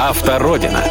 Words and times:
Автородина. 0.00 0.84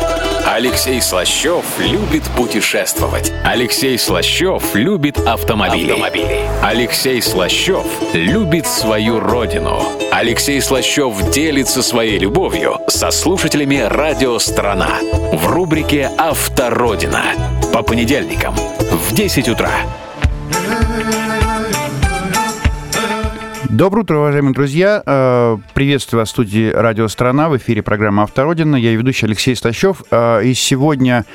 Алексей 0.45 1.01
Слащев 1.01 1.63
любит 1.79 2.23
путешествовать. 2.35 3.31
Алексей 3.45 3.97
Слащев 3.97 4.75
любит 4.75 5.17
автомобили. 5.17 5.91
автомобили. 5.91 6.41
Алексей 6.61 7.21
Слащев 7.21 7.85
любит 8.11 8.67
свою 8.67 9.21
родину. 9.21 9.81
Алексей 10.11 10.61
Слащев 10.61 11.31
делится 11.31 11.81
своей 11.81 12.19
любовью 12.19 12.79
со 12.89 13.11
слушателями 13.11 13.77
«Радио 13.77 14.39
Страна» 14.39 14.99
в 15.31 15.47
рубрике 15.47 16.11
«Автородина» 16.17 17.23
по 17.71 17.83
понедельникам 17.83 18.55
в 18.55 19.13
10 19.13 19.47
утра. 19.47 19.71
Доброе 23.77 24.01
утро, 24.01 24.17
уважаемые 24.17 24.55
друзья. 24.55 25.03
Э, 25.05 25.55
приветствую 25.75 26.21
вас 26.21 26.29
в 26.29 26.31
студии 26.31 26.71
«Радио 26.71 27.07
Страна». 27.07 27.47
В 27.47 27.57
эфире 27.57 27.83
программа 27.83 28.23
«Автородина». 28.23 28.75
Я 28.75 28.91
ведущий 28.93 29.27
Алексей 29.27 29.55
Стащев. 29.55 30.01
Э, 30.09 30.43
и 30.43 30.55
сегодня 30.55 31.25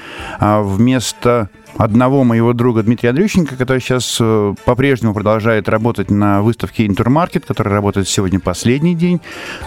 э, 0.41 0.61
вместо 0.61 1.51
одного 1.77 2.25
моего 2.25 2.53
друга 2.53 2.83
Дмитрия 2.83 3.11
Андрющенко, 3.11 3.57
который 3.57 3.81
сейчас 3.81 4.19
э, 4.21 4.55
по-прежнему 4.65 5.15
продолжает 5.15 5.69
работать 5.69 6.11
на 6.11 6.43
выставке 6.43 6.87
Интермаркет, 6.87 7.45
которая 7.47 7.75
работает 7.75 8.09
сегодня 8.09 8.41
последний 8.41 8.95
день. 8.95 9.21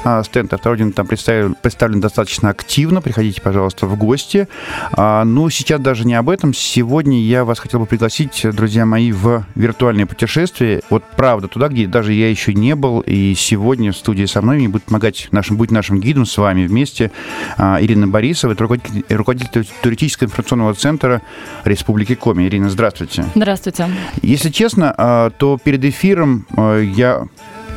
А, 0.03 0.23
стенд 0.23 0.53
Автородин 0.53 0.91
там 0.91 1.07
представлен, 1.07 1.55
представлен 1.61 1.99
достаточно 1.99 2.49
активно. 2.49 3.01
Приходите, 3.01 3.41
пожалуйста, 3.41 3.87
в 3.87 3.97
гости. 3.97 4.47
А, 4.93 5.23
ну, 5.25 5.49
сейчас 5.49 5.81
даже 5.81 6.05
не 6.05 6.13
об 6.13 6.29
этом. 6.29 6.53
Сегодня 6.53 7.19
я 7.21 7.43
вас 7.43 7.59
хотел 7.59 7.79
бы 7.79 7.85
пригласить, 7.85 8.45
друзья 8.53 8.85
мои, 8.85 9.11
в 9.11 9.45
виртуальное 9.55 10.05
путешествие. 10.05 10.81
Вот 10.89 11.03
правда, 11.15 11.47
туда, 11.47 11.67
где 11.67 11.87
даже 11.87 12.13
я 12.13 12.29
еще 12.29 12.53
не 12.53 12.75
был. 12.75 13.01
И 13.01 13.33
сегодня 13.35 13.91
в 13.91 13.97
студии 13.97 14.25
со 14.25 14.41
мной 14.41 14.67
будет 14.67 14.83
помогать 14.83 15.27
нашим, 15.31 15.57
быть 15.57 15.71
нашим 15.71 15.99
гидом 15.99 16.25
с 16.25 16.37
вами 16.37 16.65
вместе 16.67 17.11
а, 17.57 17.81
Ирина 17.81 18.07
Борисова, 18.07 18.55
руководитель, 18.55 19.03
руководитель 19.09 19.67
туристического 19.81 20.27
информационного 20.27 20.73
центра 20.73 21.21
Республики 21.63 21.94
Республики 21.95 22.15
Коми. 22.15 22.45
Ирина, 22.45 22.69
здравствуйте. 22.69 23.23
Здравствуйте. 23.35 23.87
Если 24.21 24.49
честно, 24.49 24.93
а, 24.97 25.29
то 25.29 25.57
перед 25.57 25.85
эфиром 25.85 26.45
а, 26.57 26.77
я 26.81 27.27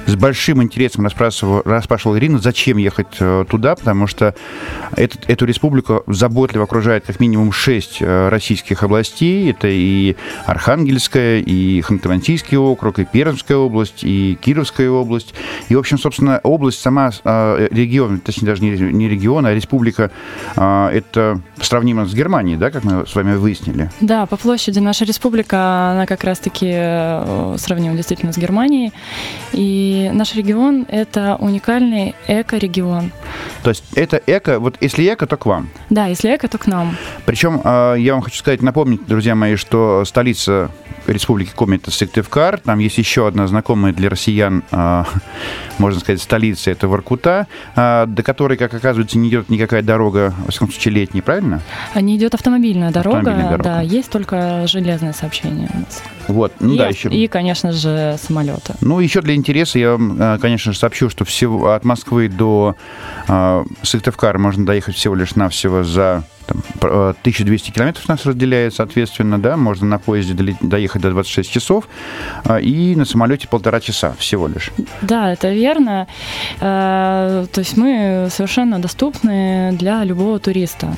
с 0.08 0.16
большим 0.16 0.62
интересом 0.62 1.04
расспрашивал, 1.04 1.60
расспрашивал 1.66 2.16
Ирину, 2.16 2.38
зачем 2.38 2.78
ехать 2.78 3.16
э, 3.20 3.44
туда, 3.48 3.76
потому 3.76 4.06
что 4.06 4.34
этот, 4.96 5.28
эту 5.28 5.44
республику 5.44 6.02
заботливо 6.06 6.64
окружает 6.64 7.04
как 7.06 7.20
минимум 7.20 7.52
шесть 7.52 7.98
э, 8.00 8.28
российских 8.30 8.82
областей. 8.82 9.50
Это 9.50 9.68
и 9.68 10.16
Архангельская, 10.46 11.40
и 11.40 11.82
Ханты-Мансийский 11.82 12.56
округ, 12.56 12.98
и 12.98 13.04
Пермская 13.04 13.58
область, 13.58 14.02
и 14.02 14.38
Кировская 14.40 14.88
область. 14.88 15.34
И, 15.68 15.74
в 15.74 15.78
общем, 15.78 15.98
собственно, 15.98 16.40
область 16.42 16.80
сама, 16.80 17.10
э, 17.24 17.68
регион, 17.70 18.20
точнее, 18.20 18.46
даже 18.46 18.62
не 18.62 19.08
регион, 19.08 19.44
а 19.44 19.52
республика, 19.52 20.10
это 20.56 21.40
сравнимо 21.60 22.06
с 22.06 22.14
Германией, 22.14 22.56
да, 22.56 22.70
как 22.70 22.84
мы 22.84 23.06
с 23.06 23.14
вами 23.14 23.36
выяснили? 23.36 23.90
Да, 24.00 24.24
по 24.24 24.36
площади 24.36 24.78
наша 24.78 25.04
республика, 25.04 25.90
она 25.90 26.06
как 26.06 26.24
раз-таки 26.24 26.70
сравнима 27.58 27.94
действительно 27.94 28.32
с 28.32 28.38
Германией. 28.38 28.92
И 29.52 29.97
наш 30.12 30.34
регион— 30.34 30.86
это 30.88 31.36
уникальный 31.38 32.14
эко-регион. 32.26 33.12
То 33.62 33.70
есть 33.70 33.84
это 33.94 34.20
эко, 34.26 34.60
вот 34.60 34.76
если 34.80 35.12
эко, 35.12 35.26
то 35.26 35.36
к 35.36 35.46
вам? 35.46 35.68
Да, 35.90 36.06
если 36.06 36.34
эко, 36.34 36.48
то 36.48 36.58
к 36.58 36.66
нам. 36.66 36.96
Причем 37.26 37.60
а, 37.64 37.94
я 37.94 38.14
вам 38.14 38.22
хочу 38.22 38.38
сказать, 38.38 38.62
напомнить, 38.62 39.06
друзья 39.06 39.34
мои, 39.34 39.56
что 39.56 40.04
столица 40.04 40.70
Республики 41.08 41.52
Коми 41.54 41.76
это 41.76 41.90
Сыктывкар. 41.90 42.60
Там 42.60 42.78
есть 42.78 42.98
еще 42.98 43.26
одна 43.26 43.46
знакомая 43.46 43.92
для 43.92 44.10
россиян, 44.10 44.62
а, 44.70 45.06
можно 45.78 46.00
сказать, 46.00 46.20
столица, 46.20 46.70
это 46.70 46.88
Воркута, 46.88 47.46
а, 47.74 48.06
до 48.06 48.22
которой, 48.22 48.56
как 48.56 48.74
оказывается, 48.74 49.18
не 49.18 49.28
идет 49.28 49.48
никакая 49.48 49.82
дорога, 49.82 50.34
во 50.44 50.50
всяком 50.50 50.70
случае, 50.70 50.94
летняя, 50.94 51.22
правильно? 51.22 51.62
Не 51.94 52.16
идет 52.16 52.34
автомобильная 52.34 52.90
дорога, 52.90 53.18
автомобильная 53.18 53.50
дорога. 53.50 53.64
да, 53.64 53.80
есть 53.80 54.10
только 54.10 54.66
железное 54.66 55.12
сообщение 55.12 55.70
у 55.72 55.78
нас. 55.78 56.02
Вот, 56.28 56.52
ну 56.60 56.74
и, 56.74 56.78
да, 56.78 56.88
еще. 56.88 57.08
И, 57.08 57.26
конечно 57.26 57.72
же, 57.72 58.16
самолеты. 58.20 58.74
Ну, 58.82 59.00
еще 59.00 59.22
для 59.22 59.34
интереса 59.34 59.78
я 59.78 59.87
вам, 59.96 60.38
конечно 60.40 60.72
же, 60.72 60.78
сообщу, 60.78 61.10
что 61.10 61.24
всего 61.24 61.72
от 61.72 61.84
Москвы 61.84 62.28
до 62.28 62.76
э, 63.28 63.64
Сыктывкара 63.82 64.38
можно 64.38 64.66
доехать 64.66 64.96
всего 64.96 65.14
лишь 65.14 65.34
навсего 65.34 65.82
за 65.82 66.24
там, 66.48 66.62
1200 66.80 67.70
километров 67.70 68.08
нас 68.08 68.24
разделяет, 68.24 68.74
соответственно, 68.74 69.38
да, 69.38 69.56
можно 69.56 69.86
на 69.86 69.98
поезде 69.98 70.56
доехать 70.60 71.02
до 71.02 71.10
26 71.10 71.50
часов 71.50 71.88
а, 72.44 72.58
и 72.58 72.96
на 72.96 73.04
самолете 73.04 73.48
полтора 73.48 73.80
часа 73.80 74.14
всего 74.18 74.48
лишь. 74.48 74.70
Да, 75.02 75.32
это 75.32 75.50
верно. 75.50 76.06
Э, 76.60 77.46
то 77.52 77.58
есть 77.58 77.76
мы 77.76 78.28
совершенно 78.30 78.78
доступны 78.78 79.72
для 79.72 80.04
любого 80.04 80.38
туриста. 80.38 80.96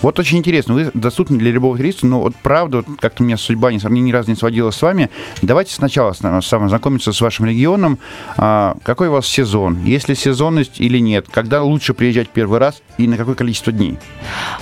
Вот 0.00 0.18
очень 0.18 0.38
интересно, 0.38 0.74
вы 0.74 0.90
доступны 0.94 1.38
для 1.38 1.50
любого 1.50 1.76
туриста, 1.76 2.06
но 2.06 2.20
вот 2.20 2.36
правда, 2.36 2.78
вот 2.78 2.86
как-то 3.00 3.22
меня 3.22 3.36
судьба 3.36 3.72
ни, 3.72 3.98
ни 3.98 4.12
разу 4.12 4.30
не 4.30 4.36
сводила 4.36 4.70
с 4.70 4.80
вами. 4.80 5.10
Давайте 5.42 5.74
сначала 5.74 6.12
знакомиться 6.12 7.12
с 7.12 7.20
вашим 7.20 7.46
регионом. 7.46 7.98
А, 8.36 8.76
какой 8.84 9.08
у 9.08 9.12
вас 9.12 9.26
сезон? 9.26 9.82
Есть 9.84 10.08
ли 10.08 10.14
сезонность 10.14 10.80
или 10.80 10.98
нет? 10.98 11.26
Когда 11.30 11.62
лучше 11.62 11.94
приезжать 11.94 12.28
первый 12.28 12.58
раз 12.60 12.82
и 12.96 13.08
на 13.08 13.16
какое 13.16 13.34
количество 13.34 13.72
дней? 13.72 13.98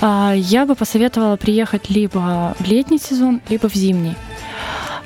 А, 0.00 0.32
я 0.34 0.64
бы 0.64 0.74
посоветовала 0.74 1.36
приехать 1.36 1.90
либо 1.90 2.56
в 2.58 2.66
летний 2.66 2.98
сезон, 2.98 3.40
либо 3.48 3.68
в 3.68 3.74
зимний. 3.74 4.16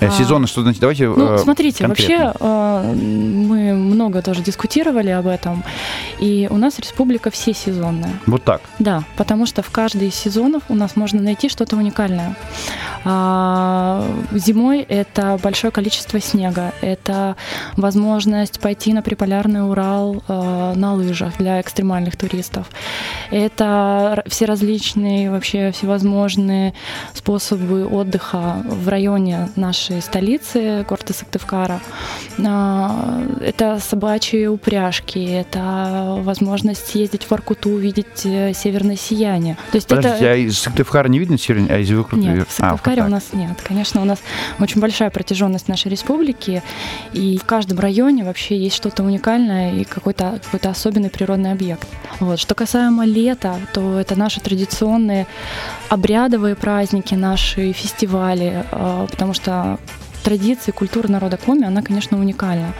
Э, 0.00 0.06
а, 0.06 0.10
сезонно, 0.10 0.46
что 0.46 0.62
значит? 0.62 0.80
Давайте 0.80 1.08
Ну, 1.08 1.34
э, 1.34 1.38
смотрите, 1.38 1.84
конкретно. 1.84 2.26
вообще 2.26 2.38
э, 2.40 2.92
мы 2.94 3.74
много 3.74 4.22
тоже 4.22 4.42
дискутировали 4.42 5.10
об 5.10 5.26
этом, 5.26 5.62
и 6.18 6.48
у 6.50 6.56
нас 6.56 6.78
республика 6.78 7.30
все 7.30 7.52
сезонная. 7.52 8.12
Вот 8.26 8.42
так? 8.42 8.62
Да, 8.78 9.04
потому 9.16 9.44
что 9.46 9.62
в 9.62 9.70
каждый 9.70 10.08
из 10.08 10.14
сезонов 10.14 10.62
у 10.68 10.74
нас 10.74 10.96
можно 10.96 11.20
найти 11.20 11.48
что-то 11.48 11.76
уникальное. 11.76 12.34
А, 13.04 14.04
зимой 14.32 14.80
это 14.80 15.38
большое 15.42 15.70
количество 15.70 16.20
снега, 16.20 16.72
это 16.80 17.36
возможность 17.76 18.60
пойти 18.60 18.92
на 18.92 19.02
приполярный 19.02 19.68
Урал 19.68 20.22
на 20.28 20.94
лыжах 20.94 21.36
для 21.38 21.60
экстремальных 21.60 22.16
туристов. 22.16 22.68
Это 23.30 24.22
все 24.26 24.44
различные 24.46 25.30
вообще 25.30 25.72
всевозможные 25.72 26.74
способы 27.14 27.86
отдыха 27.86 28.62
в 28.64 28.88
районе 28.88 29.48
нашей 29.56 29.89
нашей 29.90 30.02
столицы, 30.02 30.84
города 30.88 31.12
Сыктывкара. 31.12 31.80
А, 32.44 33.22
это 33.40 33.78
собачьи 33.80 34.46
упряжки, 34.46 35.18
это 35.18 36.16
возможность 36.18 36.86
съездить 36.86 37.24
в 37.24 37.32
Аркуту, 37.32 37.70
увидеть 37.70 38.24
э, 38.24 38.52
северное 38.54 38.96
сияние. 38.96 39.56
То 39.72 39.76
есть 39.76 39.88
Подождите, 39.88 40.24
это... 40.24 40.32
а 40.32 40.36
из 40.36 40.58
Сыктывкара 40.58 41.08
не 41.08 41.18
видно 41.18 41.38
северное, 41.38 41.76
а 41.76 41.78
из 41.78 41.90
Аркуты? 41.90 42.16
Нет, 42.16 42.48
в 42.48 42.52
Сыктывкаре 42.52 43.02
а, 43.02 43.06
у 43.06 43.08
нас 43.08 43.32
нет. 43.32 43.60
Конечно, 43.62 44.00
у 44.00 44.04
нас 44.04 44.18
очень 44.58 44.80
большая 44.80 45.10
протяженность 45.10 45.68
нашей 45.68 45.90
республики, 45.90 46.62
и 47.12 47.38
в 47.38 47.44
каждом 47.44 47.78
районе 47.78 48.24
вообще 48.24 48.56
есть 48.56 48.76
что-то 48.76 49.02
уникальное 49.02 49.74
и 49.74 49.84
какой-то 49.84 50.40
какой 50.50 50.70
особенный 50.70 51.10
природный 51.10 51.52
объект. 51.52 51.86
Вот. 52.20 52.38
Что 52.38 52.54
касаемо 52.54 53.04
лета, 53.04 53.56
то 53.72 53.98
это 53.98 54.18
наши 54.18 54.40
традиционные 54.40 55.26
обрядовые 55.88 56.54
праздники, 56.54 57.14
наши 57.14 57.72
фестивали, 57.72 58.64
а, 58.70 59.06
потому 59.06 59.34
что 59.34 59.79
tomorrow. 59.86 60.09
Традиции, 60.20 60.70
культура 60.70 61.08
народа 61.08 61.36
Коми, 61.36 61.64
она, 61.64 61.82
конечно, 61.82 62.18
уникальна. 62.18 62.72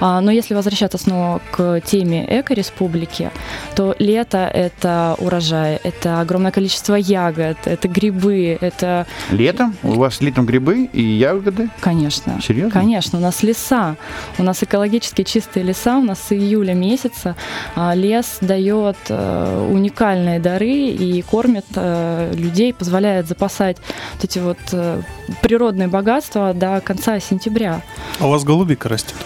А, 0.00 0.20
но 0.20 0.30
если 0.30 0.54
возвращаться 0.54 0.98
снова 0.98 1.40
к 1.50 1.80
теме 1.80 2.26
эко-республики, 2.28 3.30
то 3.74 3.94
лето— 3.98 4.50
это 4.54 5.16
урожай, 5.18 5.80
это 5.82 6.20
огромное 6.20 6.50
количество 6.50 6.94
ягод, 6.94 7.56
это 7.64 7.88
грибы, 7.88 8.58
это... 8.60 9.06
Летом? 9.30 9.74
У 9.82 9.92
вас 9.92 10.20
летом 10.20 10.46
грибы 10.46 10.84
и 10.92 11.02
ягоды? 11.02 11.68
Конечно. 11.80 12.40
Серьезно? 12.42 12.70
Конечно. 12.70 13.18
У 13.18 13.22
нас 13.22 13.42
леса. 13.42 13.96
У 14.38 14.42
нас 14.42 14.62
экологически 14.62 15.22
чистые 15.22 15.64
леса. 15.64 15.98
У 15.98 16.02
нас 16.02 16.20
с 16.20 16.32
июля 16.32 16.74
месяца 16.74 17.36
а, 17.74 17.94
лес 17.94 18.38
дает 18.40 18.96
э, 19.08 19.68
уникальные 19.70 20.40
дары 20.40 20.70
и 20.70 21.22
кормит 21.22 21.66
э, 21.74 22.32
людей, 22.34 22.72
позволяет 22.74 23.26
запасать 23.28 23.76
вот 24.14 24.24
эти 24.24 24.38
вот 24.38 24.58
э, 24.72 25.00
природные 25.42 25.88
богатства 25.88 26.52
до 26.72 26.80
конца 26.80 27.20
сентября. 27.20 27.82
А 28.18 28.26
у 28.26 28.30
вас 28.30 28.44
голубика 28.44 28.88
растет? 28.88 29.16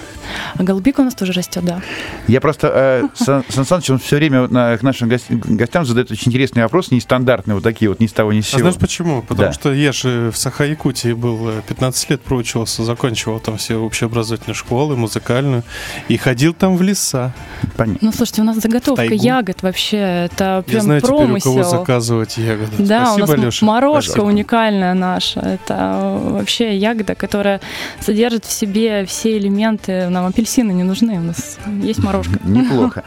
А 0.57 0.63
голубика 0.63 1.01
у 1.01 1.05
нас 1.05 1.15
тоже 1.15 1.33
растет, 1.33 1.65
да. 1.65 1.81
Я 2.29 2.41
просто, 2.41 2.71
э, 2.75 3.03
Сан, 3.15 3.45
Сан 3.49 3.65
Саныч, 3.65 3.91
он 3.91 3.99
все 3.99 4.17
время 4.17 4.49
на, 4.49 4.77
к 4.77 4.83
нашим 4.83 5.09
гостям 5.09 5.85
задает 5.85 6.11
очень 6.11 6.29
интересные 6.29 6.65
вопросы, 6.65 6.95
нестандартные, 6.95 7.55
вот 7.55 7.65
такие 7.65 7.89
вот, 7.89 8.01
ни 8.01 8.07
с 8.07 8.13
того, 8.13 8.33
ни 8.33 8.41
с 8.41 8.49
сего. 8.49 8.59
А 8.59 8.61
знаешь 8.61 8.77
почему? 8.77 9.23
Потому 9.23 9.49
да. 9.49 9.53
что 9.53 9.73
я 9.73 9.93
же 9.93 10.31
в 10.31 10.37
Саха-Якутии 10.37 11.13
был 11.13 11.51
15 11.67 12.05
э, 12.05 12.13
лет, 12.13 12.23
проучивался, 12.23 12.85
закончивал 12.85 13.41
там 13.41 13.57
все 13.57 13.77
общеобразовательные 13.77 14.55
школы, 14.55 14.97
музыкальную, 14.97 15.63
и 16.09 16.17
ходил 16.17 16.55
там 16.55 16.77
в 16.77 16.83
леса. 16.83 17.33
Понятно. 17.77 18.07
Ну, 18.07 18.13
слушайте, 18.13 18.43
у 18.43 18.45
нас 18.45 18.57
заготовка 18.57 19.05
ягод 19.15 19.63
вообще, 19.63 19.97
это 19.97 20.63
прям 20.67 20.77
я 20.77 20.81
знаю 20.81 21.01
промысел. 21.01 21.53
теперь, 21.53 21.63
у 21.63 21.65
кого 21.65 21.79
заказывать 21.79 22.37
ягоды. 22.39 22.73
Да, 22.79 23.07
Спасибо, 23.07 23.25
у 23.25 23.37
нас 23.37 23.45
Леша. 23.45 23.67
морожка 23.67 24.11
Спасибо. 24.13 24.25
уникальная 24.25 24.95
наша. 24.95 25.41
Это 25.41 26.21
вообще 26.23 26.77
ягода, 26.77 27.15
которая 27.15 27.61
содержит 28.01 28.45
в 28.45 28.53
себе 28.53 29.05
все 29.07 29.37
элементы 29.39 30.09
нам 30.17 30.27
апельсины 30.27 30.73
не 30.73 30.83
нужны, 30.83 31.19
у 31.19 31.23
нас 31.23 31.59
есть 31.83 32.03
морожка. 32.03 32.39
Неплохо. 32.43 33.05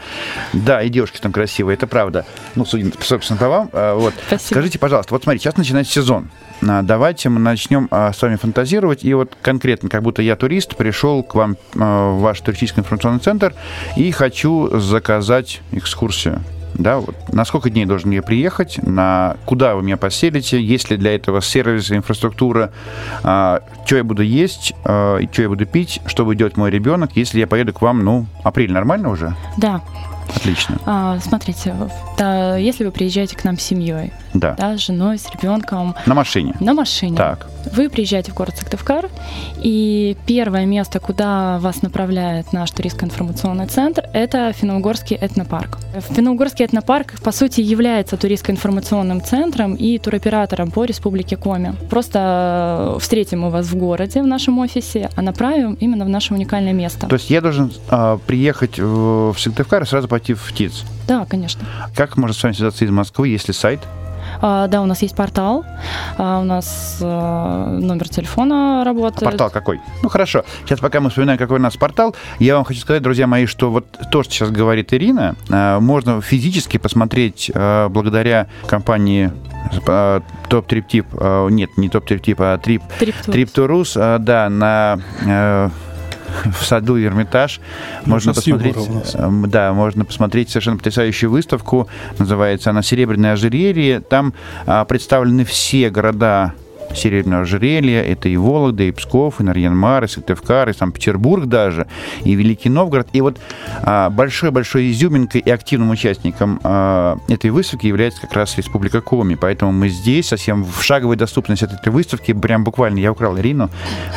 Да, 0.52 0.82
и 0.82 0.88
девушки 0.88 1.18
там 1.18 1.32
красивые, 1.32 1.74
это 1.74 1.86
правда. 1.86 2.24
Ну, 2.54 2.64
судя, 2.64 2.92
собственно, 3.00 3.38
по 3.38 3.48
вам. 3.48 3.70
А, 3.72 3.96
вот. 3.96 4.14
Спасибо. 4.26 4.54
Скажите, 4.54 4.78
пожалуйста, 4.78 5.12
вот 5.12 5.24
смотрите, 5.24 5.44
сейчас 5.44 5.56
начинается 5.56 5.92
сезон. 5.92 6.30
А, 6.62 6.82
Давайте 6.82 7.28
мы 7.28 7.40
начнем 7.40 7.88
а, 7.90 8.12
с 8.12 8.22
вами 8.22 8.36
фантазировать. 8.36 9.04
И 9.04 9.12
вот 9.12 9.36
конкретно, 9.42 9.88
как 9.88 10.02
будто 10.02 10.22
я 10.22 10.36
турист, 10.36 10.76
пришел 10.76 11.22
к 11.22 11.34
вам 11.34 11.56
в 11.74 12.20
ваш 12.20 12.40
туристический 12.40 12.80
информационный 12.80 13.20
центр 13.20 13.54
и 13.96 14.10
хочу 14.12 14.78
заказать 14.78 15.60
экскурсию. 15.72 16.42
Да, 16.74 16.98
вот. 16.98 17.14
На 17.32 17.44
сколько 17.44 17.68
дней 17.70 17.84
должен 17.86 18.10
я 18.10 18.22
приехать? 18.22 18.78
На 18.82 19.36
куда 19.44 19.74
вы 19.74 19.82
меня 19.82 19.96
поселите? 19.96 20.62
Есть 20.62 20.90
ли 20.90 20.96
для 20.96 21.14
этого 21.14 21.40
сервис, 21.42 21.90
инфраструктура? 21.90 22.72
А, 23.22 23.62
что 23.84 23.96
я 23.96 24.04
буду 24.04 24.22
есть? 24.22 24.72
А, 24.84 25.18
что 25.32 25.42
я 25.42 25.48
буду 25.48 25.66
пить? 25.66 26.00
Что 26.06 26.24
будет 26.24 26.56
мой 26.56 26.70
ребенок, 26.70 27.10
если 27.16 27.40
я 27.40 27.46
поеду 27.46 27.72
к 27.72 27.82
вам, 27.82 28.04
ну, 28.04 28.26
апрель 28.44 28.72
нормально 28.72 29.10
уже? 29.10 29.34
Да, 29.58 29.80
Отлично. 30.34 30.78
а, 30.86 31.18
смотрите, 31.20 31.74
да, 32.16 32.56
если 32.56 32.84
вы 32.84 32.92
приезжаете 32.92 33.36
к 33.36 33.44
нам 33.44 33.58
с 33.58 33.62
семьей, 33.62 34.12
Да. 34.32 34.54
да, 34.56 34.76
с 34.76 34.80
женой, 34.80 35.18
с 35.18 35.28
ребенком, 35.30 35.94
На 36.06 36.14
машине. 36.14 36.54
на 36.60 36.72
машине, 36.72 37.16
Так. 37.16 37.46
Вы 37.72 37.88
приезжаете 37.88 38.32
в 38.32 38.34
город 38.34 38.54
Сыктывкар, 38.56 39.08
и 39.62 40.16
первое 40.26 40.66
место, 40.66 41.00
куда 41.00 41.58
вас 41.58 41.82
направляет 41.82 42.52
наш 42.52 42.70
туристско-информационный 42.70 43.66
центр, 43.66 44.04
это 44.12 44.52
Финно-Угорский 44.52 45.16
этнопарк. 45.16 45.78
Финно-Угорский 46.14 46.64
этнопарк, 46.64 47.20
по 47.22 47.32
сути, 47.32 47.60
является 47.60 48.16
туристско-информационным 48.16 49.22
центром 49.22 49.74
и 49.74 49.98
туроператором 49.98 50.70
по 50.70 50.84
Республике 50.84 51.36
Коми. 51.36 51.74
Просто 51.88 52.94
э, 52.96 52.98
встретим 53.00 53.40
мы 53.40 53.50
вас 53.50 53.66
в 53.66 53.76
городе, 53.76 54.22
в 54.22 54.26
нашем 54.26 54.58
офисе, 54.58 55.10
а 55.16 55.22
направим 55.22 55.74
именно 55.74 56.04
в 56.04 56.08
наше 56.08 56.34
уникальное 56.34 56.72
место. 56.72 57.06
То 57.06 57.14
есть 57.14 57.30
я 57.30 57.40
должен 57.40 57.72
а, 57.88 58.18
приехать 58.18 58.78
в, 58.78 59.32
в 59.32 59.40
Сыктывкар 59.40 59.82
и 59.82 59.86
сразу 59.86 60.08
пойти 60.08 60.34
в 60.34 60.52
ТИЦ. 60.52 60.84
Да, 61.06 61.24
конечно. 61.24 61.62
Как 61.94 62.16
можно 62.16 62.34
с 62.34 62.42
вами 62.42 62.52
связаться 62.52 62.84
из 62.84 62.90
Москвы, 62.90 63.28
если 63.28 63.52
сайт? 63.52 63.80
А, 64.40 64.66
да, 64.68 64.82
у 64.82 64.86
нас 64.86 65.02
есть 65.02 65.14
портал, 65.14 65.64
а, 66.16 66.40
у 66.40 66.44
нас 66.44 66.98
э, 67.00 67.04
номер 67.04 68.08
телефона 68.08 68.82
работает. 68.84 69.24
Портал 69.24 69.50
какой? 69.50 69.80
Ну 70.02 70.08
хорошо. 70.08 70.44
Сейчас 70.64 70.80
пока 70.80 71.00
мы 71.00 71.10
вспоминаем, 71.10 71.38
какой 71.38 71.58
у 71.58 71.62
нас 71.62 71.76
портал, 71.76 72.14
я 72.38 72.56
вам 72.56 72.64
хочу 72.64 72.80
сказать, 72.80 73.02
друзья 73.02 73.26
мои, 73.26 73.46
что 73.46 73.70
вот 73.70 73.86
то, 74.10 74.22
что 74.22 74.32
сейчас 74.32 74.50
говорит 74.50 74.92
Ирина, 74.94 75.34
а, 75.50 75.80
можно 75.80 76.20
физически 76.20 76.78
посмотреть 76.78 77.50
а, 77.54 77.88
благодаря 77.88 78.46
компании 78.66 79.30
а, 79.86 80.22
Топ 80.48 80.66
Трип 80.66 80.88
Тип, 80.88 81.06
а, 81.12 81.48
нет, 81.48 81.70
не 81.76 81.88
Топ 81.88 82.06
Трип 82.06 82.22
Тип, 82.22 82.38
а 82.40 82.58
Трип 82.58 82.82
Триптур. 82.98 83.32
Триптурус, 83.32 83.96
а, 83.96 84.18
да, 84.18 84.48
на 84.48 85.00
э, 85.26 85.68
в 86.58 86.64
саду 86.64 87.00
Эрмитаж. 87.00 87.60
Можно 88.04 88.34
посмотреть, 88.34 88.76
эм, 89.14 89.48
да, 89.50 89.72
можно 89.72 90.04
посмотреть 90.04 90.50
совершенно 90.50 90.76
потрясающую 90.76 91.30
выставку. 91.30 91.88
Называется 92.18 92.70
она 92.70 92.82
«Серебряное 92.82 93.32
ожерелье». 93.32 94.00
Там 94.00 94.34
а, 94.66 94.84
представлены 94.84 95.44
все 95.44 95.90
города 95.90 96.54
Серебряного 96.94 97.42
ожерелья. 97.42 98.02
Это 98.02 98.28
и 98.28 98.36
Вологда, 98.36 98.84
и 98.84 98.90
Псков, 98.92 99.40
и 99.40 99.44
Нарьян-Мар, 99.44 100.04
и 100.04 100.08
Сыктывкар, 100.08 100.68
и 100.68 100.72
Санкт-Петербург 100.72 101.46
даже, 101.46 101.86
и 102.24 102.34
Великий 102.34 102.68
Новгород. 102.68 103.08
И 103.12 103.20
вот 103.20 103.38
а, 103.82 104.10
большой-большой 104.10 104.90
изюминкой 104.90 105.40
и 105.40 105.50
активным 105.50 105.90
участником 105.90 106.60
а, 106.62 107.18
этой 107.28 107.50
выставки 107.50 107.86
является 107.86 108.20
как 108.20 108.32
раз 108.32 108.56
Республика 108.56 109.00
Коми. 109.00 109.34
Поэтому 109.34 109.72
мы 109.72 109.88
здесь 109.88 110.28
совсем 110.28 110.64
в 110.64 110.82
шаговой 110.82 111.16
доступности 111.16 111.64
от 111.64 111.72
этой 111.72 111.90
выставки. 111.92 112.32
Прям 112.32 112.64
буквально 112.64 112.98
я 112.98 113.12
украл 113.12 113.38
Ирину 113.38 113.70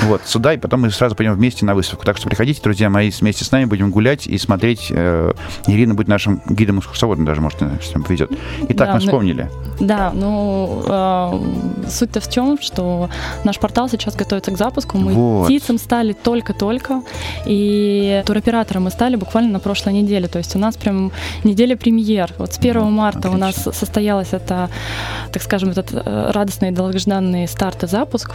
вот, 0.04 0.22
сюда, 0.26 0.54
и 0.54 0.58
потом 0.58 0.82
мы 0.82 0.92
сразу 0.92 1.16
пойдем 1.16 1.34
вместе 1.34 1.66
на 1.66 1.76
выставку. 1.76 2.06
Так 2.06 2.18
что 2.18 2.28
приходите, 2.28 2.62
друзья 2.62 2.90
мои, 2.90 3.12
вместе 3.12 3.46
с 3.46 3.52
нами 3.52 3.66
будем 3.66 3.92
гулять 3.92 4.28
и 4.28 4.38
смотреть. 4.38 4.88
Э, 4.90 5.34
Ирина 5.68 5.94
будет 5.94 6.08
нашим 6.08 6.42
гидом-экскурсоводом 6.48 7.26
даже, 7.26 7.42
может, 7.42 7.62
если 7.62 8.00
повезет. 8.00 8.32
Итак, 8.70 8.76
Да, 8.78 8.86
мы 8.88 8.94
ну- 8.94 9.00
вспомнили. 9.00 9.50
Да, 9.80 10.12
ну 10.14 10.84
э, 10.86 11.90
суть-то 11.90 12.20
в 12.20 12.30
чем, 12.30 12.58
что 12.64 13.10
наш 13.44 13.60
портал 13.60 13.90
сейчас 13.90 14.16
готовится 14.16 14.52
к 14.52 14.58
запуску. 14.58 14.98
Мы 14.98 15.14
Вот. 15.14 15.46
птицам 15.46 15.78
стали 15.78 16.14
только-только, 16.14 17.02
и 17.46 18.24
туроператором 18.26 18.84
мы 18.84 18.92
стали 18.92 19.16
буквально 19.16 19.52
на 19.54 19.60
прошлой 19.60 19.94
неделе. 19.94 20.28
То 20.28 20.38
есть 20.40 20.56
у 20.56 20.60
нас 20.60 20.76
прям 20.78 21.12
неделя 21.44 21.76
премьер. 21.76 22.34
Вот 22.38 22.54
с 22.54 22.58
1 22.58 22.74
Ну, 22.82 22.90
марта 22.90 23.30
у 23.30 23.38
нас 23.38 23.52
отлично. 23.52 23.74
состоялось 23.74 24.30
это, 24.34 24.70
так 25.32 25.42
скажем, 25.44 25.70
этот 25.70 25.92
э, 25.94 26.32
радостный 26.32 26.70
и 26.70 26.72
долгожданный 26.72 27.48
старт 27.48 27.84
и 27.84 27.88
запуск. 27.88 28.32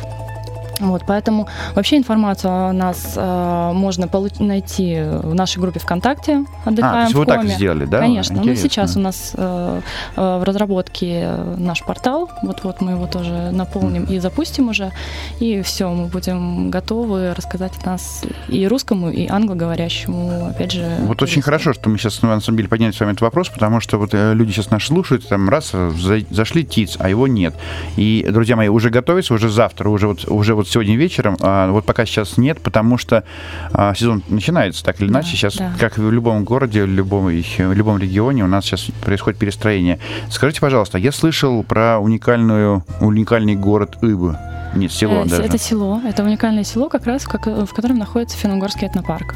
Вот, 0.80 1.02
поэтому 1.06 1.48
вообще 1.75 1.96
информацию 1.96 2.52
о 2.52 2.72
нас 2.72 3.14
э, 3.16 3.70
можно 3.75 4.06
получ- 4.06 4.42
найти 4.42 5.00
в 5.22 5.34
нашей 5.34 5.58
группе 5.60 5.80
ВКонтакте. 5.80 6.44
А, 6.64 6.69
Отдыхаем 6.70 6.94
то 6.94 7.00
есть 7.02 7.14
в 7.14 7.19
вы 7.19 7.26
так 7.26 7.36
Коме. 7.40 7.50
сделали, 7.54 7.84
да? 7.84 7.98
Конечно. 8.00 8.36
Ну, 8.36 8.42
Интересно. 8.42 8.69
сейчас 8.69 8.96
у 8.96 9.00
нас 9.00 9.32
э, 9.34 9.80
э, 10.16 10.38
в 10.40 10.44
разработке 10.44 11.30
наш 11.56 11.82
портал. 11.84 12.30
Вот-вот 12.42 12.80
мы 12.80 12.92
его 12.92 13.06
тоже 13.06 13.50
наполним 13.52 14.04
и 14.04 14.19
запустим 14.19 14.69
уже. 14.69 14.92
И 15.40 15.62
все, 15.62 15.88
мы 15.90 16.06
будем 16.06 16.70
готовы 16.70 17.34
рассказать 17.34 17.72
о 17.84 17.90
нас 17.90 18.22
и 18.48 18.66
русскому, 18.69 19.10
и 19.10 19.26
англоговорящему, 19.28 20.46
опять 20.48 20.72
же. 20.72 20.86
Вот 21.00 21.20
очень 21.22 21.34
туристу. 21.34 21.42
хорошо, 21.42 21.72
что 21.72 21.88
мы 21.90 21.98
сейчас 21.98 22.22
на 22.22 22.40
самом 22.40 22.56
деле 22.56 22.69
подняли 22.69 22.92
с 22.92 23.00
вами 23.00 23.10
этот 23.10 23.22
вопрос, 23.22 23.48
потому 23.48 23.80
что 23.80 23.98
вот 23.98 24.10
э, 24.14 24.34
люди 24.34 24.52
сейчас 24.52 24.70
нас 24.70 24.84
слушают, 24.84 25.26
там 25.28 25.48
раз 25.48 25.70
э, 25.72 25.90
за- 25.98 26.25
зашли 26.30 26.64
ТИЦ, 26.64 26.96
а 27.00 27.08
его 27.08 27.26
нет. 27.26 27.54
И, 27.96 28.26
друзья 28.30 28.56
мои, 28.56 28.69
уже 28.69 28.90
готовятся, 28.90 29.34
уже 29.34 29.48
завтра, 29.50 29.88
уже 29.88 30.06
вот, 30.08 30.25
уже 30.28 30.54
вот 30.54 30.68
сегодня 30.69 30.97
вечером, 30.97 31.37
а, 31.41 31.70
вот 31.70 31.85
пока 31.85 32.05
сейчас 32.06 32.37
нет, 32.38 32.61
потому 32.61 32.99
что 32.99 33.25
а, 33.73 33.94
сезон 33.94 34.23
начинается 34.29 34.85
так 34.85 35.00
или 35.00 35.09
Да, 35.09 35.20
иначе. 35.20 35.31
Сейчас, 35.37 35.56
да. 35.56 35.73
как 35.79 35.99
в 35.99 36.11
любом 36.11 36.44
городе, 36.44 36.85
в 36.85 36.88
любом, 36.88 37.26
в 37.26 37.73
любом 37.75 37.99
регионе, 37.99 38.44
у 38.44 38.49
нас 38.49 38.65
сейчас 38.65 38.87
происходит 39.05 39.38
перестроение. 39.38 39.99
Скажите, 40.31 40.61
пожалуйста, 40.61 40.99
я 40.99 41.12
слышал 41.12 41.62
про 41.62 41.99
уникальную, 41.99 42.85
уникальный 43.00 43.55
город 43.56 43.99
Ибы. 44.03 44.37
Нет, 44.75 44.93
село 44.93 45.23
Э, 45.25 45.29
даже. 45.29 45.43
Это 45.43 45.56
село, 45.56 46.03
это 46.06 46.23
уникальное 46.23 46.62
село, 46.62 46.91
как 46.91 47.06
раз 47.06 47.23
в, 47.23 47.29
как- 47.29 47.47
в 47.47 47.73
котором 47.73 47.97
находится 47.99 48.37
Финно-Угорский 48.37 48.87
этнопарк. 48.87 49.35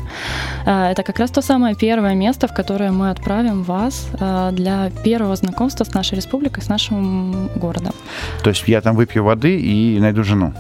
Э, 0.67 0.91
Это 0.91 1.03
как 1.03 1.19
раз 1.19 1.31
то 1.31 1.41
самое 1.41 1.75
первое 1.75 2.15
место, 2.15 2.49
в 2.49 2.53
которое 2.55 2.93
мы 2.93 3.09
отправим 3.11 3.63
вас 3.63 4.09
э, 4.21 4.51
для 4.53 4.91
первого 5.05 5.35
знакомства 5.37 5.85
с 5.85 5.95
нашей 5.95 6.17
республикой, 6.17 6.63
с 6.63 6.69
нашим 6.69 7.49
городом. 7.57 7.93
То 8.45 8.51
есть 8.51 8.63
я 8.69 8.83
там 8.83 8.95
выпью 8.95 9.25
воды 9.25 9.59
и 9.59 9.99
найду 10.01 10.23
жену. 10.23 10.53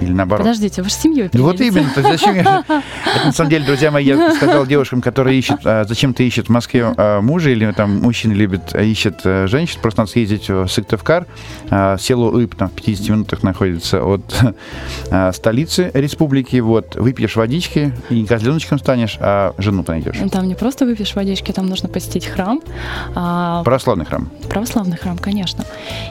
Или 0.00 0.12
наоборот. 0.12 0.44
Подождите, 0.44 0.82
вы 0.82 0.88
же 0.88 0.94
с. 0.94 1.04
Ну, 1.04 1.42
вот 1.42 1.60
именно. 1.60 1.90
То 1.94 2.00
есть 2.00 2.10
зачем 2.10 2.36
я... 2.36 2.64
Это, 2.68 3.26
на 3.26 3.32
самом 3.32 3.50
деле, 3.50 3.64
друзья 3.64 3.90
мои, 3.90 4.04
я 4.04 4.34
сказал 4.34 4.66
девушкам, 4.66 5.00
которые 5.00 5.38
ищут, 5.38 5.60
а, 5.64 5.84
зачем 5.84 6.14
ты 6.14 6.26
ищет 6.26 6.46
в 6.46 6.50
Москве 6.50 6.94
а, 6.96 7.20
мужа, 7.20 7.50
или 7.50 7.70
там 7.72 8.00
мужчина 8.00 8.32
любит, 8.32 8.74
а, 8.74 8.82
ищет 8.82 9.20
а, 9.24 9.46
женщин, 9.46 9.80
просто 9.80 10.02
надо 10.02 10.10
съездить 10.10 10.48
в 10.48 10.68
Сыктывкар. 10.68 11.26
Село 11.98 12.30
Уйп, 12.30 12.54
там 12.54 12.68
в 12.68 12.72
50 12.72 13.08
минутах 13.08 13.42
находится 13.42 14.04
от 14.04 14.22
столицы 15.34 15.90
республики. 15.94 16.56
Вот, 16.56 16.96
выпьешь 16.96 17.36
водички, 17.36 17.92
и 18.10 18.20
не 18.20 18.26
козленочком 18.26 18.78
станешь, 18.78 19.16
а 19.20 19.54
жену 19.58 19.84
найдешь. 19.86 20.16
Там 20.30 20.46
не 20.46 20.54
просто 20.54 20.84
выпьешь 20.84 21.14
водички, 21.14 21.52
там 21.52 21.66
нужно 21.66 21.88
посетить 21.88 22.26
храм. 22.26 22.60
Православный 23.14 24.04
храм. 24.04 24.30
Православный 24.48 24.96
храм, 24.96 25.18
конечно. 25.18 25.64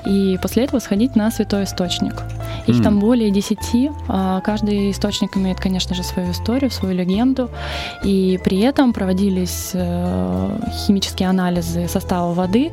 И 0.05 0.37
после 0.41 0.63
этого 0.63 0.79
сходить 0.79 1.15
на 1.15 1.31
святой 1.31 1.63
источник. 1.63 2.15
Их 2.67 2.77
mm. 2.77 2.83
там 2.83 2.99
более 2.99 3.31
10 3.31 3.73
пути. 3.77 3.91
А, 4.07 4.41
каждый 4.41 4.91
источник 4.91 5.37
имеет, 5.37 5.59
конечно 5.59 5.95
же, 5.95 6.03
свою 6.03 6.31
историю, 6.31 6.71
свою 6.71 6.95
легенду. 6.95 7.49
И 8.03 8.39
при 8.43 8.59
этом 8.59 8.93
проводились 8.93 9.71
э, 9.73 10.59
химические 10.87 11.29
анализы 11.29 11.87
состава 11.87 12.33
воды. 12.33 12.71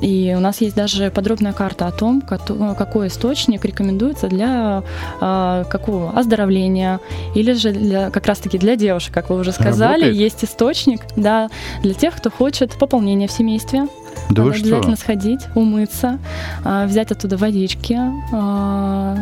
И 0.00 0.34
у 0.36 0.40
нас 0.40 0.60
есть 0.60 0.76
даже 0.76 1.10
подробная 1.10 1.52
карта 1.52 1.86
о 1.86 1.92
том, 1.92 2.22
э, 2.30 2.74
какой 2.76 3.08
источник 3.08 3.64
рекомендуется 3.64 4.28
для 4.28 4.82
а, 5.20 5.64
какого 5.64 6.10
оздоровления 6.18 7.00
или 7.34 7.52
же 7.52 7.72
для, 7.72 8.10
как 8.10 8.26
раз-таки 8.26 8.58
для 8.58 8.76
девушек, 8.76 9.14
как 9.14 9.30
вы 9.30 9.38
уже 9.38 9.52
сказали, 9.52 10.02
Работает. 10.02 10.16
есть 10.16 10.44
источник 10.44 11.00
да, 11.16 11.48
для 11.82 11.94
тех, 11.94 12.16
кто 12.16 12.30
хочет 12.30 12.78
пополнения 12.78 13.26
в 13.26 13.32
семействе. 13.32 13.86
Да 14.30 14.44
Надо 14.44 14.56
обязательно 14.56 14.96
что? 14.96 15.04
сходить, 15.04 15.40
умыться, 15.54 16.18
а, 16.64 16.86
взять 16.86 17.12
оттуда 17.12 17.36
водички. 17.36 17.98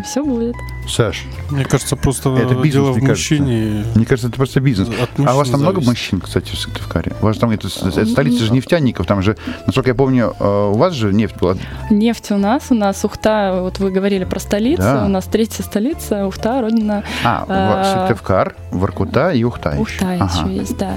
Все 0.04 0.24
будет. 0.24 0.54
Саш, 0.88 1.24
Мне 1.50 1.64
кажется, 1.64 1.96
просто 1.96 2.30
Это 2.36 2.54
бизнес, 2.54 2.72
дело 2.72 2.92
в 2.92 2.96
мне 2.98 3.06
кажется. 3.08 3.34
мужчине. 3.34 3.84
мне 3.94 4.04
кажется, 4.06 4.28
это 4.28 4.36
просто 4.36 4.60
бизнес. 4.60 4.88
А 5.24 5.34
у 5.34 5.36
вас 5.36 5.48
там 5.50 5.60
много 5.60 5.80
мужчин, 5.80 6.20
кстати, 6.20 6.50
в 6.52 6.58
Сыктывкаре? 6.58 7.12
У 7.20 7.26
вас 7.26 7.36
там 7.38 7.50
это, 7.50 7.68
это 7.68 8.06
столица 8.06 8.44
же 8.44 8.52
нефтяников, 8.52 9.06
там 9.06 9.22
же, 9.22 9.36
насколько 9.66 9.90
я 9.90 9.94
помню, 9.94 10.34
э, 10.38 10.70
у 10.72 10.76
вас 10.76 10.94
же 10.94 11.12
нефть 11.12 11.36
была 11.40 11.56
Нефть 11.90 12.30
у 12.32 12.36
нас, 12.36 12.64
у 12.70 12.74
нас 12.74 13.04
Ухта, 13.04 13.60
вот 13.62 13.78
вы 13.78 13.90
говорили 13.90 14.24
про 14.24 14.40
столицу, 14.40 14.82
Да. 14.82 15.04
у 15.04 15.08
нас 15.08 15.24
третья 15.26 15.62
столица, 15.62 16.26
Ухта, 16.26 16.60
родина 16.60 17.04
А, 17.24 17.44
А, 17.48 17.84
Сыктывкар, 18.08 18.54
Воркута 18.70 19.30
и 19.30 19.44
Ухта. 19.44 19.76
Ухта 19.78 20.06
еще. 20.14 20.24
еще 20.24 20.54
есть, 20.56 20.76
да. 20.78 20.96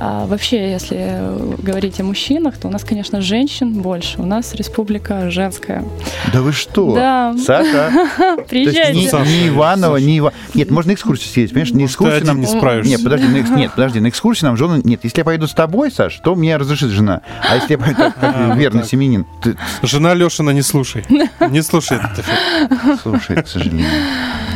А, 0.00 0.26
вообще, 0.26 0.70
если 0.72 1.62
говорить 1.62 2.00
о 2.00 2.04
мужчинах, 2.04 2.56
то 2.56 2.68
у 2.68 2.70
нас, 2.70 2.84
конечно, 2.84 3.20
женщин 3.20 3.72
больше. 3.74 4.20
У 4.20 4.26
нас 4.26 4.54
республика 4.54 5.30
женская. 5.30 5.84
Да 6.32 6.40
вы 6.40 6.52
что? 6.52 6.94
Да. 6.94 7.34
Саша? 7.38 7.90
Приезжайте. 8.48 9.17
Не, 9.20 9.24
Саша, 9.24 9.40
не 9.42 9.48
Иванова, 9.48 9.94
Саша. 9.96 10.06
не 10.06 10.16
Ива... 10.16 10.32
Нет, 10.54 10.70
можно 10.70 10.92
экскурсию 10.94 11.28
съездить, 11.32 11.54
понимаешь? 11.54 11.98
На 12.00 12.14
один 12.14 12.26
нам... 12.26 12.40
не 12.40 12.46
справишься. 12.46 12.90
Нет, 12.90 13.02
подожди, 13.02 13.26
на, 13.26 13.56
нет, 13.56 13.72
подожди, 13.72 14.00
на 14.00 14.08
экскурсии 14.08 14.44
нам 14.44 14.56
жены... 14.56 14.80
Нет, 14.84 15.00
если 15.02 15.18
я 15.18 15.24
поеду 15.24 15.46
с 15.48 15.54
тобой, 15.54 15.90
Саш, 15.90 16.20
то 16.22 16.34
меня 16.34 16.58
разрешит 16.58 16.90
жена. 16.90 17.20
А 17.48 17.56
если 17.56 17.72
я 17.72 17.78
поеду 17.78 17.96
как 17.96 18.16
А, 18.20 18.54
верный 18.56 18.80
так. 18.80 18.90
семенин? 18.90 19.26
Ты... 19.42 19.56
Жена 19.82 20.14
Лешина 20.14 20.50
не 20.50 20.62
слушай. 20.62 21.04
Не 21.50 21.62
слушай 21.62 21.98
этот 21.98 22.18
эфир. 22.18 22.98
Слушай, 23.02 23.42
к 23.42 23.48
сожалению. 23.48 23.86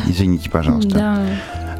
Извините, 0.07 0.49
пожалуйста. 0.49 0.89
Да. 0.89 1.25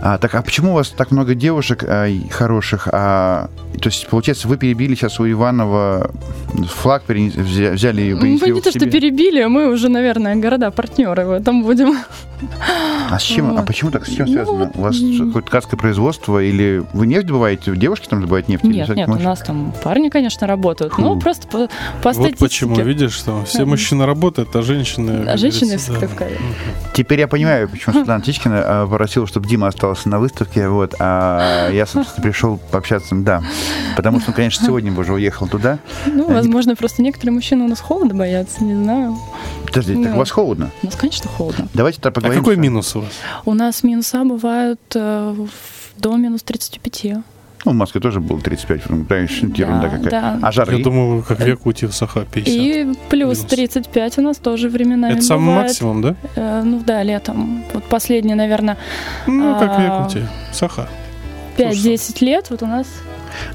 А, 0.06 0.18
так, 0.18 0.36
а 0.36 0.42
почему 0.42 0.72
у 0.72 0.74
вас 0.74 0.90
так 0.90 1.12
много 1.12 1.34
девушек 1.34 1.86
а, 1.88 2.10
хороших? 2.30 2.90
А, 2.92 3.50
то 3.82 3.88
есть, 3.88 4.06
получается, 4.10 4.50
вы 4.50 4.58
перебили 4.58 4.96
сейчас 4.96 5.18
у 5.22 5.30
Иванова 5.32 6.12
флаг, 6.68 7.04
перенес- 7.08 7.38
взя- 7.38 7.72
взяли 7.72 8.02
и 8.02 8.14
Мы 8.14 8.20
принесли 8.20 8.46
не 8.48 8.50
его 8.50 8.60
то, 8.60 8.72
что 8.72 8.86
перебили, 8.90 9.40
а 9.40 9.48
мы 9.48 9.70
уже, 9.72 9.88
наверное, 9.88 10.36
города-партнеры 10.36 11.26
в 11.26 11.32
этом 11.32 11.64
будем. 11.64 11.96
А 13.10 13.18
с 13.18 13.24
чем? 13.24 13.52
А 13.52 13.54
Вот. 13.54 13.66
почему 13.66 13.92
так? 13.92 14.06
С 14.06 14.10
чем 14.14 14.26
Ну, 14.26 14.34
связано? 14.34 14.58
вот, 14.66 14.70
У 14.76 14.82
вас 14.82 14.98
какое-то 15.00 15.48
ткацкое 15.48 15.80
производство 15.80 16.44
или 16.44 16.84
вы 16.92 17.08
нефть 17.08 17.28
добываете? 17.28 17.74
Девушки 17.74 18.08
там 18.10 18.20
добывают 18.20 18.50
нефть? 18.50 18.66
Нет, 18.66 18.90
нет, 18.90 19.08
у 19.08 19.12
мощи? 19.14 19.24
нас 19.24 19.40
там 19.40 19.74
парни, 19.84 20.10
конечно, 20.10 20.48
работают. 20.48 20.98
Ну, 20.98 21.14
Фу. 21.14 21.20
просто 21.22 21.48
по, 21.48 21.58
по 21.60 21.70
Вот 22.04 22.14
статистике. 22.16 22.38
почему, 22.40 22.76
видишь, 22.82 23.14
что 23.14 23.46
все 23.46 23.64
мужчины 23.64 24.06
работают, 24.06 24.54
а 24.54 24.62
женщины... 24.64 25.26
А 25.30 25.38
женщины 25.38 25.78
в. 25.78 25.82
Сыктывкаре. 25.82 26.38
Теперь 26.94 27.22
я 27.22 27.30
понимаю, 27.30 27.70
почему 27.70 27.94
Светлана 27.94 28.20
Птичкина 28.22 28.62
а, 28.66 28.88
попросила, 28.88 29.26
чтобы 29.28 29.48
Дима 29.48 29.68
остался 29.68 29.93
на 30.10 30.20
выставке, 30.20 30.68
вот, 30.68 30.96
а 31.00 31.70
я, 31.72 31.86
собственно, 31.86 32.22
пришел 32.24 32.60
пообщаться, 32.72 33.16
да. 33.16 33.44
Потому 33.96 34.20
что, 34.20 34.32
он, 34.32 34.36
конечно, 34.36 34.66
сегодня 34.66 34.92
бы 34.92 35.02
уже 35.02 35.14
уехал 35.14 35.48
туда. 35.48 35.80
Ну, 36.06 36.26
Они- 36.26 36.34
возможно, 36.36 36.76
просто 36.76 37.02
некоторые 37.02 37.34
мужчины 37.34 37.64
у 37.66 37.68
нас 37.68 37.80
холода 37.80 38.14
боятся, 38.14 38.64
не 38.64 38.76
знаю. 38.76 39.18
Подожди, 39.66 39.96
так 39.96 40.12
Ну. 40.12 40.16
у 40.16 40.20
вас 40.20 40.32
холодно? 40.32 40.72
У 40.82 40.86
нас, 40.88 40.96
конечно, 40.96 41.30
холодно. 41.30 41.68
Давайте 41.74 41.98
тогда 42.02 42.10
А 42.10 42.14
поговорим. 42.22 42.44
какой 42.44 42.56
с- 42.56 42.60
минус 42.60 42.96
у 42.96 43.02
вас? 43.02 43.10
У 43.46 43.54
нас 43.54 43.84
минуса 43.84 44.24
бывают 44.24 44.80
э, 44.96 45.36
до 45.98 46.16
минус 46.18 46.44
35. 46.44 47.24
Ну, 47.66 47.72
в 47.72 47.76
Москве 47.76 48.02
тоже 48.02 48.20
было 48.20 48.40
35, 48.42 48.90
ну, 48.90 49.06
конечно, 49.06 49.48
ерунда 49.48 49.88
Да, 49.90 49.98
какая. 49.98 50.10
да. 50.12 50.40
А 50.42 50.52
жары? 50.52 50.78
Я 50.78 50.84
думаю, 50.84 51.24
как 51.24 51.40
в 51.40 51.48
Якутии, 51.48 51.86
в 51.86 51.94
Саха 51.94 52.26
50. 52.32 52.54
И 52.56 52.94
плюс 53.10 53.38
Минус. 53.40 53.52
35 53.52 54.18
у 54.18 54.22
нас 54.22 54.38
тоже 54.38 54.70
временами 54.70 55.14
Это 55.14 55.22
самый 55.22 55.48
бывает. 55.48 55.64
максимум, 55.68 56.02
да? 56.02 56.16
Э, 56.36 56.62
ну 56.64 56.82
да, 56.86 57.04
летом. 57.04 57.64
Вот 57.74 57.84
последние, 57.86 58.36
наверное, 58.36 58.78
Ну, 59.28 59.58
как 59.60 59.78
в 59.78 59.82
Якутии. 59.82 60.28
Саха. 60.52 60.88
5-10 61.58 62.24
лет 62.26 62.50
вот 62.50 62.64
у 62.64 62.66
нас 62.66 62.88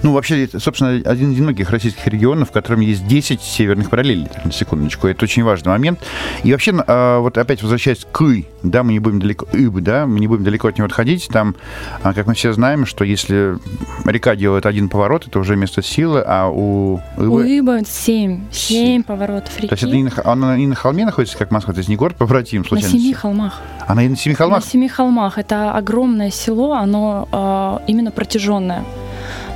Ну, 0.03 0.13
вообще, 0.13 0.49
собственно, 0.59 1.01
один 1.11 1.33
из 1.33 1.39
немногих 1.39 1.71
российских 1.71 2.07
регионов, 2.07 2.51
в 2.51 2.53
котором 2.53 2.81
есть 2.81 3.07
10 3.07 3.41
северных 3.41 3.91
параллелей, 3.91 4.29
на 4.45 4.53
секундочку. 4.53 5.09
Это 5.09 5.25
очень 5.25 5.43
важный 5.43 5.71
момент. 5.71 6.01
И 6.45 6.53
вообще, 6.53 6.75
а, 6.87 7.21
вот 7.21 7.39
опять 7.39 7.63
возвращаясь 7.63 8.07
к 8.11 8.21
«ы», 8.23 8.47
да, 8.63 8.83
мы 8.83 8.93
не 8.93 8.99
будем 9.01 9.21
далеко, 9.21 9.47
«ыб», 9.53 9.81
да, 9.81 10.07
мы 10.07 10.21
не 10.21 10.27
будем 10.27 10.45
далеко 10.45 10.69
от 10.69 10.79
него 10.79 10.87
отходить. 10.87 11.29
Там, 11.29 11.57
а, 12.03 12.15
как 12.15 12.27
мы 12.27 12.35
все 12.35 12.53
знаем, 12.53 12.87
что 12.87 13.05
если 13.05 13.59
река 14.05 14.37
делает 14.37 14.67
один 14.67 14.89
поворот, 14.89 15.27
это 15.27 15.39
уже 15.39 15.57
место 15.57 15.83
силы, 15.83 16.23
а 16.27 16.49
у 16.49 16.69
у 16.79 17.01
«ыбы... 17.17 17.49
Ибо 17.49 17.85
7. 17.85 18.45
7 18.51 19.03
поворотов 19.03 19.57
реки. 19.57 19.69
То 19.69 19.75
есть 19.75 19.83
это 19.83 19.97
не 19.97 20.05
на, 20.05 20.13
она 20.25 20.57
не 20.57 20.67
на 20.67 20.75
холме 20.75 21.05
находится, 21.05 21.37
как 21.39 21.51
Москва, 21.51 21.73
то 21.75 21.79
есть 21.79 21.89
не 21.89 21.97
город 21.97 22.17
побратим, 22.17 22.63
на 22.63 22.69
случайно? 22.69 22.99
семи 22.99 23.13
холмах. 23.13 23.61
Она 23.87 24.05
и 24.05 24.09
на 24.09 24.17
семи 24.17 24.35
холмах? 24.35 24.65
На 24.65 24.71
семи 24.71 24.89
холмах. 24.89 25.39
Это 25.39 25.73
огромное 25.73 26.31
село, 26.31 26.73
оно 26.75 27.29
э, 27.31 27.91
именно 27.91 28.11
протяженное. 28.11 28.85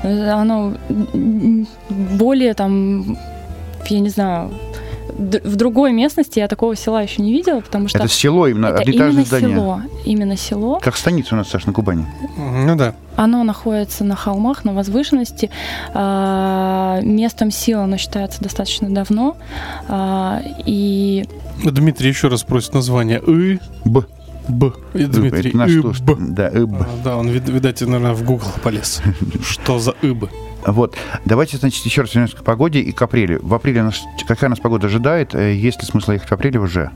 Э, 0.03 0.31
Оно 0.31 0.73
более 2.19 2.55
там, 2.55 3.17
я 3.89 4.01
не 4.01 4.09
знаю, 4.09 4.51
в 5.19 5.57
другой 5.57 5.93
местности 5.93 6.39
я 6.39 6.49
такого 6.49 6.75
села 6.75 7.03
еще 7.03 7.21
не 7.23 7.33
видела, 7.33 7.61
потому 7.61 7.87
что 7.89 7.99
Это 7.99 8.09
село, 8.09 8.47
именно 8.47 8.67
это 8.69 8.79
одноэтажное 8.81 9.11
именно 9.11 9.25
здание. 9.25 9.57
село. 9.57 9.81
Именно 10.07 10.37
село. 10.37 10.81
Как 10.83 10.97
станица 10.97 11.35
у 11.35 11.39
нас, 11.39 11.49
Саш, 11.49 11.67
на 11.67 11.73
Кубани. 11.73 12.07
Ну 12.39 12.77
да. 12.77 12.95
Оно 13.17 13.45
находится 13.45 14.05
на 14.05 14.17
холмах, 14.17 14.65
на 14.65 14.73
возвышенности. 14.73 15.51
А, 15.93 17.01
Местом 17.03 17.51
силы 17.51 17.83
оно 17.83 17.99
считается 17.99 18.43
достаточно 18.43 18.89
давно. 18.89 19.37
А, 19.89 20.41
И 20.65 21.27
Дмитрий 21.63 22.09
еще 22.09 22.29
раз 22.29 22.43
просит 22.43 22.73
название. 22.73 23.21
И, 23.27 23.59
Б. 23.85 24.05
Б. 24.49 24.73
И 24.95 25.05
Дмитрий. 25.05 25.51
Это 25.51 25.57
наш 25.59 25.71
И, 25.71 25.79
слуш- 25.81 26.03
Б. 26.03 26.17
Да, 26.19 26.49
ыб. 26.51 26.71
А, 26.81 26.87
Да, 27.05 27.17
он, 27.17 27.29
вид- 27.29 27.49
видать, 27.49 27.81
наверное, 27.83 28.13
в 28.15 28.23
Google 28.25 28.49
полез. 28.63 29.01
Что 29.43 29.79
за 29.79 29.95
ыбы? 30.03 30.29
Вот. 30.67 30.95
Давайте, 31.25 31.57
значит, 31.57 31.85
еще 31.85 32.03
раз 32.03 32.15
вернемся 32.15 32.37
к 32.37 32.43
погоде 32.45 32.81
и 32.81 32.93
к 32.93 33.03
апрелю. 33.03 33.41
В 33.43 33.55
апреле 33.55 33.83
нас, 33.83 34.01
какая 34.27 34.49
нас 34.51 34.59
погода 34.61 34.87
ожидает? 34.87 35.35
Э, 35.35 35.53
Есть 35.55 35.81
ли 35.83 35.87
смысл 35.89 36.13
ехать 36.13 36.29
в 36.29 36.33
апреле 36.33 36.61
уже? 36.61 36.91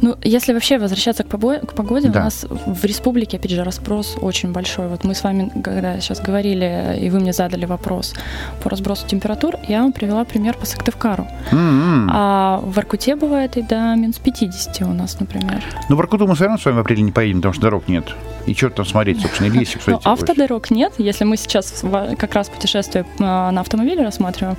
Ну, 0.00 0.16
если 0.22 0.52
вообще 0.52 0.78
возвращаться 0.78 1.22
к, 1.24 1.26
побо- 1.28 1.64
к 1.64 1.74
погоде, 1.74 2.08
Да. 2.08 2.20
у 2.20 2.22
нас 2.24 2.46
в 2.66 2.84
республике, 2.84 3.36
опять 3.36 3.50
же, 3.52 3.62
разброс 3.64 4.16
очень 4.20 4.52
большой. 4.52 4.88
Вот 4.88 5.04
мы 5.04 5.14
с 5.14 5.22
вами, 5.22 5.50
когда 5.62 6.00
сейчас 6.00 6.20
говорили, 6.20 6.98
и 7.00 7.10
вы 7.10 7.20
мне 7.20 7.32
задали 7.32 7.64
вопрос 7.66 8.14
по 8.62 8.70
разбросу 8.70 9.06
температур, 9.06 9.56
я 9.68 9.82
вам 9.82 9.92
привела 9.92 10.24
пример 10.24 10.56
по 10.56 10.66
Сыктывкару. 10.66 11.26
М-м. 11.52 12.10
А 12.12 12.60
в 12.62 12.72
Воркуте 12.74 13.16
бывает 13.16 13.56
и 13.56 13.62
до 13.62 13.94
минус 13.96 14.18
50 14.18 14.82
у 14.82 14.92
нас, 14.92 15.18
например. 15.20 15.62
Ну, 15.88 15.94
в 15.94 15.98
Воркуту 15.98 16.26
мы 16.26 16.34
все 16.34 16.44
равно 16.44 16.58
с 16.58 16.64
вами 16.64 16.76
в 16.76 16.80
апреле 16.80 17.02
не 17.02 17.12
поедем, 17.12 17.38
потому 17.38 17.52
что 17.54 17.62
дорог 17.62 17.88
нет. 17.88 18.14
И 18.46 18.54
что 18.54 18.70
там 18.70 18.86
смотреть, 18.86 19.20
собственно, 19.20 19.50
кстати, 19.50 19.78
Ну, 19.86 19.92
больше? 19.94 20.08
автодорог 20.08 20.70
нет. 20.70 20.94
Если 20.98 21.24
мы 21.24 21.36
сейчас 21.36 21.84
как 22.18 22.34
раз 22.34 22.48
путешествие 22.48 23.04
а, 23.04 23.09
на 23.18 23.60
автомобиле 23.60 24.02
рассматриваем, 24.04 24.56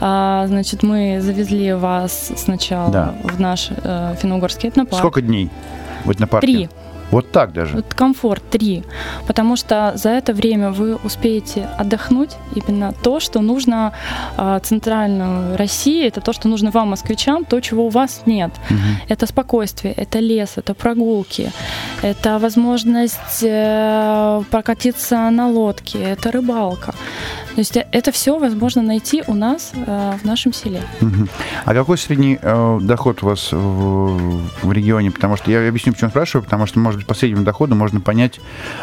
а, 0.00 0.46
значит, 0.48 0.82
мы 0.82 1.18
завезли 1.20 1.72
вас 1.74 2.32
сначала 2.36 2.90
Да. 2.90 3.14
в 3.22 3.40
наш 3.40 3.68
э, 3.70 4.14
финно-угорский 4.20 4.68
этнопарк. 4.68 4.98
Сколько 4.98 5.22
дней 5.22 5.50
в 6.04 6.10
этнопарке? 6.10 6.46
Три. 6.46 6.68
Вот 7.10 7.30
так 7.30 7.52
даже. 7.52 7.76
Вот 7.76 7.94
комфорт 7.94 8.42
три. 8.50 8.84
Потому 9.26 9.56
что 9.56 9.92
за 9.94 10.10
это 10.10 10.32
время 10.32 10.70
вы 10.70 10.96
успеете 10.96 11.68
отдохнуть 11.78 12.36
именно 12.54 12.92
то, 13.02 13.20
что 13.20 13.40
нужно 13.40 13.92
а, 14.36 14.58
центральной 14.60 15.56
России, 15.56 16.06
это 16.06 16.20
то, 16.20 16.32
что 16.32 16.48
нужно 16.48 16.70
вам, 16.70 16.88
москвичам, 16.90 17.44
то, 17.44 17.60
чего 17.60 17.86
у 17.86 17.88
вас 17.88 18.22
нет. 18.26 18.50
Мгм. 18.70 18.80
Это 19.08 19.26
спокойствие, 19.26 19.92
это 19.92 20.18
лес, 20.18 20.52
это 20.56 20.74
прогулки, 20.74 21.52
это 22.02 22.38
возможность 22.38 23.42
э, 23.42 24.42
прокатиться 24.50 25.30
на 25.30 25.48
лодке, 25.48 25.98
это 25.98 26.32
рыбалка. 26.32 26.94
То 27.56 27.60
есть 27.60 27.76
э, 27.76 27.86
это 27.90 28.12
все 28.12 28.38
возможно 28.38 28.82
найти 28.82 29.22
у 29.26 29.34
нас 29.34 29.72
э, 29.74 30.12
в 30.22 30.24
нашем 30.26 30.52
селе. 30.52 30.82
А 31.64 31.72
какой 31.74 31.96
средний 31.96 32.38
э, 32.40 32.78
доход 32.82 33.22
у 33.22 33.26
вас 33.26 33.50
в, 33.50 34.42
в 34.62 34.72
регионе? 34.72 35.10
Потому 35.10 35.36
что 35.36 35.50
я 35.50 35.66
объясню, 35.66 35.94
почему 35.94 36.10
спрашиваю, 36.10 36.44
потому 36.44 36.66
что, 36.66 36.78
может 36.78 36.95
быть, 36.98 37.06
по 37.06 37.14
среднему 37.14 37.44
доходу 37.44 37.74
можно 37.74 38.00
понять, 38.00 38.40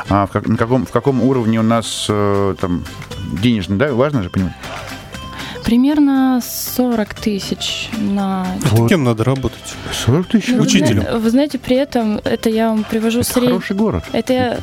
а, 0.09 0.25
в, 0.27 0.31
как- 0.31 0.47
на 0.47 0.57
каком, 0.57 0.85
в 0.85 0.91
каком 0.91 1.21
уровне 1.21 1.59
у 1.59 1.63
нас 1.63 2.05
э, 2.09 2.55
там 2.59 2.83
денежный, 3.41 3.77
да, 3.77 3.93
важно 3.93 4.23
же 4.23 4.29
понимать. 4.29 4.53
Примерно 5.63 6.41
40 6.43 7.13
тысяч 7.13 7.89
на 7.97 8.45
Вот. 8.71 8.89
Кем 8.89 9.03
надо 9.05 9.23
работать? 9.23 9.61
40 10.05 10.27
тысяч 10.27 10.49
Ну. 10.49 10.61
Учителем. 10.63 11.21
Вы 11.21 11.29
знаете, 11.29 11.57
при 11.57 11.77
этом 11.77 12.19
это 12.25 12.49
я 12.49 12.69
вам 12.69 12.83
привожу 12.83 13.21
Это 13.21 13.29
сред- 13.39 13.47
хороший 13.47 13.75
город. 13.77 14.03
Это 14.11 14.61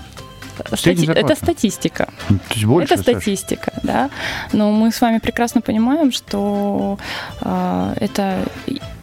стати- 0.75 1.07
это 1.11 1.35
статистика. 1.37 2.11
Ну, 2.29 2.37
То 2.37 2.55
есть 2.55 2.65
больше, 2.67 2.95
это 2.95 3.03
Саша? 3.03 3.17
статистика, 3.21 3.73
да. 3.83 4.11
Но 4.53 4.71
мы 4.73 4.93
с 4.93 5.01
вами 5.01 5.19
прекрасно 5.21 5.63
понимаем, 5.63 6.13
что 6.13 6.99
а, 7.41 7.95
это 7.99 8.41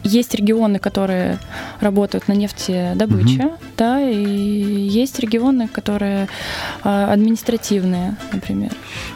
есть 0.04 0.34
регионы, 0.36 0.78
которые 0.78 1.38
работают 1.80 2.28
на 2.28 2.32
нефтедобыче, 2.34 3.50
да, 3.78 4.00
и 4.00 4.14
есть 4.14 5.18
регионы, 5.20 5.68
которые 5.68 6.28
а, 6.82 7.12
административные, 7.12 8.16
например, 8.32 8.72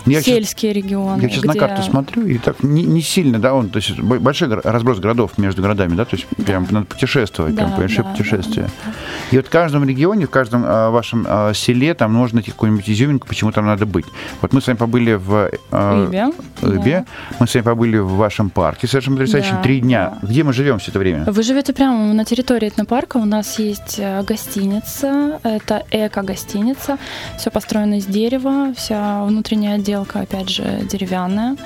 Я 0.07 0.23
сельские 0.23 0.73
регионы. 0.73 1.21
Я 1.23 1.29
сейчас 1.29 1.45
на 1.45 1.51
где- 1.51 1.59
карту 1.61 1.83
смотрю, 1.83 2.27
и 2.27 2.39
так 2.39 2.63
не, 2.63 2.85
не 2.85 3.03
сильно, 3.03 3.39
да, 3.39 3.55
он, 3.55 3.69
то 3.69 3.79
есть 3.79 3.99
бо- 3.99 4.19
большой 4.19 4.49
разброс 4.49 4.99
городов 5.01 5.37
между 5.39 5.63
городами, 5.63 5.95
да, 5.97 6.05
то 6.05 6.17
есть 6.17 6.27
прям 6.47 6.67
надо 6.71 6.87
путешествовать, 6.87 7.55
Да, 7.55 7.65
прям 7.67 7.77
большое 7.79 8.05
да, 8.05 8.11
путешествие. 8.11 8.69
да, 8.85 8.93
И 9.31 9.37
вот 9.37 9.47
в 9.47 9.51
каждом 9.51 9.85
регионе, 9.89 10.27
в 10.27 10.31
каждом 10.31 10.63
а, 10.65 10.91
вашем 10.91 11.27
а, 11.29 11.53
селе 11.55 11.95
там 11.95 12.13
нужно 12.13 12.37
найти 12.37 12.51
какую-нибудь 12.53 12.89
изюминку, 12.89 13.27
почему 13.27 13.53
там 13.53 13.67
надо 13.67 13.87
быть. 13.87 14.07
Вот 14.41 14.53
мы 14.53 14.61
с 14.61 14.67
вами 14.67 14.77
побыли 14.77 15.15
в 15.15 15.51
а, 15.71 16.07
Ибе, 16.07 16.31
Ибе, 16.63 17.05
мы 17.41 17.47
с 17.47 17.55
вами 17.55 17.65
побыли 17.65 17.99
в 17.99 18.13
вашем 18.13 18.51
парке, 18.51 18.87
совершенно 18.87 19.17
потрясающе, 19.17 19.51
Да, 19.53 19.63
три 19.63 19.81
дня. 19.81 20.19
да. 20.23 20.29
Где 20.29 20.45
мы 20.45 20.53
живем 20.53 20.79
все 20.79 20.91
это 20.91 20.99
время? 21.01 21.25
Вы 21.27 21.43
живете 21.43 21.73
прямо 21.73 22.13
на 22.15 22.25
территории 22.25 22.69
этнопарка. 22.69 23.17
У 23.19 23.25
нас 23.25 23.59
есть 23.59 23.97
э, 23.99 24.23
гостиница, 24.63 25.41
это 25.43 25.85
эко-гостиница. 25.91 26.99
Все 27.39 27.51
построено 27.51 27.95
из 27.99 28.05
дерева, 28.07 28.73
вся 28.77 29.25
внутренняя 29.25 29.77
отделка, 29.77 30.21
опять 30.21 30.49
же, 30.51 30.87
деревянная. 30.91 31.57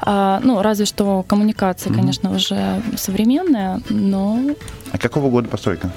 А, 0.00 0.40
ну, 0.42 0.62
разве 0.62 0.84
что 0.86 1.24
коммуникации, 1.26 1.88
Мгм. 1.90 1.98
конечно, 1.98 2.30
уже 2.32 2.80
современные, 2.96 3.80
но 3.88 4.38
А 4.92 4.98
какого 4.98 5.30
года 5.30 5.48
постройка? 5.48 5.90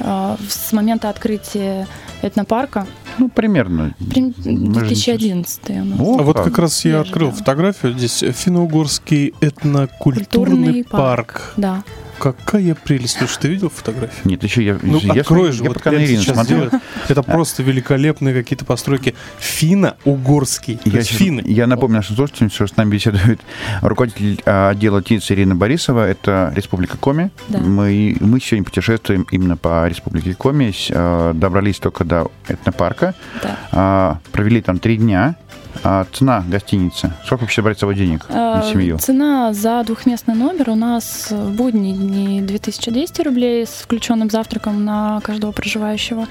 а, 0.00 0.36
с 0.48 0.72
момента 0.72 1.08
открытия 1.08 1.86
этнопарка 2.22 2.86
Ну, 3.18 3.28
примерно. 3.28 3.94
Прим- 4.10 4.34
Мы 4.38 4.42
же 4.42 4.50
не 4.50 4.68
2011 4.72 5.82
у 5.82 5.84
нас. 5.84 6.00
О, 6.00 6.18
А 6.18 6.22
вот 6.22 6.36
как. 6.38 6.58
раз 6.58 6.82
я 6.86 7.00
открыл 7.00 7.28
да. 7.30 7.36
фотографию. 7.36 7.92
Здесь 7.92 8.24
финно-угорский 8.34 9.34
этнокультурный 9.42 10.24
Культурный 10.24 10.84
парк. 10.84 11.26
парк. 11.36 11.52
Да. 11.58 11.82
Какая 12.18 12.74
прелесть. 12.74 13.18
Слушай, 13.18 13.38
ты 13.40 13.48
видел 13.48 13.68
фотографию? 13.70 14.20
Нет, 14.24 14.42
еще 14.44 14.64
я, 14.64 14.78
Ну, 14.82 14.98
я, 15.00 15.20
открой 15.22 15.52
же, 15.52 15.62
я 15.64 15.68
вот 15.70 15.78
пока 15.78 15.90
прямо 15.90 16.04
на 16.04 16.08
Ирину 16.08 16.22
сейчас 16.22 16.34
смотрю. 16.34 16.56
сделай. 16.68 16.82
Это 17.08 17.22
просто 17.22 17.62
великолепные 17.62 18.34
какие-то 18.34 18.64
постройки. 18.64 19.14
Финно-угорский. 19.38 20.78
Я, 20.84 21.02
финны. 21.02 21.42
я 21.46 21.66
напомню 21.66 21.96
нашим 21.96 22.16
слушателям, 22.16 22.50
что 22.50 22.66
с 22.66 22.76
нами 22.76 22.90
беседует 22.90 23.40
руководитель 23.80 24.40
а, 24.46 24.70
отдела 24.70 25.02
ТИЦ 25.02 25.32
Ирина 25.32 25.54
Борисова. 25.54 26.06
Это 26.08 26.52
Республика 26.54 26.96
Коми. 26.96 27.30
Да. 27.48 27.58
Мы, 27.58 28.16
мы 28.20 28.40
сегодня 28.40 28.64
путешествуем 28.64 29.26
именно 29.30 29.56
по 29.56 29.88
Республике 29.88 30.34
Коми. 30.34 30.72
А, 30.90 31.32
Добрались 31.34 31.78
только 31.78 32.04
до 32.04 32.30
этнопарка. 32.48 33.14
Да. 33.42 33.58
А, 33.72 34.18
Провели 34.32 34.60
там 34.60 34.78
три 34.78 34.96
дня. 34.98 35.36
А, 35.84 36.06
Цена 36.12 36.44
гостиницы. 36.46 37.12
Сколько 37.26 37.42
вообще 37.42 37.60
брать 37.62 37.76
с 37.76 37.80
собой 37.80 37.96
денег 37.96 38.28
на 38.28 38.60
Э, 38.64 38.72
семью? 38.72 38.98
Цена 38.98 39.52
за 39.52 39.82
двухместный 39.84 40.34
номер 40.34 40.70
у 40.70 40.74
нас 40.76 41.28
в 41.30 41.50
будние 41.56 41.94
дни 41.96 42.40
2200 42.40 43.22
рублей 43.22 43.66
с 43.66 43.82
включенным 43.82 44.30
завтраком 44.30 44.84
на 44.84 45.20
каждого 45.22 45.50
проживающего. 45.50 46.28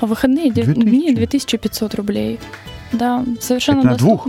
А 0.00 0.06
в 0.06 0.08
выходные 0.08 0.50
де- 0.50 0.62
2000? 0.64 0.82
дни 0.90 1.14
2500 1.14 1.94
рублей. 1.94 2.40
Да, 2.92 3.24
совершенно 3.40 3.80
Это 3.80 3.88
на 3.90 3.96
двух? 3.96 4.26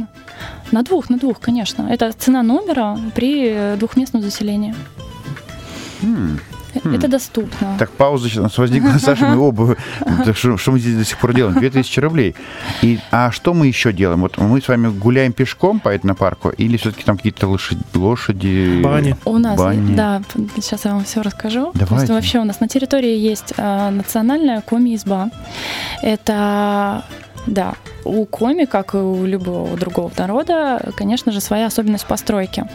На 0.72 0.84
двух, 0.84 1.10
на 1.10 1.18
двух, 1.18 1.40
конечно. 1.40 1.88
Это 1.90 2.12
цена 2.12 2.44
номера 2.44 2.98
при 3.16 3.48
э, 3.50 3.76
двухместном 3.78 4.22
заселении. 4.22 4.76
М. 6.04 6.40
Э, 6.84 6.90
Хм. 6.90 6.96
Это 6.96 7.08
доступно. 7.08 7.76
Так, 7.78 7.92
пауза 7.92 8.28
сейчас 8.30 8.44
нас 8.44 8.58
возникла, 8.58 8.98
Саша, 9.00 9.28
мы 9.28 9.38
оба, 9.40 9.76
да 10.26 10.34
что, 10.34 10.58
что 10.58 10.72
мы 10.72 10.80
здесь 10.80 10.96
до 10.96 11.06
сих 11.06 11.18
пор 11.18 11.34
делаем? 11.34 11.60
2000 11.60 12.00
рублей. 12.00 12.36
И, 12.82 13.00
а 13.12 13.32
что 13.32 13.54
мы 13.54 13.68
еще 13.68 13.92
делаем? 13.94 14.22
Вот 14.22 14.38
мы 14.38 14.62
с 14.62 14.68
вами 14.68 14.88
гуляем 14.90 15.34
пешком 15.34 15.80
по 15.80 15.90
этнопарку 15.90 16.50
или 16.50 16.78
все-таки 16.78 17.04
там 17.04 17.18
какие-то 17.18 17.48
лошади, 17.48 17.82
лошади 17.96 18.82
Бани. 18.82 19.16
У 19.26 19.38
нас, 19.38 19.58
бани? 19.58 19.96
да, 19.96 20.22
сейчас 20.56 20.86
я 20.86 20.94
вам 20.94 21.04
все 21.04 21.22
расскажу. 21.22 21.72
Давайте. 21.74 21.86
Просто 21.88 22.14
вообще 22.14 22.40
у 22.40 22.44
нас 22.44 22.60
на 22.60 22.68
территории 22.68 23.16
есть 23.18 23.54
а, 23.58 23.92
национальная 23.92 24.62
коми-изба. 24.62 25.30
Это, 26.02 27.04
да, 27.48 27.74
у 28.04 28.26
коми, 28.26 28.66
как 28.66 28.94
и 28.94 28.98
у 28.98 29.26
любого 29.26 29.76
другого 29.78 30.12
народа, 30.18 30.92
конечно 30.96 31.32
же, 31.32 31.42
своя 31.42 31.68
особенность 31.68 32.06
постройки. 32.06 32.66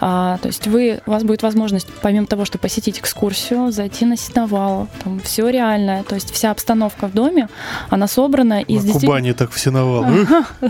А, 0.00 0.38
то 0.38 0.48
есть 0.48 0.66
вы, 0.66 1.00
у 1.06 1.10
вас 1.10 1.22
будет 1.22 1.42
возможность, 1.42 1.88
помимо 2.02 2.26
того, 2.26 2.44
что 2.44 2.58
посетить 2.58 2.98
экскурсию, 2.98 3.70
зайти 3.70 4.04
на 4.04 4.16
сеновал, 4.16 4.88
там 5.02 5.20
все 5.20 5.48
реальное. 5.48 6.02
То 6.04 6.14
есть 6.14 6.30
вся 6.32 6.50
обстановка 6.50 7.08
в 7.08 7.12
доме, 7.12 7.48
она 7.90 8.06
собрана 8.06 8.60
из 8.60 8.78
На 8.82 8.82
действительно- 8.82 9.00
Кубани 9.12 9.32
так 9.32 9.50
все 9.50 9.70
навал. 9.70 10.06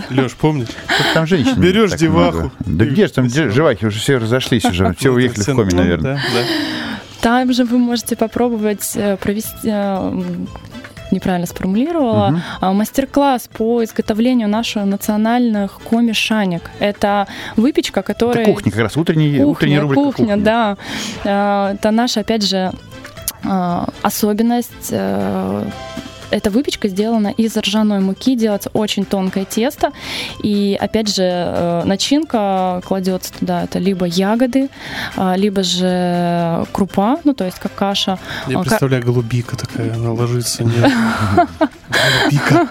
Леш, 0.09 0.33
помнишь? 0.35 0.69
Там 1.13 1.27
женщин 1.27 1.59
Берешь 1.59 1.93
деваху? 1.93 2.51
Да 2.59 2.85
где 2.85 3.07
же 3.07 3.13
там 3.13 3.27
девахи? 3.27 3.85
Уже 3.85 3.99
все 3.99 4.17
разошлись 4.17 4.65
уже. 4.65 4.93
Все 4.97 5.09
уехали 5.11 5.41
в 5.43 5.55
Коми, 5.55 5.73
наверное. 5.73 6.19
Там 7.21 7.51
же 7.53 7.65
вы 7.65 7.79
можете 7.79 8.15
попробовать 8.15 8.91
э, 8.95 9.17
провести, 9.17 9.51
э, 9.63 10.21
неправильно 11.15 11.47
сформулировала, 11.47 12.41
а, 12.61 12.73
мастер-класс 12.73 13.49
по 13.57 13.83
изготовлению 13.83 14.47
наших 14.47 14.85
национальных 14.85 15.79
коми-шанек. 15.89 16.69
Это 16.79 17.27
выпечка, 17.55 18.01
которая... 18.01 18.43
Это 18.43 18.51
кухня, 18.51 18.71
как 18.71 18.81
раз 18.81 18.97
утренняя 18.97 19.43
Кухня, 19.43 19.81
рубрика 19.81 20.01
кухня, 20.03 20.25
«Кухня». 20.25 20.37
да. 20.37 20.77
Э, 21.23 21.75
Это 21.75 21.91
наша, 21.91 22.19
опять 22.21 22.43
же, 22.43 22.71
э, 23.43 23.85
особенность. 24.01 24.93
Э, 26.35 26.37
Эта 26.37 26.49
выпечка 26.49 26.87
сделана 26.87 27.29
из 27.29 27.55
ржаной 27.57 27.99
муки, 27.99 28.35
делается 28.35 28.69
очень 28.73 29.05
тонкое 29.05 29.45
тесто. 29.45 29.91
И, 30.43 30.77
опять 30.79 31.13
же, 31.15 31.23
э, 31.23 31.83
начинка 31.85 32.81
кладется 32.85 33.33
туда. 33.33 33.63
Это 33.63 33.79
либо 33.79 34.05
ягоды, 34.05 34.69
а, 35.15 35.35
либо 35.35 35.63
же 35.63 36.65
крупа, 36.71 37.17
ну, 37.23 37.33
то 37.33 37.45
есть 37.45 37.59
как 37.59 37.73
каша. 37.75 38.19
Я 38.47 38.57
ка- 38.57 38.63
представляю, 38.63 39.03
голубика 39.03 39.57
такая, 39.57 39.93
она 39.93 40.11
ложится. 40.11 40.63
Нет. 40.63 40.91
Голубика. 41.89 42.69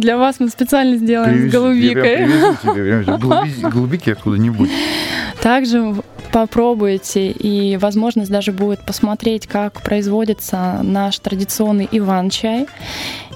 Для 0.00 0.16
вас 0.18 0.40
мы 0.40 0.48
специально 0.48 0.96
сделаем 0.96 1.48
с 1.48 1.52
голубикой. 1.52 2.26
голубики 3.70 4.10
откуда-нибудь. 4.10 4.70
Также 5.42 5.94
попробуйте, 6.32 7.30
и 7.30 7.76
возможность 7.76 8.30
даже 8.30 8.52
будет 8.52 8.80
посмотреть, 8.80 9.46
как 9.46 9.82
производится 9.82 10.80
наш 10.82 11.18
традиционный 11.18 11.88
иван-чай. 11.92 12.66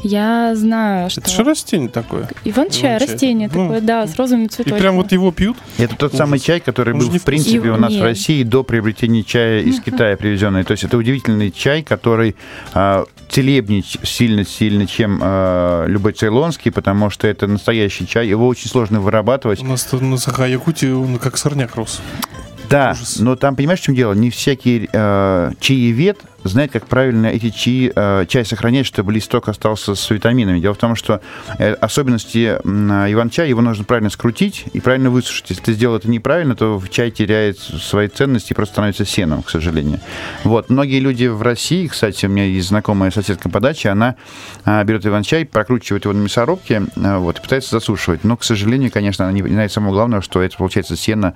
Я 0.03 0.55
знаю, 0.55 1.11
что... 1.11 1.21
Это 1.21 1.31
что 1.31 1.43
растение 1.45 1.89
такое? 1.89 2.29
Иван-чай, 2.45 2.99
растение 2.99 3.49
Ну, 3.53 3.65
такое, 3.65 3.81
да, 3.81 4.07
с 4.07 4.17
розовыми 4.17 4.45
И 4.45 4.49
цветочками. 4.49 4.79
прям 4.81 4.97
вот 4.97 5.13
его 5.13 5.31
пьют? 5.33 5.57
Это 5.79 5.97
тот 5.97 6.11
Ужас. 6.13 6.19
самый 6.19 6.39
чай, 6.39 6.61
который 6.61 6.95
Он 6.95 7.01
был, 7.01 7.11
в 7.11 7.23
принципе, 7.23 7.59
вкусный. 7.59 7.77
у 7.77 7.81
нас 7.81 7.93
в 7.93 7.97
Нет. 7.97 8.05
России 8.05 8.43
до 8.43 8.63
приобретения 8.63 9.23
чая 9.25 9.63
из 9.63 9.81
Китая 9.85 10.17
привезенный. 10.17 10.65
То 10.65 10.73
есть 10.73 10.85
это 10.85 10.97
удивительный 10.97 11.51
чай, 11.51 11.83
который 11.83 12.37
а, 12.73 13.05
целебнее 13.29 13.83
сильно-сильно, 14.03 14.87
чем 14.87 15.21
а, 15.23 15.87
любой 15.87 16.13
цейлонский, 16.13 16.71
потому 16.71 17.11
что 17.11 17.27
это 17.27 17.47
настоящий 17.47 18.07
чай. 18.07 18.29
Его 18.29 18.47
очень 18.47 18.69
сложно 18.71 19.01
вырабатывать. 19.01 19.61
У 19.61 19.67
нас 19.67 19.85
тут 19.85 20.03
на 20.03 20.17
Саха-Якутии 20.19 20.93
он 20.93 21.19
как 21.19 21.37
сорняк 21.37 21.75
рос. 21.75 22.01
Да, 22.69 22.93
Ужас. 22.93 23.19
но 23.19 23.37
там, 23.37 23.57
понимаешь, 23.57 23.81
в 23.81 23.85
чем 23.85 23.95
дело? 23.95 24.13
Не 24.13 24.31
всякий 24.31 24.89
э, 24.93 25.53
чаевед 25.61 26.19
знает, 26.49 26.73
как 26.73 26.87
правильно 26.87 27.27
эти 27.27 27.51
чаи, 27.51 27.93
э, 27.95 28.27
чай 28.29 28.45
сохранять, 28.45 28.87
чтобы 28.87 29.13
листок 29.13 29.49
остался 29.49 29.95
с 29.95 30.11
витаминами. 30.11 30.61
Дело 30.61 30.75
в 30.75 30.79
том, 30.79 30.97
что 30.97 31.21
э, 31.59 31.73
особенности 31.75 32.59
м, 32.65 32.91
иван-чая, 33.13 33.49
его 33.49 33.61
нужно 33.61 33.85
правильно 33.85 34.11
скрутить 34.11 34.65
и 34.73 34.81
правильно 34.81 35.11
высушить. 35.11 35.51
Если 35.51 35.63
ты 35.63 35.73
сделал 35.73 35.97
это 35.97 36.09
неправильно, 36.09 36.57
то 36.57 36.83
чай 36.91 37.11
теряет 37.11 37.59
свои 37.59 38.09
ценности 38.09 38.53
и 38.53 38.55
просто 38.55 38.75
становится 38.75 39.05
сеном, 39.05 39.43
к 39.43 39.51
сожалению. 39.51 40.01
Вот. 40.45 40.71
Многие 40.71 41.01
люди 41.01 41.27
в 41.27 41.43
России, 41.43 41.87
кстати, 41.87 42.27
у 42.27 42.29
меня 42.29 42.45
есть 42.45 42.69
знакомая 42.69 43.11
соседка 43.11 43.49
по 43.49 43.61
даче, 43.61 43.91
она 43.91 44.17
а, 44.65 44.83
берет 44.85 45.07
иван-чай, 45.07 45.45
прокручивает 45.45 46.05
его 46.05 46.15
на 46.15 46.23
мясорубке 46.23 46.83
а, 46.97 47.19
вот, 47.19 47.39
и 47.39 47.43
пытается 47.43 47.71
засушивать. 47.71 48.25
Но, 48.25 48.37
к 48.37 48.45
сожалению, 48.45 48.91
конечно, 48.93 49.25
она 49.25 49.33
не 49.33 49.43
знает 49.43 49.73
самого 49.73 49.93
главного, 49.93 50.23
что 50.23 50.43
это 50.43 50.57
получается 50.57 50.97
сено 50.97 51.35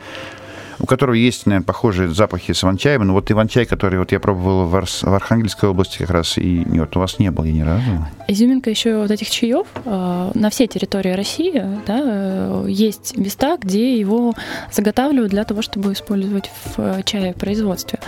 у 0.80 0.86
которого 0.86 1.14
есть, 1.14 1.46
наверное, 1.46 1.64
похожие 1.64 2.08
запахи 2.08 2.52
с 2.52 2.64
иван-чаем. 2.64 3.06
Но 3.06 3.12
вот 3.12 3.30
иван-чай, 3.30 3.66
который 3.66 3.98
вот 3.98 4.12
я 4.12 4.20
пробовал 4.20 4.66
в, 4.66 4.74
Арс- 4.74 5.08
в 5.08 5.12
Архангельской 5.12 5.68
области 5.68 5.98
как 5.98 6.10
раз, 6.10 6.38
и 6.38 6.64
вот 6.66 6.96
у 6.96 7.00
вас 7.00 7.18
не 7.18 7.30
было 7.30 7.44
ни 7.44 7.60
разу. 7.60 8.06
Изюминка 8.28 8.70
еще 8.70 8.98
вот 8.98 9.10
этих 9.10 9.30
чаев 9.30 9.66
э, 9.84 10.30
на 10.34 10.50
всей 10.50 10.66
территории 10.66 11.12
России 11.12 11.62
да, 11.86 12.00
э, 12.04 12.66
есть 12.68 13.16
места, 13.16 13.56
где 13.56 13.98
его 13.98 14.34
заготавливают 14.72 15.30
для 15.30 15.44
того, 15.44 15.62
чтобы 15.62 15.92
использовать 15.92 16.50
в 16.64 16.78
э, 16.78 17.02
чае 17.04 17.34
производстве. 17.34 17.98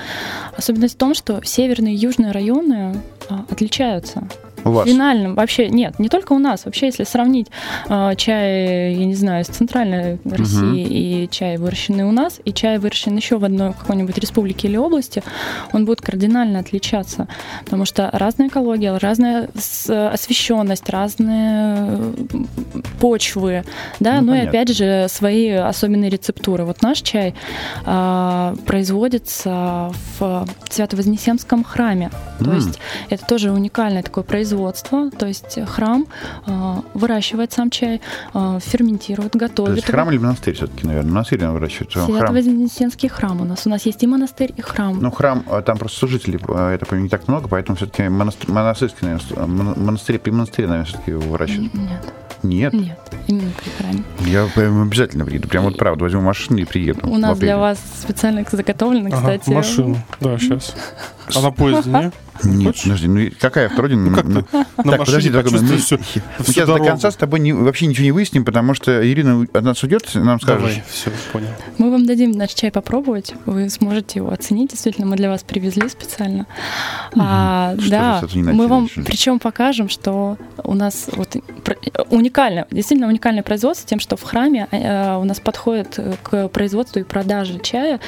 Особенность 0.56 0.94
в 0.94 0.98
том, 0.98 1.14
что 1.14 1.40
северные 1.44 1.94
и 1.94 1.98
южные 1.98 2.32
районы 2.32 2.96
отличаются. 3.50 4.28
У 4.64 4.70
вас? 4.70 4.87
Финальным 4.88 5.35
вообще 5.35 5.68
нет, 5.68 5.98
не 5.98 6.09
только 6.09 6.33
у 6.33 6.38
нас. 6.38 6.64
Вообще, 6.64 6.87
если 6.87 7.05
сравнить 7.05 7.48
э, 7.88 8.14
чай, 8.16 8.94
я 8.94 9.05
не 9.07 9.14
знаю, 9.14 9.42
из 9.42 9.48
центральной 9.48 10.18
России 10.25 10.83
и 11.25 11.29
чай, 11.31 11.57
выращенный 11.57 12.05
у 12.05 12.12
нас, 12.12 12.38
и 12.44 12.53
чай, 12.53 12.79
выращенный 12.79 13.16
еще 13.18 13.38
в 13.38 13.44
одной 13.44 13.72
какой-нибудь 13.72 14.16
республике 14.18 14.68
или 14.68 14.77
области, 14.77 15.22
он 15.72 15.85
будет 15.85 16.01
кардинально 16.01 16.61
отличаться. 16.61 17.27
Потому 17.64 17.85
что 17.85 18.09
разная 18.12 18.48
экология, 18.48 18.96
разная 18.98 19.48
с- 19.59 20.09
освещенность, 20.12 20.88
разные 20.88 21.87
э, 21.88 22.12
почвы, 23.01 23.64
да, 24.01 24.20
Ну, 24.20 24.29
ну, 24.29 24.35
и 24.35 24.38
опять 24.46 24.68
же 24.77 25.07
свои 25.09 25.48
особенные 25.51 26.11
рецептуры. 26.11 26.64
Вот 26.64 26.83
наш 26.83 27.01
чай 27.03 27.35
а, 27.85 28.55
производится 28.66 29.92
в 30.18 30.46
Свято-Вознесенском 30.70 31.64
храме. 31.64 32.11
То 32.38 32.44
М. 32.51 32.57
есть 32.57 32.79
это 33.11 33.25
тоже 33.27 33.51
уникальное 33.51 34.03
такое 34.03 34.22
производство. 34.25 34.52
То 34.57 35.27
есть 35.27 35.59
храм 35.67 36.07
а, 36.47 36.83
выращивает 36.95 37.53
сам 37.53 37.71
чай, 37.71 38.01
а, 38.35 38.59
ферментирует, 38.61 39.33
То 39.33 39.38
готовит. 39.38 39.77
есть 39.77 39.88
его. 39.88 39.97
храм 39.97 40.11
или 40.11 40.19
монастырь 40.19 40.55
все-таки, 40.55 40.87
наверное? 40.87 41.11
Монастырь, 41.12 41.38
наверное, 41.41 41.59
выращивают. 41.61 41.93
Храм. 41.93 42.07
Свято-Вознесенский 42.07 43.09
храм 43.09 43.41
у 43.41 43.45
нас. 43.45 43.67
У 43.67 43.71
нас 43.71 43.87
есть 43.87 44.03
и 44.03 44.07
монастырь, 44.07 44.53
и 44.57 44.61
храм. 44.62 44.99
Ну, 45.01 45.11
храм, 45.11 45.43
а, 45.49 45.62
там 45.62 45.79
просто 45.79 45.99
служителей, 45.99 46.38
а, 46.49 46.73
это 46.75 46.95
не 46.97 47.09
так 47.09 47.29
много, 47.29 47.49
поэтому 47.49 47.77
все-таки 47.77 48.09
монастырский, 48.09 49.07
наверное, 49.07 49.75
монастырь, 49.77 50.19
при 50.19 50.31
монастыре, 50.31 50.69
наверное, 50.69 50.87
все-таки 50.87 51.11
его 51.12 51.21
выращивают. 51.23 51.73
Нет, 51.75 52.03
Нет? 52.43 52.73
нет, 52.73 52.99
именно 53.29 53.51
при 53.62 53.71
храме. 53.71 54.03
Я 54.27 54.47
прям 54.55 54.83
обязательно 54.83 55.25
приеду. 55.25 55.49
Прям 55.49 55.65
вот 55.65 55.77
правда, 55.79 56.03
возьму 56.05 56.23
машину 56.23 56.59
и 56.59 56.65
приеду. 56.65 57.09
У 57.09 57.17
нас 57.17 57.38
для 57.38 57.57
вас 57.57 57.79
специально 58.01 58.45
заготовлено, 58.51 59.09
Ага, 59.12 59.38
кстати. 59.38 59.51
машину. 59.51 59.97
Да, 60.21 60.37
сейчас. 60.41 60.75
А 61.37 61.40
на 61.42 61.51
поезде 61.51 61.90
нет? 61.90 62.14
Нет, 62.45 62.77
подожди, 62.83 63.07
ну 63.09 63.31
какая 63.38 63.66
автородина? 63.66 64.11
Ну, 64.11 64.16
как 64.16 64.25
Ну, 64.25 64.45
на 64.85 64.92
так, 64.97 65.05
подожди, 65.07 65.29
дорогой, 65.31 65.53
мы, 65.61 65.77
всю- 65.77 65.99
мы 65.99 66.03
всю 66.03 66.53
сейчас 66.53 66.66
до 66.66 66.73
дорогу. 66.75 66.87
конца 66.88 67.11
с 67.11 67.16
тобой 67.16 67.40
не- 67.40 67.53
вообще 67.53 67.87
ничего 67.87 68.05
не 68.05 68.12
выясним, 68.12 68.45
потому 68.45 68.75
что 68.75 69.07
Ирина 69.09 69.47
от 69.53 69.62
нас 69.62 69.83
уйдет, 69.83 70.11
нам 70.14 70.40
скажет. 70.40 70.61
Давай, 70.61 70.83
все, 70.88 71.11
понял. 71.33 71.49
Мы 71.79 71.90
вам 71.90 72.07
дадим 72.07 72.31
наш 72.33 72.55
чай 72.55 72.71
попробовать, 72.73 73.35
вы 73.47 73.68
сможете 73.71 74.18
его 74.21 74.31
оценить. 74.33 74.71
Действительно, 74.71 75.07
мы 75.07 75.16
для 75.16 75.29
вас 75.29 75.42
привезли 75.45 75.88
специально. 75.88 76.47
А, 77.18 77.75
Что 77.79 77.90
да, 77.90 78.23
же 78.27 78.38
мы 78.40 78.66
вам 78.66 78.85
начали? 78.85 79.05
причем 79.05 79.38
покажем, 79.38 79.88
что 79.88 80.37
у 80.64 80.75
нас 80.75 81.09
вот 81.12 81.37
уникально, 82.11 82.66
действительно 82.71 83.09
уникальное 83.09 83.42
производство 83.42 83.88
тем, 83.88 84.01
что 84.01 84.16
в 84.16 84.23
храме 84.23 84.66
э, 84.71 85.16
у 85.16 85.25
нас 85.25 85.38
подходит 85.40 85.95
э, 85.99 86.14
к 86.23 86.49
производству 86.49 87.01
и 87.01 87.03
продаже 87.05 87.59
чая 87.62 88.01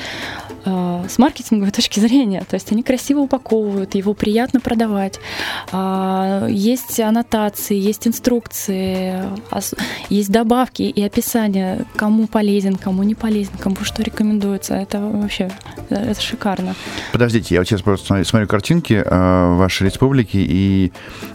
э, 0.64 1.04
с 1.08 1.18
маркетинговой 1.18 1.70
точки 1.72 2.00
зрения. 2.00 2.44
То 2.48 2.54
есть 2.54 2.72
они 2.72 2.82
красиво 2.82 3.13
упаковывают, 3.20 3.94
его 3.94 4.14
приятно 4.14 4.60
продавать. 4.60 5.20
А, 5.72 6.46
Есть 6.48 7.00
аннотации, 7.00 7.76
есть 7.76 8.06
инструкции, 8.06 9.24
есть 10.08 10.30
добавки 10.30 10.82
и 10.82 11.02
описание, 11.02 11.84
кому 11.96 12.26
полезен, 12.26 12.76
кому 12.76 13.02
не 13.02 13.14
полезен, 13.14 13.52
кому 13.58 13.76
что 13.82 14.02
рекомендуется. 14.02 14.74
Это 14.74 15.00
вообще 15.00 15.50
э, 15.90 16.10
это 16.10 16.20
шикарно. 16.20 16.74
Подождите, 17.12 17.54
я 17.54 17.60
вот 17.60 17.68
сейчас 17.68 17.82
просто 17.82 18.06
смотрю, 18.06 18.24
смотрю 18.24 18.48
картинки 18.48 19.02
э, 19.04 19.54
вашей 19.54 19.86
республики, 19.86 20.36
и 20.36 20.92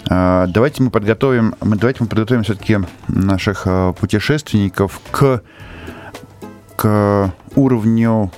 э, 0.10 0.46
давайте 0.48 0.84
мы 0.84 0.90
подготовим, 0.90 1.56
мы, 1.62 1.76
давайте 1.76 2.04
мы 2.04 2.08
подготовим 2.08 2.44
все-таки 2.44 2.78
наших 3.08 3.68
путешественников 4.00 5.02
к, 5.12 5.42
к 6.76 7.34
уровню 7.56 8.32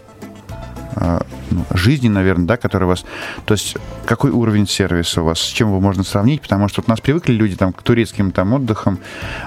жизни, 1.73 2.09
наверное, 2.09 2.47
да, 2.47 2.57
который 2.57 2.83
у 2.85 2.87
вас... 2.87 3.05
То 3.45 3.53
есть 3.53 3.77
какой 4.05 4.31
уровень 4.31 4.67
сервиса 4.67 5.21
у 5.21 5.25
вас, 5.25 5.39
с 5.39 5.47
чем 5.47 5.69
его 5.69 5.79
можно 5.79 6.03
сравнить? 6.03 6.41
Потому 6.41 6.67
что 6.67 6.81
вот 6.81 6.89
у 6.89 6.91
нас 6.91 7.01
привыкли 7.01 7.33
люди 7.33 7.55
там, 7.55 7.73
к 7.73 7.81
турецким 7.81 8.31
там 8.31 8.53
отдыхам, 8.53 8.99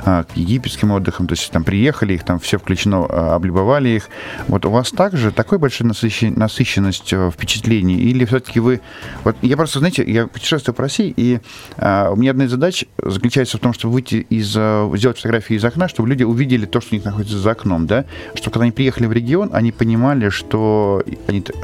э, 0.04 0.24
к 0.24 0.36
египетским 0.36 0.92
отдыхам, 0.92 1.26
то 1.26 1.32
есть 1.32 1.50
там 1.50 1.64
приехали, 1.64 2.14
их 2.14 2.24
там 2.24 2.38
все 2.38 2.58
включено, 2.58 3.06
э, 3.08 3.34
облюбовали 3.34 3.88
их. 3.90 4.08
Вот 4.48 4.64
у 4.64 4.70
вас 4.70 4.90
также 4.90 5.30
такой 5.32 5.58
большой 5.58 5.86
насыщен- 5.86 6.38
насыщенность 6.38 7.12
э, 7.12 7.30
впечатлений? 7.30 7.96
Или 7.96 8.24
все-таки 8.24 8.60
вы... 8.60 8.80
Вот 9.24 9.36
я 9.42 9.56
просто, 9.56 9.78
знаете, 9.78 10.04
я 10.06 10.26
путешествую 10.26 10.74
по 10.74 10.82
России, 10.82 11.12
и 11.16 11.40
э, 11.76 12.08
у 12.10 12.16
меня 12.16 12.30
одна 12.30 12.44
из 12.44 12.50
задач 12.50 12.84
заключается 13.02 13.58
в 13.58 13.60
том, 13.60 13.72
чтобы 13.72 13.94
выйти 13.94 14.26
из... 14.30 14.54
э, 14.56 14.90
сделать 14.94 15.16
фотографии 15.16 15.56
из 15.56 15.64
окна, 15.64 15.88
чтобы 15.88 16.08
люди 16.08 16.22
увидели 16.22 16.66
то, 16.66 16.80
что 16.80 16.94
у 16.94 16.96
них 16.96 17.04
находится 17.04 17.38
за 17.38 17.50
окном, 17.50 17.86
да? 17.86 18.04
Чтобы 18.34 18.54
когда 18.54 18.64
они 18.64 18.72
приехали 18.72 19.06
в 19.06 19.12
регион, 19.12 19.50
они 19.52 19.72
понимали, 19.72 20.28
что 20.28 21.02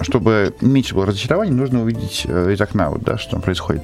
чтобы 0.01 0.55
меньше 0.61 0.95
было 0.95 1.07
разочарований, 1.07 1.53
нужно 1.53 1.83
увидеть 1.83 2.25
э, 2.27 2.53
из 2.53 2.61
окна, 2.61 2.91
вот, 2.91 3.03
да, 3.03 3.19
что 3.19 3.33
там 3.33 3.43
происходит. 3.43 3.83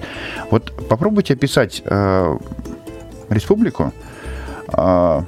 Вот 0.50 0.72
попробуйте 0.88 1.34
описать 1.34 1.82
э, 1.84 2.38
республику, 3.28 3.92
э, 4.68 5.22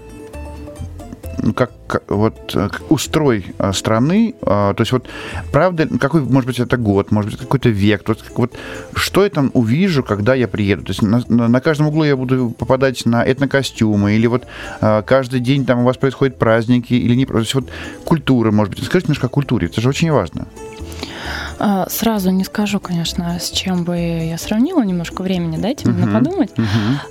как, 1.55 1.71
как- 1.87 2.11
вот 2.11 2.53
э, 2.55 2.69
устрой 2.89 3.47
э, 3.59 3.73
страны, 3.73 4.35
э, 4.41 4.45
то 4.45 4.77
есть 4.79 4.93
вот 4.93 5.07
правда, 5.53 5.87
какой, 5.99 6.23
может 6.23 6.47
быть, 6.47 6.59
это 6.61 6.77
год, 6.77 7.11
может 7.11 7.31
быть, 7.31 7.41
какой-то 7.41 7.69
век, 7.69 8.03
как 8.03 8.19
вот 8.37 8.55
что 8.95 9.25
я 9.25 9.31
там 9.31 9.51
увижу, 9.55 10.03
когда 10.03 10.35
я 10.35 10.49
приеду, 10.49 10.85
то 10.85 10.91
есть 10.91 11.03
на, 11.03 11.23
на- 11.29 11.49
каждом 11.61 11.89
углу 11.89 12.05
я 12.05 12.17
буду 12.17 12.51
попадать 12.51 13.07
на 13.07 13.23
этнокостюмы, 13.25 14.13
или 14.13 14.27
вот 14.27 14.47
каждый 14.81 15.41
день 15.41 15.65
там 15.67 15.81
у 15.81 15.85
вас 15.85 15.97
происходят 15.97 16.39
праздники, 16.39 16.95
или 16.95 17.15
не, 17.15 17.27
то 17.27 17.39
есть 17.39 17.55
вот 17.55 17.69
культура, 18.05 18.51
может 18.51 18.75
быть, 18.75 18.85
скажите 18.85 19.09
немножко 19.09 19.27
о 19.27 19.31
культуре, 19.31 19.67
это 19.69 19.81
же 19.81 19.89
очень 19.89 20.11
важно. 20.11 20.47
А, 21.59 21.87
Сразу 21.91 22.31
не 22.31 22.45
скажу, 22.45 22.81
конечно, 22.81 23.39
с 23.41 23.51
чем 23.51 23.85
бы 23.85 23.97
я 23.97 24.39
сравнила, 24.39 24.83
немножко 24.83 25.23
времени 25.23 25.57
дайте 25.57 25.89
мне 25.89 26.05
Мгм. 26.07 26.15
подумать. 26.25 26.51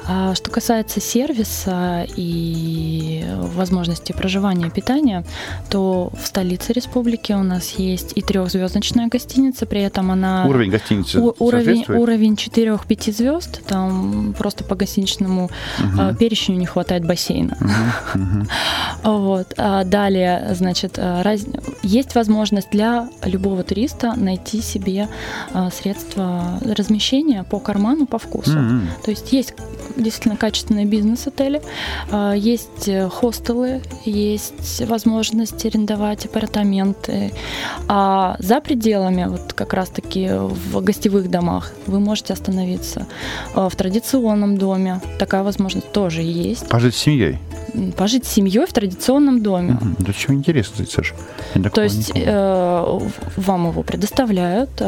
А 0.07 0.33
Что 0.35 0.51
касается 0.51 0.99
сервиса 1.01 2.05
и 2.15 3.25
возможности 3.55 4.11
проживания 4.13 4.67
и 4.67 4.69
питания, 4.69 5.23
то 5.69 6.11
в 6.21 6.27
столице 6.27 6.73
республики 6.73 7.33
у 7.33 7.43
нас 7.43 7.71
есть 7.71 8.13
и 8.15 8.21
трехзвездочная 8.21 9.07
гостиница, 9.07 9.65
при 9.65 9.81
этом 9.81 10.11
она 10.11 10.45
Уровень 10.47 10.71
гостиницы 10.71 11.19
у- 11.19 11.35
уровень, 11.39 11.85
уровень 11.89 12.35
4-5 12.35 13.11
звезд, 13.11 13.61
там 13.67 14.33
просто 14.37 14.63
по 14.63 14.75
гостиничному 14.75 15.49
Мгм. 15.79 15.99
а, 15.99 16.13
перечню 16.13 16.55
не 16.55 16.65
хватает 16.65 17.05
бассейна. 17.05 17.57
Мгм. 17.59 18.23
Мгм. 18.23 18.47
Вот. 19.03 19.53
Далее, 19.57 20.49
значит, 20.53 20.97
раз- 20.99 21.45
есть 21.83 22.15
возможность 22.15 22.69
для 22.71 23.07
любого 23.23 23.63
туриста 23.63 24.06
найти 24.15 24.61
себе 24.61 25.09
а, 25.53 25.69
средства 25.69 26.59
размещения 26.61 27.43
по 27.43 27.59
карману, 27.59 28.05
по 28.05 28.17
вкусу. 28.17 28.57
Мгм. 28.57 28.89
То 29.03 29.11
есть 29.11 29.33
есть 29.33 29.53
действительно 29.95 30.37
качественные 30.37 30.85
бизнес-отели, 30.85 31.61
а, 32.11 32.33
есть 32.33 32.87
э, 32.87 33.09
хостелы, 33.09 33.81
есть 34.05 34.85
возможность 34.87 35.65
арендовать 35.65 36.25
апартаменты. 36.25 37.31
А 37.87 38.35
за 38.39 38.61
пределами, 38.61 39.25
вот 39.27 39.53
как 39.53 39.73
раз-таки 39.73 40.29
в 40.29 40.81
гостевых 40.81 41.29
домах, 41.29 41.73
вы 41.87 41.99
можете 41.99 42.33
остановиться 42.33 43.07
а, 43.55 43.69
в 43.69 43.75
традиционном 43.75 44.57
доме. 44.57 45.01
Такая 45.19 45.43
возможность 45.43 45.91
тоже 45.91 46.21
есть. 46.21 46.67
Пожить 46.69 46.95
с 46.95 46.99
семьей. 46.99 47.39
Пожить 47.95 48.25
с 48.25 48.29
семьей 48.29 48.65
в 48.65 48.73
традиционном 48.73 49.41
доме. 49.41 49.77
Да 49.99 50.13
чего 50.13 50.33
интересно, 50.33 50.85
Саш? 50.85 51.13
Я 51.55 51.69
То 51.69 51.83
есть 51.83 52.11
э, 52.15 52.99
вам 53.37 53.67
его 53.69 53.83
предоставляют, 53.83 54.69
э, 54.79 54.85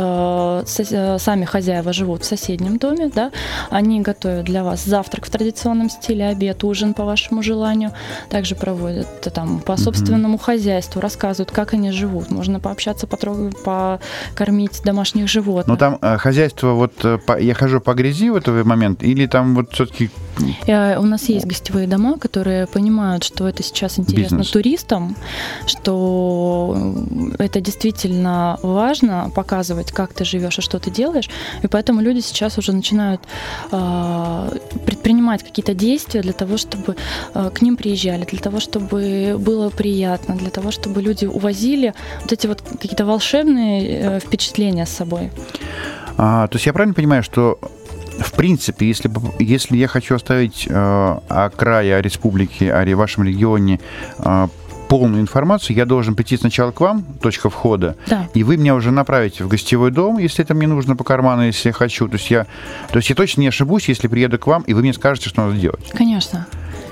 сос- 0.65 1.15
э, 1.15 1.19
сами 1.19 1.45
хозяева 1.45 1.93
живут 1.93 2.23
в 2.23 2.25
соседнем 2.25 2.77
доме, 2.77 3.09
да, 3.13 3.31
они 3.69 4.01
готовят 4.01 4.45
для 4.45 4.63
вас 4.63 4.83
завтрак 4.85 5.25
в 5.25 5.29
традиционном 5.29 5.89
стиле, 5.89 6.27
обед, 6.27 6.63
ужин 6.63 6.93
по 6.93 7.03
вашему 7.03 7.43
желанию, 7.43 7.91
также 8.29 8.55
проводят 8.55 9.07
э, 9.25 9.29
там 9.29 9.59
по 9.59 9.77
собственному 9.77 10.37
хозяйству, 10.37 11.01
рассказывают, 11.01 11.51
как 11.51 11.73
они 11.73 11.91
живут, 11.91 12.31
можно 12.31 12.59
пообщаться, 12.59 13.07
потрогать, 13.07 13.55
покормить 13.63 14.81
домашних 14.83 15.27
животных. 15.27 15.67
Но 15.67 15.75
там 15.77 15.97
э, 16.01 16.17
хозяйство, 16.17 16.73
вот 16.73 16.93
э, 17.03 17.17
по- 17.17 17.39
я 17.39 17.53
хожу 17.53 17.79
по 17.81 17.93
грязи 17.93 18.29
в 18.29 18.35
этот 18.35 18.65
момент, 18.65 19.03
или 19.03 19.25
там 19.27 19.55
вот 19.55 19.73
все-таки 19.73 20.09
Э, 20.67 20.97
У 20.97 21.03
нас 21.03 21.23
есть 21.29 21.45
гостевые 21.45 21.85
дома, 21.87 22.17
которые 22.17 22.65
понимают, 22.71 23.23
что 23.23 23.47
это 23.47 23.63
сейчас 23.63 23.99
интересно 23.99 24.37
Бизнес. 24.37 24.51
туристам, 24.51 25.15
что 25.65 26.75
э, 27.37 27.43
это 27.43 27.61
действительно 27.61 28.59
важно 28.63 29.31
показывать, 29.35 29.91
как 29.91 30.13
ты 30.13 30.25
живешь 30.25 30.59
и 30.59 30.61
что 30.61 30.79
ты 30.79 30.91
делаешь. 30.91 31.29
И 31.63 31.67
поэтому 31.67 32.01
люди 32.01 32.21
сейчас 32.21 32.57
уже 32.57 32.71
начинают 32.71 33.21
э, 33.71 34.49
предпринимать 34.85 35.43
какие-то 35.43 35.73
действия 35.73 36.21
для 36.21 36.33
того, 36.33 36.57
чтобы 36.57 36.95
э, 37.33 37.49
к 37.53 37.61
ним 37.61 37.77
приезжали, 37.77 38.25
для 38.25 38.39
того, 38.39 38.59
чтобы 38.59 39.35
было 39.39 39.69
приятно, 39.69 40.35
для 40.35 40.49
того, 40.49 40.71
чтобы 40.71 41.01
люди 41.01 41.25
увозили 41.25 41.93
вот 42.21 42.31
эти 42.31 42.47
вот 42.47 42.61
какие-то 42.61 43.05
волшебные 43.05 43.99
э, 43.99 44.19
впечатления 44.19 44.85
с 44.85 44.89
собой. 44.89 45.31
А, 46.17 46.47
то 46.47 46.55
есть 46.57 46.65
я 46.65 46.73
правильно 46.73 46.93
понимаю, 46.93 47.23
что 47.23 47.59
в 48.19 48.31
принципе, 48.33 48.87
если, 48.87 49.09
если 49.39 49.77
я 49.77 49.87
хочу 49.87 50.15
оставить 50.15 50.67
э, 50.69 50.73
о 50.73 51.49
крае, 51.55 51.95
о 51.95 52.01
республике, 52.01 52.71
о 52.73 52.95
вашем 52.95 53.23
регионе 53.23 53.79
э, 54.19 54.47
полную 54.87 55.21
информацию, 55.21 55.75
я 55.77 55.85
должен 55.85 56.15
прийти 56.15 56.35
сначала 56.37 56.71
к 56.71 56.81
вам, 56.81 57.03
точка 57.21 57.49
входа, 57.49 57.95
Да. 58.07 58.27
и 58.33 58.43
вы 58.43 58.57
меня 58.57 58.73
уже 58.75 58.91
направите 58.91 59.43
в 59.43 59.47
гостевой 59.47 59.91
дом, 59.91 60.17
если 60.17 60.43
это 60.43 60.55
мне 60.55 60.67
нужно 60.67 60.95
по 60.95 61.03
карману, 61.03 61.43
если 61.45 61.69
я 61.69 61.73
хочу. 61.73 62.07
То 62.07 62.15
есть 62.15 62.31
я, 62.31 62.45
то 62.91 62.97
есть 62.97 63.09
я 63.09 63.15
точно 63.15 63.41
не 63.41 63.47
ошибусь, 63.47 63.87
если 63.87 64.07
приеду 64.07 64.39
к 64.39 64.47
вам, 64.47 64.63
и 64.63 64.73
вы 64.73 64.81
мне 64.81 64.93
скажете, 64.93 65.29
что 65.29 65.45
надо 65.45 65.59
делать. 65.59 65.91
Конечно. 65.91 66.47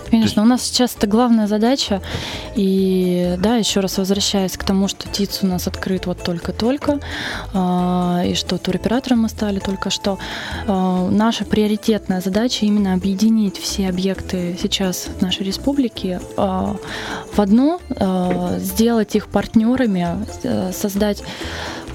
Конечно, 0.09 0.41
у 0.41 0.45
нас 0.45 0.63
сейчас 0.63 0.95
это 0.95 1.07
главная 1.07 1.47
задача. 1.47 2.01
И 2.55 3.35
да, 3.39 3.55
еще 3.55 3.79
раз 3.79 3.97
возвращаясь 3.97 4.57
к 4.57 4.63
тому, 4.63 4.87
что 4.87 5.07
ТИЦ 5.07 5.39
у 5.43 5.47
нас 5.47 5.67
открыт 5.67 6.05
вот 6.05 6.23
только-только, 6.23 6.99
а, 7.53 8.23
и 8.25 8.33
что 8.33 8.57
туроператором 8.57 9.21
мы 9.21 9.29
стали 9.29 9.59
только 9.59 9.89
что, 9.89 10.17
а, 10.67 11.09
наша 11.09 11.45
приоритетная 11.45 12.21
задача 12.21 12.65
именно 12.65 12.93
объединить 12.93 13.57
все 13.57 13.89
объекты 13.89 14.57
сейчас 14.61 15.07
нашей 15.21 15.45
республике 15.45 16.21
а, 16.37 16.75
в 17.33 17.39
одно, 17.39 17.79
сделать 18.57 19.15
их 19.15 19.27
партнерами, 19.27 20.25
э, 20.43 20.71
создать 20.73 21.23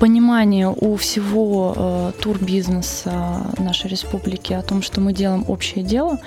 понимание 0.02 0.68
у 0.68 0.96
всего 0.96 1.74
э, 1.76 2.12
турбизнеса 2.20 3.12
нашей 3.58 3.88
республики 3.88 4.52
о 4.52 4.62
том, 4.62 4.82
что 4.82 5.00
мы 5.00 5.12
делаем 5.12 5.44
общее 5.46 5.84
дело, 5.84 6.18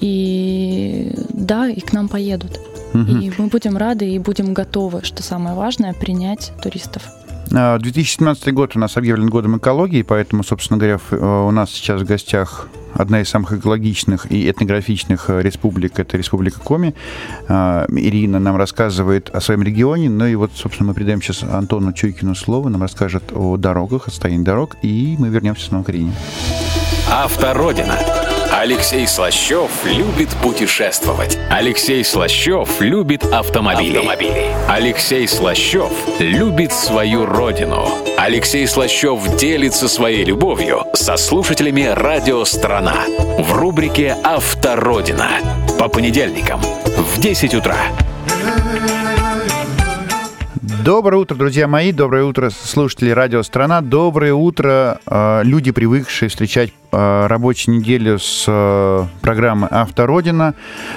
и 0.00 1.12
да, 1.28 1.68
и 1.68 1.78
к 1.80 1.92
нам 1.92 2.08
поедут. 2.08 2.58
Мгм. 2.94 3.20
И 3.20 3.30
мы 3.36 3.48
будем 3.48 3.76
рады 3.76 4.08
и 4.08 4.18
будем 4.18 4.54
готовы, 4.54 5.04
что 5.04 5.22
самое 5.22 5.54
важное, 5.54 5.92
принять 5.92 6.52
туристов. 6.62 7.02
2017 7.50 8.54
год 8.54 8.76
у 8.76 8.78
нас 8.78 8.96
объявлен 8.96 9.28
годом 9.28 9.58
экологии, 9.58 10.00
поэтому, 10.00 10.42
собственно 10.42 10.78
говоря, 10.78 10.98
у 11.10 11.50
нас 11.50 11.70
сейчас 11.70 12.00
в 12.00 12.06
гостях 12.06 12.68
одна 12.98 13.20
из 13.22 13.28
самых 13.28 13.52
экологичных 13.52 14.30
и 14.30 14.50
этнографичных 14.50 15.30
республик, 15.30 15.98
это 15.98 16.16
Республика 16.16 16.60
Коми. 16.60 16.94
Ирина 17.48 18.38
нам 18.38 18.56
рассказывает 18.56 19.30
о 19.30 19.40
своем 19.40 19.62
регионе, 19.62 20.10
ну 20.10 20.26
и 20.26 20.34
вот, 20.34 20.52
собственно, 20.54 20.88
мы 20.88 20.94
передаем 20.94 21.22
сейчас 21.22 21.42
Антону 21.42 21.92
Чуйкину 21.92 22.34
слово, 22.34 22.68
нам 22.68 22.82
расскажет 22.82 23.32
о 23.32 23.56
дорогах, 23.56 24.08
о 24.08 24.10
состоянии 24.10 24.44
дорог, 24.44 24.76
и 24.82 25.16
мы 25.18 25.28
вернемся 25.28 25.66
снова 25.66 25.84
к 25.84 25.90
Ирине. 25.90 26.12
Автородина. 27.10 28.27
Алексей 28.52 29.06
Слащев 29.06 29.70
любит 29.84 30.30
путешествовать. 30.42 31.38
Алексей 31.50 32.02
Слащев 32.02 32.80
любит 32.80 33.22
автомобили. 33.24 33.98
автомобили. 33.98 34.46
Алексей 34.66 35.28
Слащев 35.28 35.92
любит 36.18 36.72
свою 36.72 37.26
родину. 37.26 37.86
Алексей 38.16 38.66
Слащев 38.66 39.36
делится 39.36 39.86
своей 39.86 40.24
любовью 40.24 40.82
со 40.94 41.16
слушателями 41.16 41.84
«Радио 41.84 42.44
Страна» 42.44 43.04
в 43.38 43.52
рубрике 43.52 44.16
«Автородина» 44.24 45.28
по 45.78 45.88
понедельникам 45.88 46.60
в 46.60 47.20
10 47.20 47.54
утра. 47.54 47.76
Доброе 50.84 51.18
утро, 51.18 51.34
друзья 51.34 51.68
мои, 51.68 51.92
доброе 51.92 52.24
утро, 52.24 52.48
слушатели 52.48 53.10
радио 53.10 53.42
«Страна», 53.42 53.82
доброе 53.82 54.32
утро, 54.32 55.00
э, 55.06 55.42
люди, 55.44 55.70
привыкшие 55.70 56.30
встречать 56.30 56.72
э, 56.90 57.26
рабочую 57.26 57.78
неделю 57.78 58.18
с 58.18 58.44
э, 58.46 59.06
программы 59.20 59.68
«Автородина». 59.70 60.54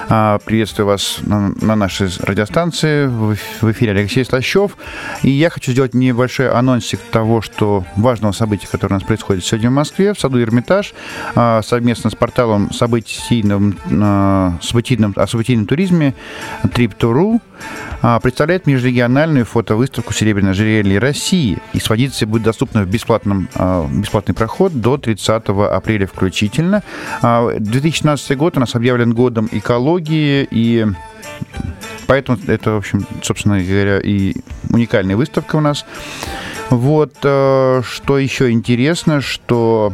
Приветствую 0.07 0.87
вас 0.87 1.19
на 1.21 1.75
нашей 1.75 2.09
радиостанции, 2.21 3.07
в 3.07 3.71
эфире 3.71 3.91
Алексей 3.91 4.25
Слащев. 4.25 4.77
И 5.23 5.29
я 5.29 5.49
хочу 5.49 5.71
сделать 5.71 5.93
небольшой 5.93 6.49
анонсик 6.49 6.99
того, 7.11 7.41
что 7.41 7.85
важного 7.95 8.31
события, 8.31 8.67
которое 8.67 8.95
у 8.95 8.99
нас 8.99 9.03
происходит 9.03 9.45
сегодня 9.45 9.69
в 9.69 9.73
Москве, 9.73 10.13
в 10.13 10.19
саду 10.19 10.41
Эрмитаж, 10.41 10.93
совместно 11.63 12.09
с 12.09 12.15
порталом 12.15 12.71
событийным, 12.71 13.77
событийным, 14.61 15.13
о 15.15 15.27
событийном 15.27 15.65
туризме 15.65 16.13
Trip.ru 16.63 17.41
представляет 18.21 18.65
межрегиональную 18.65 19.45
фото 19.45 19.75
выставку 19.75 20.13
«Серебряное 20.13 20.51
ожерелье 20.51 20.99
России». 20.99 21.59
Экспозиция 21.73 22.25
будет 22.25 22.43
доступна 22.43 22.83
в 22.83 22.87
бесплатном, 22.87 23.47
а, 23.55 23.87
бесплатный 23.87 24.33
проход 24.33 24.73
до 24.73 24.97
30 24.97 25.67
апреля 25.67 25.80
включительно. 26.05 26.83
2016 27.21 28.31
а, 28.31 28.35
год 28.35 28.57
у 28.57 28.59
нас 28.59 28.75
объявлен 28.75 29.13
годом 29.13 29.49
экологии, 29.51 30.47
и 30.49 30.85
поэтому 32.07 32.37
это, 32.47 32.71
в 32.71 32.77
общем, 32.77 33.05
собственно 33.21 33.61
говоря, 33.61 33.99
и 33.99 34.35
уникальная 34.69 35.15
выставка 35.15 35.57
у 35.57 35.61
нас. 35.61 35.85
Вот, 36.69 37.13
а, 37.23 37.81
что 37.83 38.17
еще 38.17 38.51
интересно, 38.51 39.21
что 39.21 39.93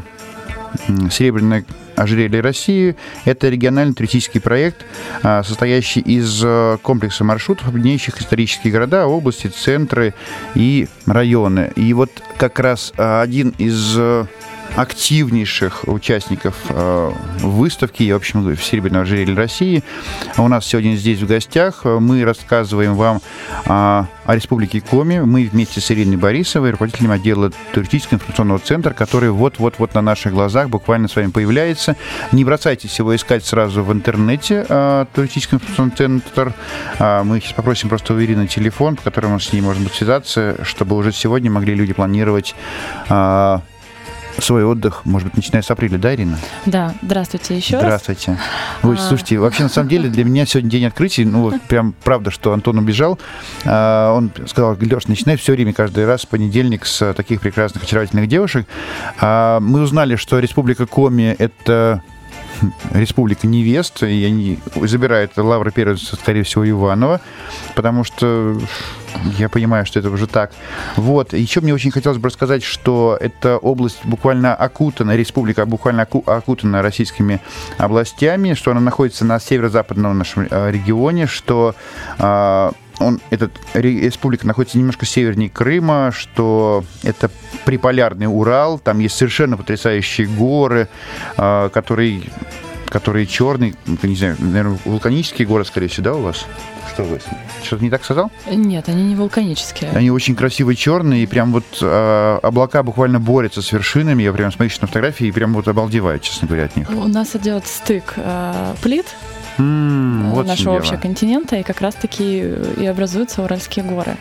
Серебряное 1.12 1.66
ожерелье 1.98 2.42
России. 2.42 2.96
Это 3.26 3.50
региональный 3.50 3.94
туристический 3.94 4.40
проект, 4.40 4.86
а, 5.24 5.44
состоящий 5.44 6.00
из 6.00 6.42
э, 6.44 6.78
комплекса 6.84 7.24
маршрутов, 7.24 7.68
объединяющих 7.68 8.22
исторические 8.22 8.72
города, 8.72 9.08
области, 9.08 9.48
центры 9.48 10.14
и 10.54 10.88
районы. 11.08 11.72
И 11.76 11.94
вот 11.94 12.12
как 12.38 12.60
раз 12.60 12.94
а, 12.98 13.22
один 13.22 13.50
из 13.58 13.96
э, 13.98 14.26
активнейших 14.78 15.86
участников 15.88 16.56
э, 16.70 17.12
выставки 17.40 18.04
и, 18.04 18.14
в 18.14 18.16
общем, 18.16 18.44
в 18.44 18.48
ожерелья 18.48 19.36
России. 19.36 19.84
У 20.38 20.48
нас 20.48 20.68
сегодня 20.68 20.96
здесь 20.96 21.20
в 21.20 21.28
гостях. 21.28 21.84
Мы 21.84 22.24
рассказываем 22.24 22.94
вам 22.94 23.22
о 23.66 24.06
Республике 24.28 24.82
Коми. 24.82 25.20
Мы 25.20 25.50
вместе 25.52 25.82
с 25.82 25.90
Ириной 25.90 26.18
Борисовой, 26.18 26.72
руководителем 26.72 27.12
отдела 27.12 27.52
туристического 27.74 28.18
информационного 28.18 28.60
центра, 28.60 28.94
который 28.94 29.32
вот-вот-вот 29.32 29.96
на 29.96 30.02
наших 30.02 30.34
глазах 30.34 30.70
буквально 30.70 31.08
с 31.08 31.16
вами 31.16 31.32
появляется. 31.32 31.96
Не 32.32 32.46
бросайтесь 32.46 33.00
его 33.00 33.16
искать 33.16 33.44
сразу 33.46 33.84
в 33.84 33.92
интернете, 33.92 34.64
э, 34.68 35.06
туристический 35.16 35.56
информационный 35.56 35.96
центр. 35.96 36.54
Э, 37.00 37.24
мы 37.24 37.40
сейчас 37.40 37.54
попросим 37.54 37.90
просто 37.90 38.14
у 38.14 38.22
Ирины 38.22 38.48
телефон, 38.48 38.96
по 38.96 39.02
которому 39.02 39.40
с 39.40 39.52
ней 39.54 39.62
можно 39.62 39.90
связаться, 39.90 40.64
чтобы 40.64 40.96
уже 40.96 41.12
сегодня 41.12 41.50
могли 41.50 41.74
люди 41.74 41.94
планировать 41.94 42.54
свой 44.40 44.64
отдых, 44.66 45.06
может 45.06 45.28
быть, 45.28 45.38
начиная 45.38 45.62
с 45.62 45.72
апреля, 45.72 45.98
да, 45.98 46.14
Ирина? 46.14 46.38
Да, 46.66 46.94
здравствуйте 47.02 47.56
еще 47.58 47.78
здравствуйте. 47.78 48.32
раз. 48.32 48.40
Здравствуйте. 48.82 49.06
а... 49.06 49.08
слушайте, 49.08 49.38
вообще, 49.40 49.64
на 49.64 49.70
самом 49.70 49.90
деле, 49.90 50.10
для 50.10 50.24
меня 50.24 50.46
сегодня 50.46 50.70
день 50.70 50.86
открытий, 50.86 51.26
ну, 51.26 51.42
вот 51.44 51.62
прям 51.64 51.94
правда, 52.04 52.32
что 52.32 52.54
Антон 52.54 52.78
убежал. 52.78 53.20
А, 53.66 54.14
он 54.14 54.32
сказал, 54.48 54.78
Леш, 54.80 55.08
начинай 55.08 55.38
все 55.38 55.54
время, 55.54 55.74
каждый 55.74 56.06
раз 56.06 56.26
понедельник 56.26 56.86
с 56.86 57.14
таких 57.14 57.42
прекрасных, 57.42 57.84
очаровательных 57.84 58.28
девушек. 58.28 58.68
А, 59.20 59.60
мы 59.60 59.82
узнали, 59.82 60.16
что 60.16 60.40
Республика 60.40 60.86
Коми— 60.86 61.36
это 61.40 62.02
республика 62.94 63.48
невест, 63.48 64.04
и 64.04 64.26
они 64.26 64.60
забирают 64.76 65.38
лавры 65.38 65.72
первенства, 65.72 66.16
скорее 66.16 66.44
всего, 66.44 66.68
Иванова, 66.68 67.22
потому 67.76 68.04
что 68.04 68.58
я 69.38 69.50
понимаю, 69.50 69.86
что 69.86 70.00
это 70.00 70.10
уже 70.10 70.28
так. 70.28 70.52
Вот. 70.96 71.34
Еще 71.34 71.62
мне 71.62 71.74
очень 71.74 71.92
хотелось 71.92 72.18
бы 72.18 72.28
рассказать, 72.28 72.64
что 72.64 73.18
эта 73.20 73.58
область 73.58 74.00
буквально 74.04 74.56
окутана, 74.56 75.16
республика 75.16 75.66
буквально 75.66 76.04
окутана 76.04 76.82
российскими 76.82 77.42
областями, 77.78 78.54
что 78.54 78.72
она 78.72 78.80
находится 78.80 79.26
на 79.26 79.40
северо-западном 79.40 80.18
нашем 80.18 80.48
э, 80.50 80.72
регионе, 80.72 81.28
что 81.28 81.76
а, 82.20 82.74
он, 83.00 83.20
этот 83.30 83.52
республика 83.74 84.48
находится 84.48 84.78
немножко 84.78 85.06
севернее 85.06 85.50
Крыма, 85.50 86.12
что 86.14 86.84
это 87.04 87.30
приполярный 87.66 88.28
Урал, 88.28 88.80
там 88.80 89.00
есть 89.00 89.16
совершенно 89.16 89.58
потрясающие 89.58 90.28
горы, 90.28 90.88
а, 91.38 91.70
которые, 91.70 92.22
которые 92.88 93.28
черные, 93.28 93.76
не 94.02 94.16
знаю, 94.16 94.36
наверное, 94.40 94.80
вулканические 94.86 95.48
горы, 95.48 95.66
скорее 95.66 95.88
всего, 95.88 96.04
да, 96.06 96.16
у 96.16 96.22
вас? 96.22 96.46
Что 96.94 97.04
вы? 97.04 97.20
Что-то 97.64 97.84
не 97.84 97.90
так 97.90 98.04
сказал? 98.04 98.32
Нет, 98.50 98.90
они 98.90 99.04
не 99.04 99.16
вулканические. 99.16 99.92
Они 99.92 100.10
очень 100.10 100.36
красивые 100.36 100.76
черные, 100.76 101.24
и 101.24 101.26
прям 101.28 101.52
вот 101.52 101.66
э, 101.82 102.40
облака 102.42 102.82
буквально 102.82 103.20
борются 103.20 103.62
с 103.62 103.72
вершинами. 103.72 104.24
Я 104.24 104.34
прям 104.34 104.52
смотрю 104.52 104.76
на 104.82 104.88
фотографии 104.88 105.28
и 105.28 105.32
прям 105.32 105.54
вот 105.54 105.68
обалдеваю, 105.68 106.20
честно 106.20 106.48
говоря, 106.48 106.66
от 106.66 106.76
них. 106.76 106.90
У 106.90 107.08
нас 107.08 107.36
идет 107.36 107.68
стык 107.68 108.14
э, 108.16 108.74
плит 108.82 109.06
mm, 109.58 110.30
вот 110.32 110.46
нашего 110.46 110.78
общего 110.78 110.98
континента, 110.98 111.56
и 111.56 111.64
как 111.64 111.82
раз-таки 111.82 112.40
и 112.78 112.86
образуются 112.86 113.44
Уральские 113.44 113.86
горы. 113.86 114.18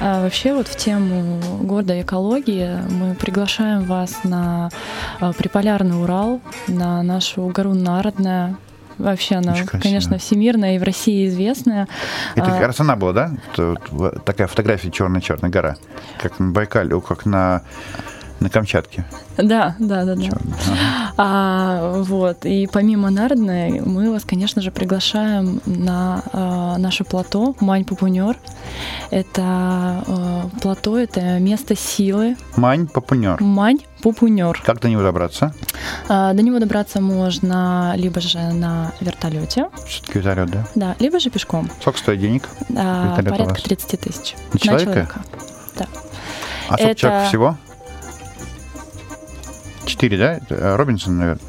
А 0.00 0.22
вообще 0.22 0.54
вот 0.54 0.68
в 0.68 0.76
тему 0.76 1.40
города 1.62 2.00
экологии 2.00 2.78
мы 2.90 3.14
приглашаем 3.14 3.84
вас 3.84 4.24
на 4.24 4.70
а, 5.20 5.32
приполярный 5.32 6.00
Урал, 6.02 6.40
на 6.66 7.02
нашу 7.02 7.46
гору 7.48 7.74
Народная, 7.74 8.56
Вообще 8.98 9.36
она, 9.36 9.54
конечно, 9.80 10.18
всемирная 10.18 10.74
и 10.74 10.78
в 10.78 10.82
России 10.82 11.28
известная. 11.28 11.86
Это 12.34 12.46
как 12.46 12.60
раз 12.60 12.80
она 12.80 12.96
была, 12.96 13.12
да? 13.12 13.30
Такая 14.24 14.48
фотография 14.48 14.90
черная-черная 14.90 15.50
гора. 15.50 15.76
Как 16.20 16.40
на 16.40 16.50
Байкале, 16.50 17.00
как 17.00 17.24
на 17.24 17.62
на 18.40 18.50
Камчатке. 18.50 19.04
Да, 19.36 19.74
да, 19.78 20.04
да, 20.04 20.14
да. 20.14 20.28
А, 21.16 22.02
вот. 22.02 22.44
И 22.44 22.68
помимо 22.72 23.10
Народной, 23.10 23.80
мы 23.80 24.12
вас, 24.12 24.24
конечно 24.24 24.62
же, 24.62 24.70
приглашаем 24.70 25.60
на 25.66 26.22
а, 26.32 26.78
наше 26.78 27.04
плато 27.04 27.56
Мань 27.60 27.84
Пупунер. 27.84 28.36
Это 29.10 29.42
а, 29.42 30.48
плато, 30.62 30.98
это 30.98 31.38
место 31.40 31.74
силы. 31.74 32.36
Мань 32.56 32.86
Пупунер. 32.86 33.42
Мань 33.42 33.78
Пупунер. 34.02 34.62
Как 34.64 34.80
до 34.80 34.88
него 34.88 35.02
добраться? 35.02 35.52
А, 36.08 36.32
до 36.32 36.42
него 36.42 36.58
добраться 36.58 37.00
можно 37.00 37.94
либо 37.96 38.20
же 38.20 38.38
на 38.38 38.92
вертолете. 39.00 39.68
Все-таки 39.86 40.18
вертолет, 40.18 40.50
да? 40.50 40.66
Да, 40.74 40.96
либо 41.00 41.18
же 41.18 41.30
пешком. 41.30 41.68
Сколько 41.80 41.98
стоит 41.98 42.20
денег? 42.20 42.48
А, 42.76 43.16
порядка 43.16 43.60
30 43.62 44.00
тысяч. 44.00 44.34
На 44.52 44.58
человека? 44.60 44.88
На 44.88 44.94
человека. 44.94 45.20
Да. 45.76 45.86
А 46.68 46.74
сколько 46.74 46.90
это... 46.90 47.00
человек 47.00 47.28
всего? 47.28 47.56
Четыре, 49.88 50.18
да? 50.18 50.40
Э, 50.50 50.76
Робинсон, 50.76 51.18
наверное. 51.18 51.42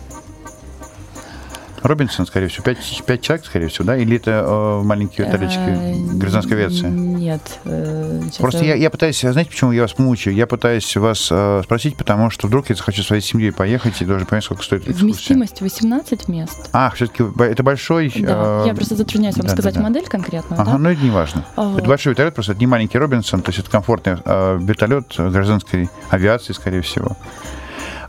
Робинсон, 1.84 2.26
скорее 2.26 2.48
всего, 2.48 2.64
пять, 2.64 3.04
пять 3.06 3.22
человек, 3.22 3.46
скорее 3.46 3.68
всего, 3.68 3.86
да? 3.86 3.98
Или 3.98 4.18
это 4.18 4.44
э, 4.46 4.82
маленькие 4.84 5.26
вертолетчики 5.26 5.60
э, 5.60 6.18
гражданской 6.18 6.58
авиации? 6.58 6.90
Нет. 6.90 7.42
Э, 7.66 8.22
Просто 8.38 8.66
я, 8.66 8.76
я 8.76 8.90
пытаюсь, 8.90 9.20
знаете, 9.20 9.50
почему 9.50 9.72
я 9.72 9.84
вас 9.84 9.98
мучаю? 9.98 10.36
Я 10.36 10.48
пытаюсь 10.48 10.96
вас 10.98 11.30
э, 11.32 11.62
спросить, 11.64 11.96
потому 11.96 12.30
что 12.30 12.48
вдруг 12.48 12.70
я 12.70 12.76
захочу 12.76 13.04
своей 13.04 13.22
семьей 13.22 13.52
поехать 13.52 14.02
и 14.02 14.06
должен 14.06 14.28
понять, 14.28 14.44
сколько 14.44 14.64
стоит 14.64 14.82
экскурсия. 14.82 15.06
Вместимость 15.06 15.62
18 15.62 16.28
мест. 16.28 16.70
А, 16.74 16.92
все-таки 16.96 17.24
это 17.44 17.64
большой... 17.64 18.12
Да, 18.16 18.64
э, 18.64 18.68
я 18.68 18.74
просто 18.74 18.96
затрудняюсь 18.96 19.38
вам 19.38 19.48
да, 19.48 19.54
сказать 19.54 19.74
да, 19.74 19.80
да. 19.80 19.88
модель 19.88 20.06
конкретно. 20.08 20.56
Ага, 20.58 20.72
да? 20.72 20.78
ну 20.78 20.90
это 20.90 21.02
не 21.02 21.12
важно. 21.12 21.46
А. 21.56 21.78
Это 21.78 21.88
большой 21.88 22.12
вертолет, 22.12 22.34
просто 22.34 22.54
это 22.54 22.60
не 22.60 22.68
маленький 22.68 22.98
Робинсон, 22.98 23.42
то 23.42 23.50
есть 23.50 23.60
это 23.60 23.70
комфортный 23.70 24.18
э, 24.24 24.60
вертолет 24.62 25.14
гражданской 25.18 25.90
авиации, 26.10 26.54
скорее 26.54 26.82
всего. 26.82 27.16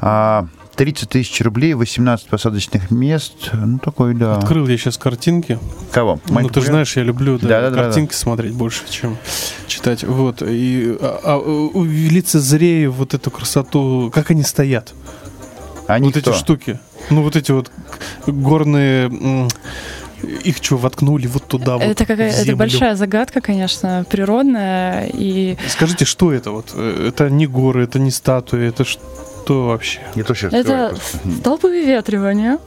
А, 0.00 0.46
30 0.76 1.10
тысяч 1.10 1.40
рублей, 1.42 1.74
18 1.74 2.28
посадочных 2.28 2.90
мест. 2.90 3.50
Ну, 3.52 3.78
такой, 3.78 4.14
да. 4.14 4.36
Открыл 4.36 4.66
я 4.66 4.78
сейчас 4.78 4.96
картинки. 4.96 5.58
Кого? 5.92 6.20
Ну, 6.28 6.48
ты 6.48 6.60
же 6.60 6.68
знаешь, 6.68 6.96
я 6.96 7.02
люблю 7.02 7.38
да, 7.38 7.48
Да, 7.48 7.60
да, 7.60 7.70
да, 7.70 7.82
картинки 7.82 8.14
смотреть 8.14 8.54
больше, 8.54 8.82
чем 8.88 9.18
читать. 9.66 10.04
Вот. 10.04 10.42
И 10.42 10.96
а, 11.00 11.20
а, 11.22 11.82
лицезрею 11.84 12.92
вот 12.92 13.12
эту 13.12 13.30
красоту, 13.30 14.10
как 14.14 14.30
они 14.30 14.42
стоят. 14.42 14.94
Они 15.86 16.06
вот 16.06 16.16
кто? 16.16 16.30
эти 16.30 16.38
штуки. 16.38 16.80
Ну, 17.10 17.22
вот 17.22 17.36
эти 17.36 17.52
вот 17.52 17.70
горные... 18.26 19.48
Их 20.44 20.58
что, 20.60 20.76
воткнули 20.76 21.26
вот 21.26 21.46
туда 21.46 21.78
вот 21.78 21.82
это 21.82 22.04
какая 22.04 22.30
в 22.30 22.38
это 22.38 22.54
большая 22.54 22.94
загадка, 22.94 23.40
конечно, 23.40 24.04
природная. 24.10 25.10
И 25.14 25.56
Скажите, 25.66 26.04
что 26.04 26.30
это 26.30 26.50
вот? 26.50 26.72
Э, 26.74 27.08
Это 27.08 27.30
не 27.30 27.46
горы, 27.46 27.84
это 27.84 27.98
не 27.98 28.10
статуи, 28.10 28.68
это 28.68 28.84
что 28.84 29.00
вообще? 29.54 30.00
Я 30.14 30.24
тоже 30.24 30.40
сейчас 30.50 30.54
это 30.54 30.94
столбы 31.38 31.68
выветривания. 31.68 32.58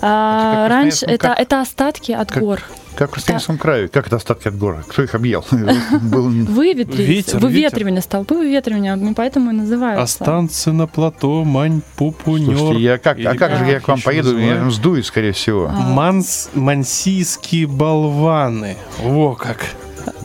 А, 0.00 0.52
как 0.64 0.70
раньше 0.70 0.90
Красноярском, 1.06 1.14
это, 1.14 1.28
как- 1.28 1.40
это 1.40 1.60
остатки 1.60 2.12
от 2.12 2.30
как- 2.32 2.42
гор. 2.42 2.60
Как 2.94 3.08
в 3.10 3.14
Красноярском 3.14 3.56
крае. 3.56 3.88
Как 3.88 4.06
это 4.06 4.16
остатки 4.16 4.48
от 4.48 4.58
гор? 4.58 4.84
Кто 4.86 5.02
их 5.02 5.14
объел? 5.14 5.44
Ветер, 5.50 7.38
выветривание, 7.38 8.02
столбы 8.02 8.36
выветривания, 8.36 8.92
м, 8.94 9.14
поэтому 9.14 9.50
и 9.50 9.54
называются. 9.54 10.02
Останься 10.02 10.72
на 10.72 10.86
плато, 10.86 11.42
мань, 11.44 11.80
пупунер. 11.96 12.56
Слушайте, 12.56 12.82
я 12.84 12.98
как, 12.98 13.18
а 13.24 13.34
как 13.34 13.56
же 13.58 13.64
я 13.64 13.80
к 13.80 13.88
вам 13.88 14.00
поеду? 14.00 14.36
Меня 14.36 14.56
там 14.56 14.70
сдует, 14.70 15.06
скорее 15.06 15.32
всего. 15.32 15.68
А. 15.68 15.72
Манс, 15.72 16.50
мансийские 16.54 17.66
болваны. 17.66 18.76
Во 19.00 19.34
как. 19.34 19.64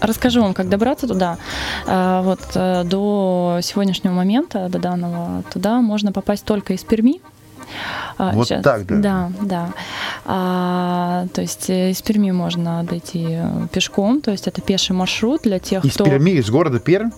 Расскажу 0.01 0.41
вам, 0.41 0.53
как 0.53 0.69
добраться 0.69 1.07
туда. 1.07 1.37
А, 1.85 2.21
Вот 2.21 2.39
э, 2.55 2.83
до 2.83 3.59
сегодняшнего 3.61 4.13
момента, 4.13 4.69
до 4.69 4.79
данного, 4.79 5.43
туда 5.51 5.81
можно 5.81 6.11
попасть 6.11 6.45
только 6.45 6.73
из 6.73 6.83
Перми. 6.83 7.21
А, 8.17 8.31
Вот 8.31 8.47
так, 8.47 8.85
да? 8.85 8.95
Да, 8.95 9.31
да. 9.41 9.69
А, 10.25 11.25
то 11.33 11.41
есть 11.41 11.69
э, 11.69 11.91
из 11.91 12.01
Перми 12.01 12.31
можно 12.31 12.83
дойти 12.83 13.25
э, 13.29 13.67
пешком, 13.71 14.21
то 14.21 14.31
есть 14.31 14.47
это 14.47 14.61
пеший 14.61 14.95
маршрут 14.95 15.41
для 15.43 15.59
тех, 15.59 15.85
Из 15.85 15.93
кто... 15.93 16.05
Перми, 16.05 16.31
из 16.31 16.49
города 16.49 16.79
Пермь? 16.79 17.11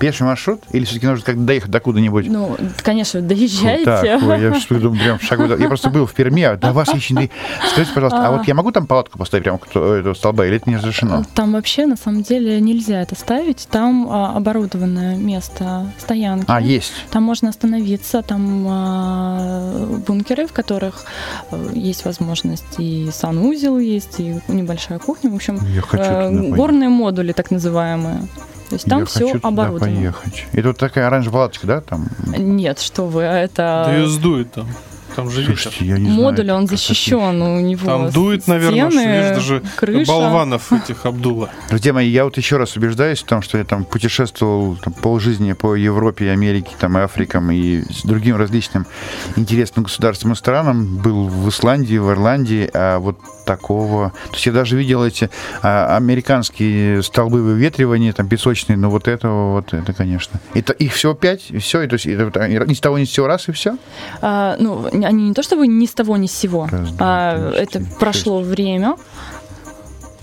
Пеший 0.00 0.24
маршрут? 0.24 0.62
Или 0.72 0.86
все-таки 0.86 1.06
нужно 1.06 1.26
как 1.26 1.44
доехать 1.44 1.70
до 1.70 1.78
куда-нибудь? 1.78 2.26
Ну, 2.26 2.56
конечно, 2.82 3.20
доезжайте. 3.20 3.84
Так, 3.84 4.22
ой, 4.22 4.40
я 4.40 4.58
что 4.58 4.80
думаю, 4.80 4.98
прям 4.98 5.20
шагу. 5.20 5.44
Я 5.44 5.68
просто 5.68 5.90
был 5.90 6.06
в 6.06 6.14
Перми, 6.14 6.42
а 6.42 6.56
до 6.56 6.72
вас 6.72 6.94
еще 6.94 7.12
не... 7.12 7.30
Скажите, 7.70 7.92
пожалуйста, 7.94 8.26
а 8.26 8.30
вот 8.30 8.48
я 8.48 8.54
могу 8.54 8.72
там 8.72 8.86
палатку 8.86 9.18
поставить 9.18 9.44
прямо 9.44 9.58
у 9.74 9.78
этого 9.78 10.14
столба, 10.14 10.46
или 10.46 10.56
это 10.56 10.70
не 10.70 10.76
разрешено? 10.76 11.22
Там 11.34 11.52
вообще, 11.52 11.84
на 11.84 11.96
самом 11.96 12.22
деле, 12.22 12.58
нельзя 12.62 13.02
это 13.02 13.14
ставить. 13.14 13.68
Там 13.70 14.08
а, 14.10 14.34
оборудованное 14.36 15.16
место 15.16 15.92
стоянки. 15.98 16.46
А, 16.48 16.62
есть. 16.62 16.94
Там 17.10 17.22
можно 17.22 17.50
остановиться, 17.50 18.22
там 18.22 18.66
а, 18.68 20.00
бункеры, 20.06 20.46
в 20.46 20.54
которых 20.54 21.04
э, 21.50 21.72
есть 21.74 22.06
возможность 22.06 22.78
и 22.78 23.10
санузел 23.12 23.78
есть, 23.78 24.18
и 24.18 24.40
небольшая 24.48 24.98
кухня. 24.98 25.30
В 25.30 25.34
общем, 25.34 25.58
Я 25.74 25.82
хочу 25.82 26.02
э, 26.02 26.48
горные 26.54 26.88
модули, 26.88 27.32
так 27.32 27.50
называемые. 27.50 28.26
То 28.70 28.76
есть 28.76 28.86
там 28.86 29.00
Я 29.00 29.04
все 29.04 29.18
хочу 29.26 29.32
туда 29.34 29.48
оборудовано. 29.48 29.94
поехать. 29.96 30.46
Это 30.52 30.68
вот 30.68 30.78
такая 30.78 31.06
оранжевая 31.08 31.32
палаточка, 31.40 31.66
да, 31.66 31.80
там? 31.80 32.06
Нет, 32.38 32.78
что 32.80 33.04
вы, 33.06 33.24
а 33.26 33.36
это 33.38 33.84
Да 33.86 33.94
ее 33.96 34.06
сдует 34.08 34.52
там. 34.52 34.68
Там 35.16 35.28
же 35.28 35.40
ветер. 35.40 35.54
Слушайте, 35.60 35.86
я 35.86 35.98
не 35.98 36.04
знаю. 36.04 36.20
модуль, 36.22 36.50
он 36.52 36.68
как 36.68 36.74
это- 36.74 36.76
защищен, 36.76 37.42
у 37.42 37.60
него 37.60 37.84
Там 37.84 38.10
дует, 38.10 38.46
наверное, 38.46 38.88
стены, 38.92 39.06
видишь, 39.16 39.34
даже 39.34 39.62
крыша. 39.74 40.06
болванов 40.12 40.72
этих 40.72 41.04
обдуло. 41.04 41.50
Друзья 41.68 41.92
мои, 41.92 42.08
я 42.08 42.24
вот 42.24 42.36
еще 42.36 42.58
раз 42.58 42.76
убеждаюсь 42.76 43.18
в 43.18 43.24
том, 43.24 43.42
что 43.42 43.58
я 43.58 43.64
там 43.64 43.84
путешествовал 43.84 44.76
там, 44.76 44.92
полжизни 44.92 45.52
по 45.54 45.74
Европе, 45.74 46.26
и 46.26 46.28
Америке, 46.28 46.70
там, 46.78 46.96
и 46.96 47.00
Африкам 47.00 47.50
и 47.50 47.82
с 47.92 48.04
другим 48.04 48.36
различным 48.36 48.86
интересным 49.34 49.82
государствам 49.82 50.32
и 50.32 50.36
странам. 50.36 50.98
Был 50.98 51.26
в 51.26 51.48
Исландии, 51.48 51.96
в 51.98 52.08
Ирландии, 52.12 52.70
а 52.72 53.00
вот 53.00 53.18
такого... 53.50 54.10
То 54.28 54.34
есть 54.34 54.46
я 54.46 54.52
даже 54.52 54.76
видел 54.76 55.04
эти 55.04 55.28
а, 55.62 55.96
американские 55.96 57.02
столбы 57.02 57.42
выветривания, 57.42 58.12
там, 58.12 58.28
песочные, 58.28 58.76
но 58.76 58.90
вот 58.90 59.08
этого, 59.08 59.54
вот 59.54 59.74
это, 59.74 59.92
конечно. 59.92 60.40
Это 60.54 60.72
их 60.72 60.92
всего 60.92 61.14
пять, 61.14 61.50
и 61.50 61.58
все, 61.58 61.82
и, 61.82 61.88
то 61.88 61.94
есть 61.94 62.06
это 62.06 62.40
они 62.40 62.58
ни 62.66 62.74
с 62.74 62.80
того 62.80 62.98
ни 62.98 63.04
с 63.04 63.10
сего 63.10 63.26
раз, 63.26 63.48
и 63.48 63.52
все? 63.52 63.76
А, 64.20 64.56
ну, 64.60 64.86
они 64.92 65.28
не 65.28 65.34
то 65.34 65.42
чтобы 65.42 65.66
ни 65.66 65.86
с 65.86 65.94
того 65.94 66.16
ни 66.16 66.26
с 66.28 66.32
сего, 66.32 66.68
Раз, 66.70 66.90
два, 66.92 67.06
а 67.06 67.50
три, 67.50 67.60
это 67.60 67.72
четыре, 67.80 67.96
прошло 67.98 68.40
время. 68.40 68.96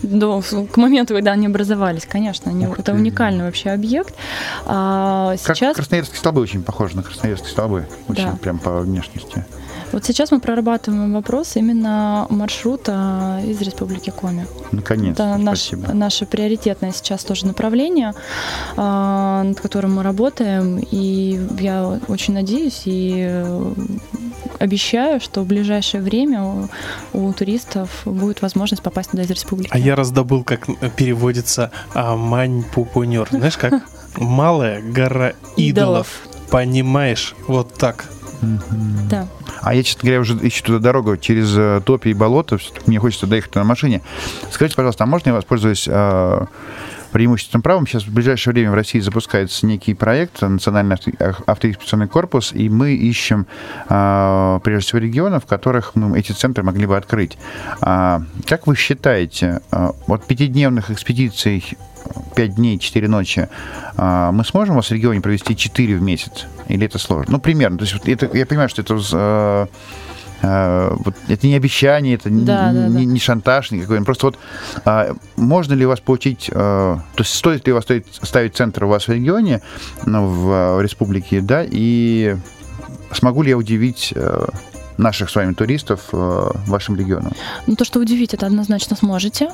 До, 0.03 0.41
к 0.41 0.77
моменту, 0.77 1.15
когда 1.15 1.31
они 1.31 1.47
образовались, 1.47 2.05
конечно, 2.05 2.51
они, 2.51 2.67
Ух 2.67 2.77
это 2.79 2.91
ты. 2.91 2.97
уникальный 2.97 3.45
вообще 3.45 3.71
объект. 3.71 4.13
А 4.65 5.35
Как 5.43 5.57
сейчас, 5.57 5.75
красноярские 5.75 6.19
столбы 6.19 6.41
очень 6.41 6.61
похожи 6.61 6.95
на 6.95 7.01
красноярские 7.01 7.49
столбы. 7.49 7.87
Очень 8.07 8.25
Да. 8.25 8.37
прям 8.39 8.59
по 8.59 8.79
внешности. 8.79 9.43
Вот 9.91 10.05
сейчас 10.05 10.31
мы 10.31 10.39
прорабатываем 10.39 11.13
вопрос 11.13 11.55
именно 11.55 12.27
маршрута 12.29 13.41
из 13.45 13.61
Республики 13.61 14.09
Коми. 14.09 14.45
Наконец-то. 14.71 15.23
Это 15.23 15.37
наш, 15.37 15.59
Спасибо. 15.59 15.93
наше 15.93 16.25
приоритетное 16.25 16.91
сейчас 16.91 17.23
тоже 17.23 17.45
направление, 17.45 18.13
а, 18.75 19.43
над 19.43 19.59
которым 19.59 19.95
мы 19.95 20.03
работаем. 20.03 20.79
И 20.91 21.39
я 21.59 21.99
очень 22.07 22.33
надеюсь 22.33 22.83
и 22.85 23.43
обещаю, 24.59 25.19
что 25.19 25.41
в 25.41 25.47
ближайшее 25.47 26.01
время 26.01 26.43
у, 26.43 26.69
у 27.13 27.33
туристов 27.33 28.01
будет 28.05 28.41
возможность 28.41 28.83
попасть 28.83 29.11
туда 29.11 29.23
из 29.23 29.29
республики. 29.29 29.69
А 29.71 29.77
я 29.77 29.95
раздобыл, 29.95 30.43
как 30.43 30.67
переводится 30.95 31.71
а, 31.93 32.15
мань 32.15 32.63
пупунер. 32.63 33.27
Знаешь 33.31 33.57
как? 33.57 33.83
Малая 34.17 34.81
гора 34.81 35.33
идолов. 35.55 36.27
Понимаешь? 36.49 37.35
Вот 37.47 37.73
так. 37.73 38.05
Да. 39.09 39.27
А 39.61 39.73
я, 39.73 39.83
честно 39.83 40.01
говоря, 40.03 40.21
уже 40.21 40.37
ищу 40.41 40.63
туда 40.63 40.79
дорогу 40.79 41.17
через 41.17 41.55
э, 41.57 41.81
топи 41.85 42.09
и 42.09 42.13
болото. 42.13 42.57
Мне 42.85 42.99
хочется 42.99 43.27
доехать 43.27 43.55
на 43.55 43.63
машине. 43.63 44.01
Скажите, 44.51 44.75
пожалуйста, 44.75 45.03
а 45.03 45.07
можно 45.07 45.29
я 45.29 45.35
воспользуюсь 45.35 45.87
э, 45.87 46.45
преимущественным 47.11 47.61
правом? 47.61 47.87
Сейчас 47.87 48.03
в 48.03 48.13
ближайшее 48.13 48.53
время 48.53 48.71
в 48.71 48.73
России 48.73 48.99
запускается 48.99 49.65
некий 49.65 49.93
проект 49.93 50.41
Национальный 50.41 50.97
автоинспекционный 51.45 52.07
корпус, 52.07 52.51
и 52.53 52.69
мы 52.69 52.93
ищем, 52.93 53.47
э, 53.89 54.59
прежде 54.63 54.87
всего, 54.87 54.99
регионы, 54.99 55.39
в 55.39 55.45
которых 55.45 55.95
мы 55.95 56.17
эти 56.17 56.31
центры 56.31 56.63
могли 56.63 56.85
бы 56.85 56.97
открыть. 56.97 57.37
А, 57.81 58.21
как 58.45 58.67
вы 58.67 58.75
считаете, 58.75 59.61
э, 59.71 59.89
вот 60.07 60.25
пятидневных 60.25 60.91
экспедиций 60.91 61.77
5 62.35 62.55
дней, 62.55 62.79
4 62.79 63.07
ночи, 63.07 63.49
а, 63.97 64.31
мы 64.31 64.45
сможем 64.45 64.75
у 64.75 64.77
вас 64.77 64.89
в 64.89 64.91
регионе 64.91 65.21
провести 65.21 65.55
4 65.55 65.97
в 65.97 66.01
месяц? 66.01 66.45
Или 66.67 66.85
это 66.85 66.99
сложно? 66.99 67.33
Ну, 67.33 67.39
примерно. 67.39 67.77
То 67.77 67.85
есть 67.85 67.95
это, 68.05 68.37
я 68.37 68.45
понимаю, 68.45 68.69
что 68.69 68.81
это 68.81 69.69
э, 70.41 70.47
э, 70.47 70.95
вот 71.03 71.15
это 71.27 71.47
не 71.47 71.55
обещание, 71.55 72.15
это 72.15 72.29
не- 72.29 72.45
Да, 72.45 72.71
да, 72.73 72.87
не, 72.87 73.05
да. 73.05 73.19
шантаж 73.19 73.71
никакой. 73.71 74.03
Просто 74.03 74.27
вот 74.27 74.39
а, 74.85 75.13
можно 75.35 75.73
ли 75.73 75.85
у 75.85 75.89
вас 75.89 75.99
получить, 75.99 76.49
э, 76.49 76.53
то 76.53 77.03
есть 77.17 77.33
стоит 77.33 77.65
ли 77.67 77.73
у 77.73 77.75
вас 77.75 77.83
стоит 77.83 78.07
ставить 78.21 78.55
центр 78.55 78.85
у 78.85 78.87
вас 78.87 79.07
в 79.07 79.11
регионе, 79.11 79.61
ну, 80.05 80.27
в, 80.27 80.49
э, 80.51 80.75
в 80.77 80.81
республике, 80.81 81.41
да, 81.41 81.63
и 81.67 82.35
смогу 83.11 83.41
ли 83.43 83.49
я 83.49 83.57
удивить 83.57 84.13
э, 84.15 84.47
наших 84.97 85.29
с 85.29 85.35
вами 85.35 85.53
туристов 85.53 86.09
э, 86.13 86.49
вашим 86.67 86.95
регионом? 86.95 87.33
Ну, 87.67 87.75
то, 87.75 87.85
что 87.85 87.99
удивить, 87.99 88.33
это 88.33 88.45
однозначно 88.45 88.95
сможете. 88.95 89.49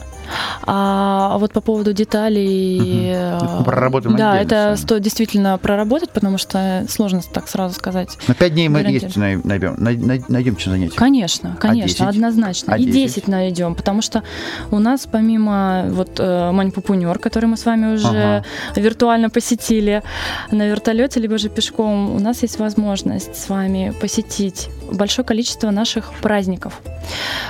А 0.66 1.38
вот 1.38 1.54
по 1.54 1.62
поводу 1.62 1.94
деталей... 1.94 2.80
Мгм. 2.80 3.62
э, 3.62 3.64
проработаем 3.66 4.16
Да, 4.16 4.40
это 4.40 4.76
стоит 4.78 5.02
действительно 5.04 5.58
проработать, 5.58 6.12
потому 6.12 6.38
что 6.38 6.86
сложно 6.90 7.22
так 7.34 7.48
сразу 7.48 7.76
сказать. 7.76 8.18
На 8.28 8.34
5 8.34 8.54
дней 8.54 8.70
мы 8.70 8.80
есть 8.80 9.16
най- 9.18 9.40
найдем, 9.44 9.76
най- 9.78 9.98
най- 9.98 10.24
найдем 10.28 10.58
что 10.58 10.72
занятие. 10.72 10.96
Конечно, 10.96 11.58
конечно, 11.60 12.06
10? 12.06 12.16
однозначно. 12.16 12.74
А 12.74 12.78
и 12.78 12.86
10? 12.86 12.94
10 12.94 13.28
найдем, 13.28 13.76
потому 13.76 14.02
что 14.02 14.24
у 14.72 14.80
нас 14.80 15.08
помимо 15.12 15.86
вот 15.90 16.20
э, 16.20 16.52
Мань-Пупунер, 16.52 17.20
который 17.20 17.46
мы 17.46 17.58
с 17.58 17.66
вами 17.66 17.94
уже 17.94 18.44
виртуально 18.76 19.30
посетили 19.30 20.04
на 20.52 20.68
вертолете, 20.68 21.20
либо 21.20 21.38
же 21.38 21.50
пешком, 21.50 22.16
у 22.16 22.20
нас 22.20 22.42
есть 22.42 22.60
возможность 22.60 23.36
с 23.36 23.50
вами 23.50 23.94
посетить 24.00 24.70
большое 24.94 25.26
количество 25.26 25.72
наших 25.72 26.14
праздников. 26.22 26.82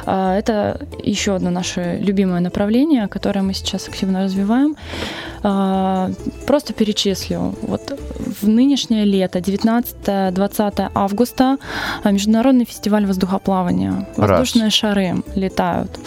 А, 0.06 0.38
Это 0.38 0.79
еще 1.03 1.36
одно 1.36 1.49
наше 1.49 1.99
любимое 2.01 2.39
направление, 2.39 3.08
которое 3.08 3.41
мы 3.41 3.53
сейчас 3.53 3.88
активно 3.88 4.23
развиваем. 4.23 4.75
А, 5.43 6.10
Просто 6.47 6.73
перечислю. 6.73 7.53
Вот 7.62 7.99
в 8.41 8.47
нынешнее 8.47 9.03
лето, 9.06 9.39
19-20 9.39 10.89
августа, 10.95 11.58
а, 12.03 12.12
Международный 12.12 12.65
фестиваль 12.65 13.06
воздухоплавания. 13.06 14.08
Раз. 14.17 14.39
Воздушные 14.39 14.69
шары 14.69 15.15
летают. 15.36 15.99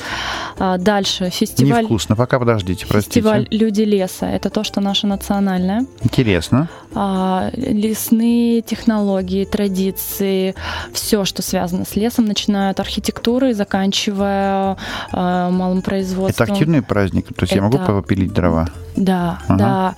А, 0.59 0.79
Дальше 0.79 1.29
фестиваль... 1.31 1.83
Невкусно, 1.83 2.17
пока 2.17 2.39
подождите, 2.39 2.87
простите. 2.87 3.21
Фестиваль 3.21 3.47
«Люди 3.51 3.83
леса»— 3.83 4.27
это 4.31 4.49
то, 4.51 4.65
что 4.65 4.81
наше 4.81 5.07
национальное. 5.07 5.85
Интересно. 6.03 6.69
Лесные 6.95 8.63
технологии, 8.63 9.45
традиции, 9.45 10.55
все, 10.93 11.25
что 11.27 11.43
связано 11.43 11.85
с 11.85 11.95
лесом, 11.95 12.25
начиная 12.25 12.71
от 12.71 12.81
архитектуры, 12.81 13.53
заканчивая 13.53 14.77
малым 15.13 15.79
Это 15.79 15.85
производством. 15.85 16.51
активный 16.51 16.81
праздник, 16.83 17.27
то 17.29 17.43
есть 17.43 17.55
я 17.55 17.61
могу 17.63 17.77
Это- 17.77 17.93
попилить 17.93 18.33
дрова? 18.33 18.69
Да, 18.97 19.39
Ага. 19.49 19.57
да. 19.59 19.95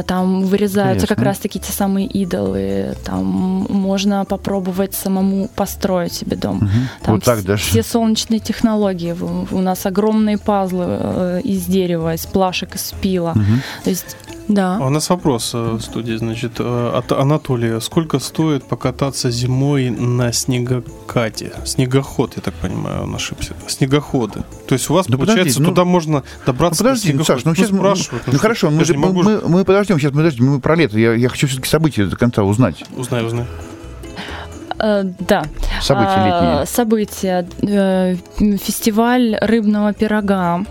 Э, 0.00 0.02
Там 0.06 0.42
вырезаются 0.44 1.06
как 1.06 1.18
Интересно. 1.18 1.24
раз-таки 1.24 1.58
те 1.60 1.72
самые 1.72 2.06
идолы. 2.06 2.94
Там 3.04 3.24
можно 3.68 4.24
попробовать 4.24 4.94
самому 4.94 5.48
построить 5.54 6.12
себе 6.12 6.36
дом. 6.36 6.56
Мгм. 6.56 6.70
Там 7.02 7.14
Вот 7.16 7.24
так 7.24 7.38
вс- 7.40 7.46
даже. 7.46 7.62
все 7.64 7.82
солнечные 7.82 8.38
технологии. 8.40 9.16
У 9.50 9.60
нас 9.60 9.84
огромные 9.86 10.38
пазлы 10.38 10.84
э, 10.88 11.40
из 11.44 11.64
дерева, 11.66 12.14
из 12.14 12.24
плашек, 12.26 12.74
из 12.76 12.92
пила. 13.00 13.32
Мгм. 13.34 13.62
То 13.84 13.90
есть, 13.90 14.16
да. 14.48 14.76
А 14.76 14.86
у 14.86 14.90
нас 14.90 15.08
вопрос 15.10 15.52
э, 15.54 15.58
в 15.58 15.80
студии, 15.80 16.16
значит, 16.16 16.52
э, 16.58 16.92
от 16.94 17.12
Анатолия. 17.12 17.80
Сколько 17.80 18.18
стоит 18.18 18.64
покататься 18.64 19.30
зимой 19.30 19.90
на 19.90 20.32
снегокате? 20.32 21.52
Снегоход, 21.64 22.34
я 22.36 22.42
так 22.42 22.54
понимаю, 22.54 23.04
он 23.04 23.14
ошибся. 23.14 23.54
Снегоходы. 23.66 24.42
То 24.68 24.74
есть 24.74 24.90
у 24.90 24.94
вас, 24.94 25.08
Ну, 25.08 25.16
получается, 25.16 25.44
подожди, 25.54 25.62
ну- 25.62 25.68
туда 25.70 25.84
можно 25.84 26.22
добраться 26.46 26.82
Ну, 26.82 26.88
подожди, 26.90 27.12
на 27.12 27.18
ну? 27.18 27.24
Саш, 27.24 27.44
ну, 27.44 27.54
сейчас 27.54 27.70
мы, 27.70 27.78
спрашивают. 27.78 28.22
ну, 28.26 28.32
что- 28.32 28.40
хорошо, 28.42 28.70
мы, 28.70 28.84
же 28.84 28.94
могу 28.98 29.22
мы, 29.22 29.40
мы 29.48 29.64
подождем 29.64 29.98
сейчас, 29.98 30.12
подожди, 30.12 30.42
мы 30.42 30.60
про 30.60 30.74
лето. 30.76 30.98
Я, 30.98 31.14
я 31.14 31.28
хочу 31.28 31.46
все-таки 31.46 31.68
события 31.68 32.04
до 32.06 32.16
конца 32.16 32.42
узнать. 32.42 32.84
Узнай, 32.96 33.24
узнай. 33.24 33.46
Э, 34.78 35.04
да. 35.20 35.44
События 35.80 36.24
летние. 36.26 36.66
События. 36.66 37.48
Фестиваль 38.58 39.36
рыбного 39.40 39.92
пирога 39.94 40.64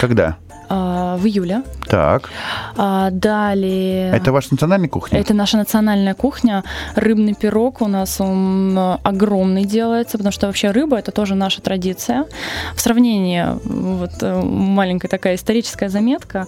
Когда? 0.00 0.36
А, 0.68 1.16
в 1.16 1.26
июле. 1.26 1.62
Так. 1.86 2.30
А, 2.76 3.10
Далее... 3.10 4.10
Это 4.12 4.32
ваша 4.32 4.48
национальная 4.52 4.88
кухня? 4.88 5.18
Это 5.18 5.34
наша 5.34 5.56
национальная 5.56 6.14
кухня. 6.14 6.64
Рыбный 6.94 7.34
пирог 7.34 7.82
у 7.82 7.88
нас 7.88 8.20
он 8.20 8.76
э, 8.76 8.98
огромный 9.02 9.64
делается, 9.64 10.18
потому 10.18 10.32
что 10.32 10.46
вообще 10.46 10.70
рыба 10.70 10.98
это 10.98 11.12
тоже 11.12 11.34
наша 11.34 11.62
традиция. 11.62 12.26
В 12.74 12.80
сравнении, 12.80 13.44
вот 13.64 14.22
э, 14.22 14.42
маленькая 14.42 15.08
такая 15.08 15.34
историческая 15.36 15.88
заметка, 15.88 16.46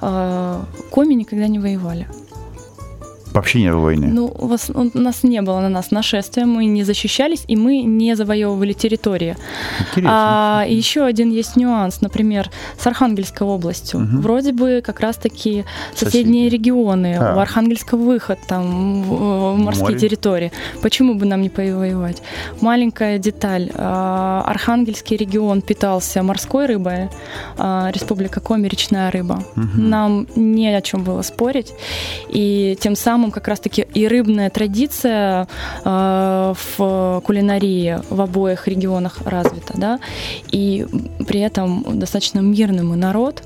э, 0.00 0.62
коми 0.90 1.14
никогда 1.14 1.48
не 1.48 1.58
воевали. 1.58 2.06
Вообще 3.34 3.60
не 3.62 3.70
было 3.72 3.80
войны. 3.80 4.06
Ну, 4.06 4.32
у, 4.38 4.46
вас, 4.46 4.70
у 4.72 4.98
нас 4.98 5.24
не 5.24 5.42
было 5.42 5.60
на 5.60 5.68
нас 5.68 5.90
нашествия, 5.90 6.46
мы 6.46 6.66
не 6.66 6.84
защищались, 6.84 7.44
и 7.48 7.56
мы 7.56 7.82
не 7.82 8.14
завоевывали 8.14 8.72
территории. 8.72 9.36
Интересно. 9.80 10.10
А 10.12 10.64
еще 10.68 11.04
один 11.04 11.32
есть 11.32 11.56
нюанс, 11.56 12.00
например, 12.00 12.50
с 12.78 12.86
Архангельской 12.86 13.44
областью. 13.46 14.00
Мгм. 14.00 14.20
Вроде 14.20 14.52
бы 14.52 14.82
как 14.86 15.00
раз-таки 15.00 15.64
соседние 15.94 16.44
Соседи. 16.48 16.62
регионы, 16.62 17.16
Так. 17.18 17.36
у 17.36 17.40
Архангельска 17.40 17.96
выход 17.96 18.38
там 18.46 19.02
в, 19.02 19.54
в 19.54 19.58
морские 19.58 19.84
Море. 19.86 19.98
территории. 19.98 20.52
Почему 20.80 21.14
бы 21.14 21.26
нам 21.26 21.42
не 21.42 21.48
повоевать? 21.50 22.22
Маленькая 22.60 23.18
деталь. 23.18 23.70
А, 23.74 24.44
Архангельский 24.46 25.16
регион 25.16 25.60
питался 25.60 26.22
морской 26.22 26.66
рыбой, 26.66 27.08
а, 27.58 27.90
Республика 27.92 28.40
Коми 28.40 28.68
речная 28.68 29.10
рыба. 29.10 29.42
Мгм. 29.56 29.90
Нам 29.90 30.26
не 30.36 30.68
о 30.68 30.80
чем 30.80 31.02
было 31.02 31.22
спорить. 31.22 31.72
И 32.28 32.78
тем 32.80 32.94
самым 32.94 33.23
как 33.30 33.48
раз-таки 33.48 33.86
и 33.94 34.06
рыбная 34.08 34.50
традиция 34.50 35.48
э, 35.84 36.54
в 36.76 37.22
кулинарии 37.24 38.00
в 38.10 38.20
обоих 38.20 38.68
регионах 38.68 39.22
развита, 39.24 39.74
да, 39.76 40.00
и 40.50 40.86
при 41.26 41.40
этом 41.40 41.98
достаточно 41.98 42.40
мирный 42.40 42.82
мы 42.82 42.96
народ, 42.96 43.42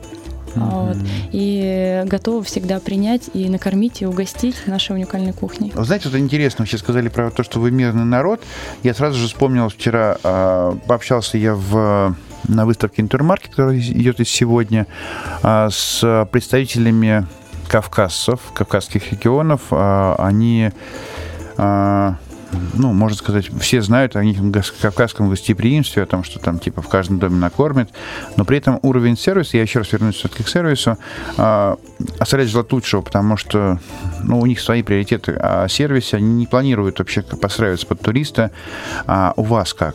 а, 0.57 0.93
вот, 0.93 0.97
и 1.33 2.03
готовы 2.07 2.43
всегда 2.45 2.81
принять 2.81 3.31
и 3.35 3.49
накормить 3.49 4.03
и 4.03 4.07
угостить 4.07 4.57
нашей 4.67 4.97
уникальной 4.97 5.33
кухней. 5.33 5.73
Знаете, 5.75 6.09
вот 6.09 6.19
интересно, 6.19 6.65
вы 6.65 6.69
сейчас 6.69 6.81
сказали 6.81 7.09
про 7.09 7.31
то, 7.31 7.43
что 7.43 7.61
вы 7.61 7.71
мирный 7.71 8.05
народ. 8.05 8.41
Я 8.83 8.95
сразу 8.95 9.19
же 9.19 9.27
вспомнил 9.27 9.69
вчера, 9.69 10.19
а, 10.23 10.77
пообщался 10.87 11.39
я 11.39 11.55
в 11.55 12.17
на 12.47 12.67
выставке 12.67 13.03
Интермаркет, 13.03 13.51
которая 13.51 13.79
идет 13.79 14.21
и 14.21 14.25
сегодня, 14.25 14.87
а, 15.43 15.69
с 15.71 16.27
представителями 16.31 17.27
кавказцев, 17.69 18.41
кавказских 18.55 19.13
регионов. 19.13 19.61
А, 19.71 20.17
Они, 20.19 20.71
а, 21.57 22.17
ну, 22.75 22.93
можно 22.93 23.17
сказать, 23.17 23.51
все 23.61 23.83
знают 23.83 24.17
о 24.17 24.25
них 24.25 24.39
кавказском 24.81 25.29
гостеприимстве, 25.29 26.03
о 26.03 26.07
том, 26.07 26.25
что 26.25 26.39
там 26.39 26.59
типа 26.59 26.81
в 26.81 26.89
каждом 26.89 27.19
доме 27.19 27.37
накормят, 27.37 27.91
но 28.37 28.45
при 28.45 28.59
этом 28.59 28.79
уровень 28.83 29.17
сервиса, 29.17 29.57
я 29.57 29.63
еще 29.63 29.81
раз 29.81 29.93
вернусь 29.93 30.17
все-таки 30.17 30.43
к 30.43 30.49
сервису, 30.49 30.97
а, 31.37 31.77
оставляет 32.19 32.51
желать 32.51 32.73
лучшего, 32.73 33.03
потому 33.03 33.37
что 33.37 33.79
ну, 34.23 34.41
у 34.41 34.47
них 34.47 34.61
свои 34.61 34.83
приоритеты, 34.83 35.37
а 35.39 35.69
сервисе 35.69 36.17
они 36.17 36.33
не 36.33 36.47
планируют 36.47 36.99
вообще 36.99 37.23
подстраиваться 37.23 37.87
под 37.87 38.01
туриста. 38.01 38.51
А 39.07 39.35
у 39.37 39.43
вас 39.43 39.75
как? 39.75 39.95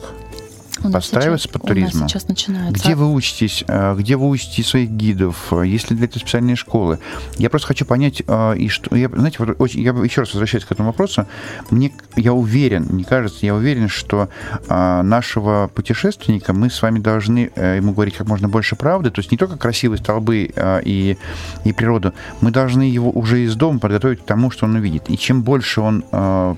У 0.81 0.91
Подстраиваться 0.91 1.47
сейчас- 1.47 1.61
под 1.61 1.77
нас 1.77 2.09
сейчас 2.09 2.27
начинается. 2.27 2.83
Где 2.83 2.95
вы 2.95 3.13
учитесь? 3.13 3.63
э, 3.67 3.95
Где 3.97 4.17
вы 4.17 4.27
учите 4.29 4.63
своих 4.63 4.89
гидов? 4.89 5.53
Есть 5.63 5.91
ли 5.91 5.95
для 5.97 6.05
этого 6.05 6.19
специальные 6.19 6.55
школы? 6.55 6.99
Я 7.37 7.49
просто 7.49 7.67
хочу 7.67 7.85
понять, 7.85 8.23
э, 8.25 8.57
и 8.57 8.69
что, 8.69 8.95
я, 8.95 9.07
знаете, 9.09 9.37
вот 9.39 9.55
очень, 9.59 9.81
я 9.81 9.91
еще 9.91 10.21
раз 10.21 10.33
возвращаюсь 10.33 10.65
к 10.65 10.71
этому 10.71 10.89
вопросу. 10.89 11.27
Мне, 11.69 11.93
я 12.15 12.33
уверен, 12.33 12.87
не 12.91 13.03
кажется, 13.03 13.45
я 13.45 13.55
уверен, 13.55 13.87
что 13.87 14.29
э, 14.67 15.01
нашего 15.03 15.69
путешественника 15.73 16.53
мы 16.53 16.69
с 16.69 16.81
вами 16.81 16.99
должны 16.99 17.51
ему 17.55 17.93
говорить 17.93 18.15
как 18.17 18.27
можно 18.27 18.49
больше 18.49 18.75
правды, 18.75 19.11
то 19.11 19.19
есть 19.19 19.31
не 19.31 19.37
только 19.37 19.57
красивые 19.57 19.99
столбы 19.99 20.51
и, 20.83 21.17
и 21.63 21.73
природу, 21.73 22.13
мы 22.41 22.51
должны 22.51 22.83
его 22.83 23.11
уже 23.11 23.43
из 23.45 23.55
дома 23.55 23.79
подготовить 23.79 24.21
к 24.21 24.25
тому, 24.25 24.49
что 24.51 24.65
он 24.65 24.75
увидит. 24.75 25.09
И 25.09 25.17
чем 25.17 25.43
больше 25.43 25.81
он 25.81 26.03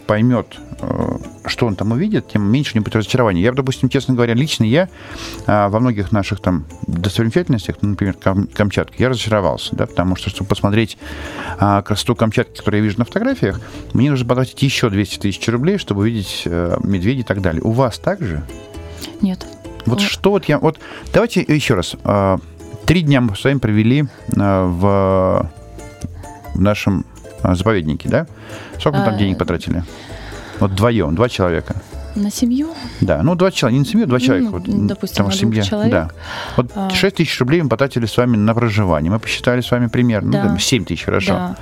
поймет, 0.07 0.47
что 1.45 1.68
он 1.68 1.76
там 1.76 1.91
увидит, 1.91 2.28
тем 2.28 2.43
меньше 2.43 2.74
у 2.74 2.76
него 2.78 2.86
будет 2.86 2.95
разочарования. 2.97 3.41
Я, 3.41 3.51
допустим, 3.51 3.89
честно 3.89 4.05
говоря, 4.14 4.34
лично 4.34 4.64
я 4.64 4.89
а, 5.47 5.70
во 5.70 5.80
многих 5.80 6.12
наших 6.12 6.39
там 6.39 6.66
достопримечательностях, 6.88 7.78
ну, 7.82 7.89
например, 7.89 8.16
Кам- 8.22 8.47
Камчатка, 8.47 8.95
я 8.99 9.10
разочаровался, 9.10 9.76
да, 9.76 9.88
потому 9.88 10.16
что, 10.16 10.30
чтобы 10.30 10.47
посмотреть 10.47 10.97
а, 11.60 11.82
красоту 11.82 12.16
Камчатки, 12.16 12.58
которую 12.58 12.82
я 12.82 12.84
вижу 12.84 12.99
на 12.99 13.06
фотографиях, 13.06 13.60
мне 13.93 14.12
нужно 14.12 14.28
потратить 14.28 14.62
еще 14.62 14.89
200 14.89 15.20
тысяч 15.20 15.47
рублей, 15.47 15.78
чтобы 15.78 16.01
увидеть 16.01 16.43
э, 16.45 16.78
медведей 16.84 17.22
и 17.22 17.26
так 17.26 17.41
далее. 17.41 17.62
У 17.64 17.72
вас 17.72 17.97
также? 17.97 18.43
Нет. 19.22 19.45
Вот 19.86 19.99
О. 19.99 20.01
что 20.01 20.32
вот 20.32 20.45
я... 20.45 20.60
Вот 20.60 20.80
давайте 21.14 21.41
еще 21.41 21.74
раз. 21.74 21.95
А, 22.03 22.39
Три 22.86 23.01
дня 23.01 23.20
мы 23.20 23.36
с 23.36 23.43
вами 23.43 23.58
провели 23.58 24.06
а, 24.38 24.68
в, 24.68 25.51
в 26.53 26.62
нашем 26.62 27.03
а, 27.41 27.56
заповеднике, 27.56 28.10
да? 28.10 28.28
Сколько 28.80 28.99
мы 28.99 29.06
там 29.06 29.16
А, 29.16 29.18
денег 29.18 29.39
потратили? 29.39 29.84
Вот 30.60 30.72
вдвоем, 30.72 31.16
два 31.16 31.28
человека. 31.28 31.82
На 32.16 32.32
семью? 32.32 32.70
Да, 33.01 33.22
ну 33.24 33.36
два 33.36 33.51
человека, 33.51 33.74
не 33.76 33.80
на 33.80 33.86
семью, 33.86 34.07
два 34.07 34.18
Ну, 34.20 34.26
человека. 34.26 34.51
ну, 34.51 34.57
вот, 34.57 34.88
допустим, 34.88 35.26
потому 35.26 35.32
что 35.32 35.47
двух 35.47 35.66
человек. 35.66 35.91
Да. 35.91 36.09
Вот 36.55 36.72
А. 36.76 36.89
6 36.89 37.16
тысяч 37.18 37.38
рублей 37.39 37.61
мы 37.61 37.68
потратили 37.70 38.05
с 38.05 38.16
вами 38.16 38.38
на 38.38 38.53
проживание. 38.55 39.11
Мы 39.11 39.20
посчитали 39.20 39.59
с 39.61 39.70
вами 39.70 39.88
примерно, 39.88 40.32
Да. 40.32 40.43
ну, 40.43 40.49
там, 40.49 40.59
7 40.59 40.86
тысяч, 40.86 41.03
хорошо. 41.03 41.34
Да. 41.34 41.57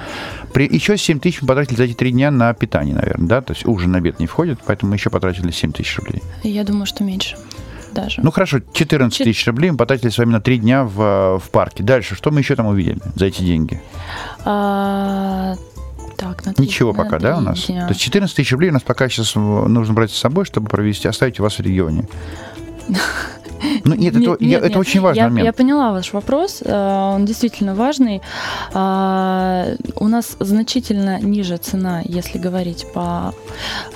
При, 0.53 0.67
еще 0.71 0.95
7 0.97 1.19
тысяч 1.19 1.41
мы 1.41 1.47
потратили 1.47 1.75
за 1.77 1.83
эти 1.85 1.93
три 1.93 2.11
дня 2.11 2.29
на 2.29 2.53
питание, 2.53 2.93
наверное, 2.95 3.27
да? 3.27 3.41
То 3.41 3.53
есть 3.53 3.65
ужин, 3.65 3.95
обед 3.95 4.19
не 4.19 4.27
входит, 4.27 4.59
поэтому 4.65 4.91
мы 4.91 4.95
еще 4.97 5.09
потратили 5.09 5.49
7 5.51 5.71
тысяч 5.71 5.97
рублей. 5.97 6.21
Я 6.43 6.63
думаю, 6.63 6.85
что 6.85 7.03
меньше 7.03 7.35
даже. 7.91 8.21
Ну 8.21 8.29
хорошо, 8.31 8.59
14 8.73 9.17
Чет- 9.17 9.25
тысяч 9.25 9.45
рублей 9.47 9.71
мы 9.71 9.77
потратили 9.77 10.09
с 10.09 10.17
вами 10.17 10.31
на 10.31 10.41
три 10.41 10.57
дня 10.59 10.83
в, 10.83 11.39
в 11.39 11.49
парке. 11.51 11.83
Дальше, 11.83 12.15
что 12.15 12.29
мы 12.31 12.39
еще 12.41 12.55
там 12.55 12.67
увидели 12.67 12.99
за 13.15 13.25
эти 13.25 13.41
деньги? 13.43 13.81
А, 14.45 15.55
так, 16.17 16.45
на 16.45 16.53
три- 16.53 16.65
Ничего 16.65 16.93
на 16.93 17.03
пока, 17.03 17.19
да, 17.19 17.37
у 17.37 17.41
нас? 17.41 17.65
дня. 17.67 17.83
То 17.87 17.93
есть 17.93 18.01
14 18.01 18.35
тысяч 18.35 18.51
рублей 18.51 18.69
у 18.69 18.73
нас 18.73 18.81
пока 18.83 19.09
сейчас 19.09 19.35
нужно 19.35 19.93
брать 19.93 20.11
с 20.11 20.17
собой, 20.17 20.45
чтобы 20.45 20.67
провести, 20.69 21.07
оставить 21.07 21.39
вас 21.39 21.55
в 21.57 21.61
регионе. 21.61 22.07
Ну, 23.85 23.95
нет, 23.95 24.15
это, 24.15 24.19
Нет, 24.19 24.41
я- 24.41 24.47
нет, 24.47 24.59
это 24.59 24.67
нет. 24.69 24.77
очень 24.77 25.01
важный 25.01 25.23
я, 25.23 25.29
момент. 25.29 25.45
Я 25.45 25.53
поняла 25.53 25.91
ваш 25.91 26.13
вопрос, 26.13 26.61
э, 26.63 27.13
он 27.15 27.25
действительно 27.25 27.75
важный. 27.75 28.21
А, 28.73 29.75
У 29.95 30.07
нас 30.07 30.35
значительно 30.39 31.19
ниже 31.21 31.57
цена, 31.57 32.01
если 32.03 32.37
говорить 32.37 32.85
по 32.93 33.33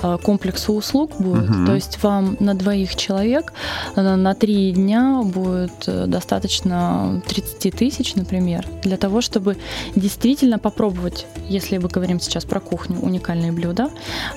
э, 0.02 0.18
комплексу 0.22 0.72
услуг 0.74 1.12
будет. 1.18 1.48
Мгм. 1.48 1.66
То 1.66 1.74
есть 1.74 2.02
вам 2.02 2.36
на 2.40 2.54
двоих 2.54 2.96
человек 2.96 3.52
э, 3.96 4.16
на 4.16 4.34
три 4.34 4.72
дня 4.72 5.22
будет 5.24 5.86
достаточно 5.86 7.22
30 7.28 7.70
тысяч, 7.70 8.14
например, 8.14 8.66
для 8.82 8.96
того, 8.96 9.20
чтобы 9.20 9.56
действительно 9.96 10.58
попробовать, 10.58 11.26
если 11.48 11.78
мы 11.78 11.88
говорим 11.88 12.20
сейчас 12.20 12.44
про 12.44 12.60
кухню, 12.60 12.98
уникальные 13.00 13.52
блюда. 13.52 13.90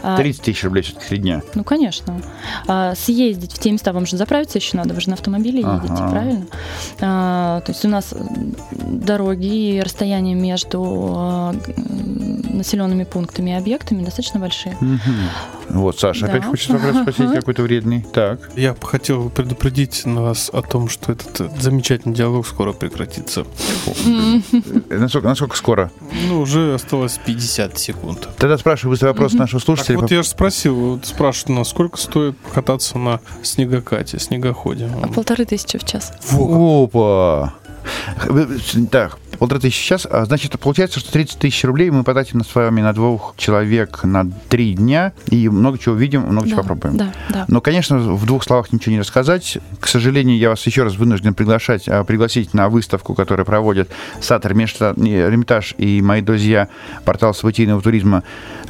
а, 0.03 0.17
30 0.17 0.41
тысяч 0.41 0.63
рублей 0.63 0.83
все-таки 0.83 1.07
три 1.09 1.17
дня. 1.19 1.41
ну, 1.55 1.63
конечно. 1.63 2.21
А, 2.67 2.95
съездить 2.95 3.53
в 3.53 3.59
те 3.59 3.71
места, 3.71 3.93
вам 3.93 4.05
же 4.05 4.17
заправиться 4.17 4.57
еще 4.57 4.77
надо, 4.77 4.93
вы 4.93 5.01
же 5.01 5.09
на 5.09 5.15
автомобиле 5.15 5.40
едете, 5.49 5.67
Ага. 5.93 6.09
правильно? 6.11 6.45
А, 7.01 7.61
то 7.61 7.71
есть 7.71 7.85
у 7.85 7.89
нас 7.89 8.13
дороги 8.87 9.75
и 9.75 9.81
расстояния 9.81 10.35
между 10.35 10.81
а, 11.15 11.53
населенными 12.53 13.03
пунктами 13.03 13.51
и 13.51 13.53
объектами 13.53 14.03
достаточно 14.03 14.39
большие. 14.39 14.77
Вот, 15.73 15.99
Саша, 15.99 16.27
Да. 16.27 16.33
опять 16.33 16.45
хочет 16.45 16.69
вопрос 16.71 16.95
спросить 17.01 17.33
какой-то 17.33 17.63
вредный. 17.63 18.05
Так. 18.13 18.49
Я 18.55 18.73
бы 18.73 18.85
хотел 18.87 19.29
предупредить 19.29 20.05
нас 20.05 20.49
о 20.53 20.61
том, 20.61 20.89
что 20.89 21.11
этот 21.13 21.39
э, 21.41 21.49
замечательный 21.59 22.13
диалог 22.13 22.45
скоро 22.45 22.73
прекратится. 22.73 23.45
Насколько, 24.89 25.27
насколько 25.27 25.55
скоро? 25.55 25.91
Ну, 26.27 26.41
уже 26.41 26.73
осталось 26.75 27.19
50 27.25 27.77
секунд. 27.77 28.27
Тогда 28.37 28.57
спрашиваю 28.57 28.91
быстрый 28.93 29.07
вопрос 29.07 29.33
нашего 29.33 29.59
Так 29.59 29.65
слушателя. 29.65 29.97
вот 29.99 30.11
я 30.11 30.23
же 30.23 30.29
спросил, 30.29 30.75
вот 30.75 31.05
спрашивают 31.05 31.59
нас, 31.59 31.69
сколько 31.69 31.97
стоит 31.97 32.35
кататься 32.53 32.97
на 32.97 33.19
снегокате, 33.43 34.19
снегоходе? 34.19 34.89
А 35.01 35.07
полторы 35.07 35.45
тысячи 35.45 35.77
в 35.77 35.83
час. 35.85 36.11
Опа! 36.31 37.53
Так, 38.91 39.17
полторы 39.41 39.59
тысячи 39.59 39.81
сейчас. 39.83 40.07
А, 40.07 40.23
значит, 40.25 40.59
получается, 40.59 40.99
что 40.99 41.11
30 41.11 41.39
тысяч 41.39 41.63
рублей 41.63 41.89
мы 41.89 42.03
потратим 42.03 42.45
с 42.45 42.53
вами 42.53 42.81
на 42.81 42.93
двух 42.93 43.33
человек 43.37 44.03
на 44.03 44.29
три 44.49 44.73
дня, 44.73 45.13
и 45.31 45.49
много 45.49 45.79
чего 45.79 45.95
увидим, 45.95 46.21
много 46.21 46.45
да, 46.45 46.51
чего 46.51 46.61
попробуем. 46.61 46.97
Да, 46.97 47.11
да. 47.29 47.45
Но, 47.47 47.59
конечно, 47.59 47.97
в 47.97 48.23
двух 48.27 48.43
словах 48.43 48.71
ничего 48.71 48.93
не 48.93 48.99
рассказать. 48.99 49.57
К 49.79 49.87
сожалению, 49.87 50.37
я 50.37 50.49
вас 50.49 50.63
еще 50.67 50.83
раз 50.83 50.93
вынужден 50.93 51.33
приглашать, 51.33 51.89
а, 51.89 52.03
пригласить 52.03 52.53
на 52.53 52.69
выставку, 52.69 53.15
которую 53.15 53.47
проводят 53.47 53.89
Сатор, 54.21 54.51
Эрмитаж 54.51 55.73
и 55.79 56.03
мои 56.03 56.21
друзья, 56.21 56.67
портал 57.03 57.33
событийного 57.33 57.81
туризма 57.81 58.21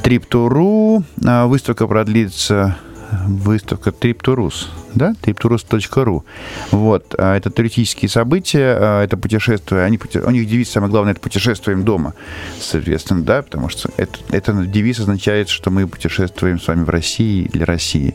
Trip.ru. 0.02 1.04
А, 1.22 1.48
выставка 1.48 1.86
продлится 1.86 2.78
выставка 3.26 3.90
Trip 3.90 4.20
to 4.22 4.36
Rus 4.36 4.68
да, 4.94 5.14
triptourist.ru. 5.22 6.22
Вот, 6.70 7.14
а 7.18 7.36
это 7.36 7.50
туристические 7.50 8.08
события, 8.08 8.76
а, 8.78 9.04
это 9.04 9.16
путешествия, 9.16 9.82
они, 9.82 9.98
у 10.24 10.30
них 10.30 10.48
девиз, 10.48 10.70
самое 10.70 10.90
главное, 10.90 11.12
это 11.12 11.20
путешествуем 11.20 11.84
дома, 11.84 12.14
соответственно, 12.60 13.22
да, 13.22 13.42
потому 13.42 13.68
что 13.68 13.90
это, 13.96 14.18
это 14.30 14.52
девиз 14.52 15.00
означает, 15.00 15.48
что 15.48 15.70
мы 15.70 15.86
путешествуем 15.86 16.60
с 16.60 16.68
вами 16.68 16.84
в 16.84 16.90
России 16.90 17.48
для 17.52 17.66
России. 17.66 18.14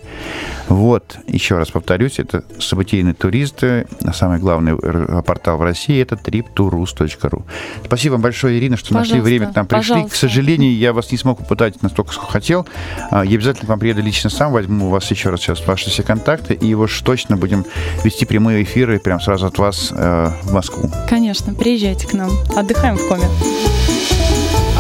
Вот, 0.68 1.18
еще 1.28 1.58
раз 1.58 1.72
повторюсь, 1.72 2.20
это 2.20 2.44
событийные 2.60 3.14
туристы, 3.14 3.88
а 4.04 4.14
самый 4.14 4.40
главный 4.40 4.76
портал 5.24 5.58
в 5.58 5.64
России 5.64 6.00
это 6.02 6.16
triptourus.ru. 6.16 7.44
Спасибо 7.86 8.14
вам 8.14 8.22
большое, 8.22 8.60
Ирина, 8.60 8.78
что 8.78 8.90
пожалуйста, 8.90 9.16
нашли 9.16 9.22
время 9.22 9.52
к 9.52 9.56
нам 9.56 9.66
пришли. 9.66 9.94
Пожалуйста. 9.94 10.16
К 10.16 10.18
сожалению, 10.18 10.76
я 10.76 10.94
вас 10.94 11.12
не 11.12 11.18
смог 11.18 11.40
попытать 11.40 11.82
настолько, 11.82 12.12
сколько 12.12 12.32
хотел. 12.32 12.68
Я 13.12 13.20
обязательно 13.22 13.66
к 13.66 13.70
вам 13.70 13.80
приеду 13.80 14.02
лично 14.02 14.30
сам, 14.30 14.52
возьму 14.52 14.87
у 14.88 14.90
вас 14.90 15.10
еще 15.12 15.30
раз 15.30 15.42
сейчас 15.42 15.66
ваши 15.66 15.90
все 15.90 16.04
контакты 16.04 16.54
и 16.54 16.74
уж 16.74 17.02
точно 17.02 17.38
будем 17.38 17.66
вести 18.04 18.26
прямые 18.26 18.64
эфиры 18.64 19.00
прямо 19.00 19.20
сразу 19.20 19.48
от 19.48 19.58
вас 19.58 19.92
э, 19.92 20.30
в 20.44 20.54
Москву. 20.54 20.90
Конечно, 21.10 21.54
приезжайте 21.54 22.08
к 22.08 22.14
нам. 22.14 22.32
Отдыхаем 22.56 22.98
в 22.98 23.08
Коме. 23.08 23.26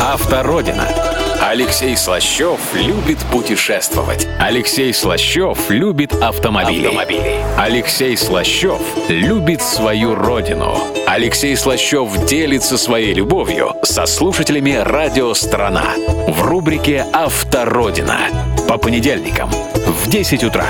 Автородина. 0.01 1.16
Алексей 1.41 1.95
Слащев 1.95 2.59
любит 2.73 3.19
путешествовать. 3.31 4.27
Алексей 4.39 4.93
Слащев 4.93 5.69
любит 5.69 6.13
автомобили. 6.13 6.87
автомобили. 6.87 7.35
Алексей 7.57 8.17
Слащев 8.17 8.81
любит 9.07 9.61
свою 9.61 10.15
родину. 10.15 10.77
Алексей 11.05 11.55
Слащев 11.55 12.25
делится 12.25 12.77
своей 12.77 13.13
любовью 13.13 13.75
со 13.83 14.05
слушателями 14.05 14.73
«Радио 14.73 15.33
Страна» 15.33 15.93
в 16.27 16.41
рубрике 16.41 17.05
«Автородина» 17.13 18.19
по 18.67 18.77
понедельникам 18.77 19.49
в 19.49 20.09
10 20.09 20.43
утра. 20.43 20.67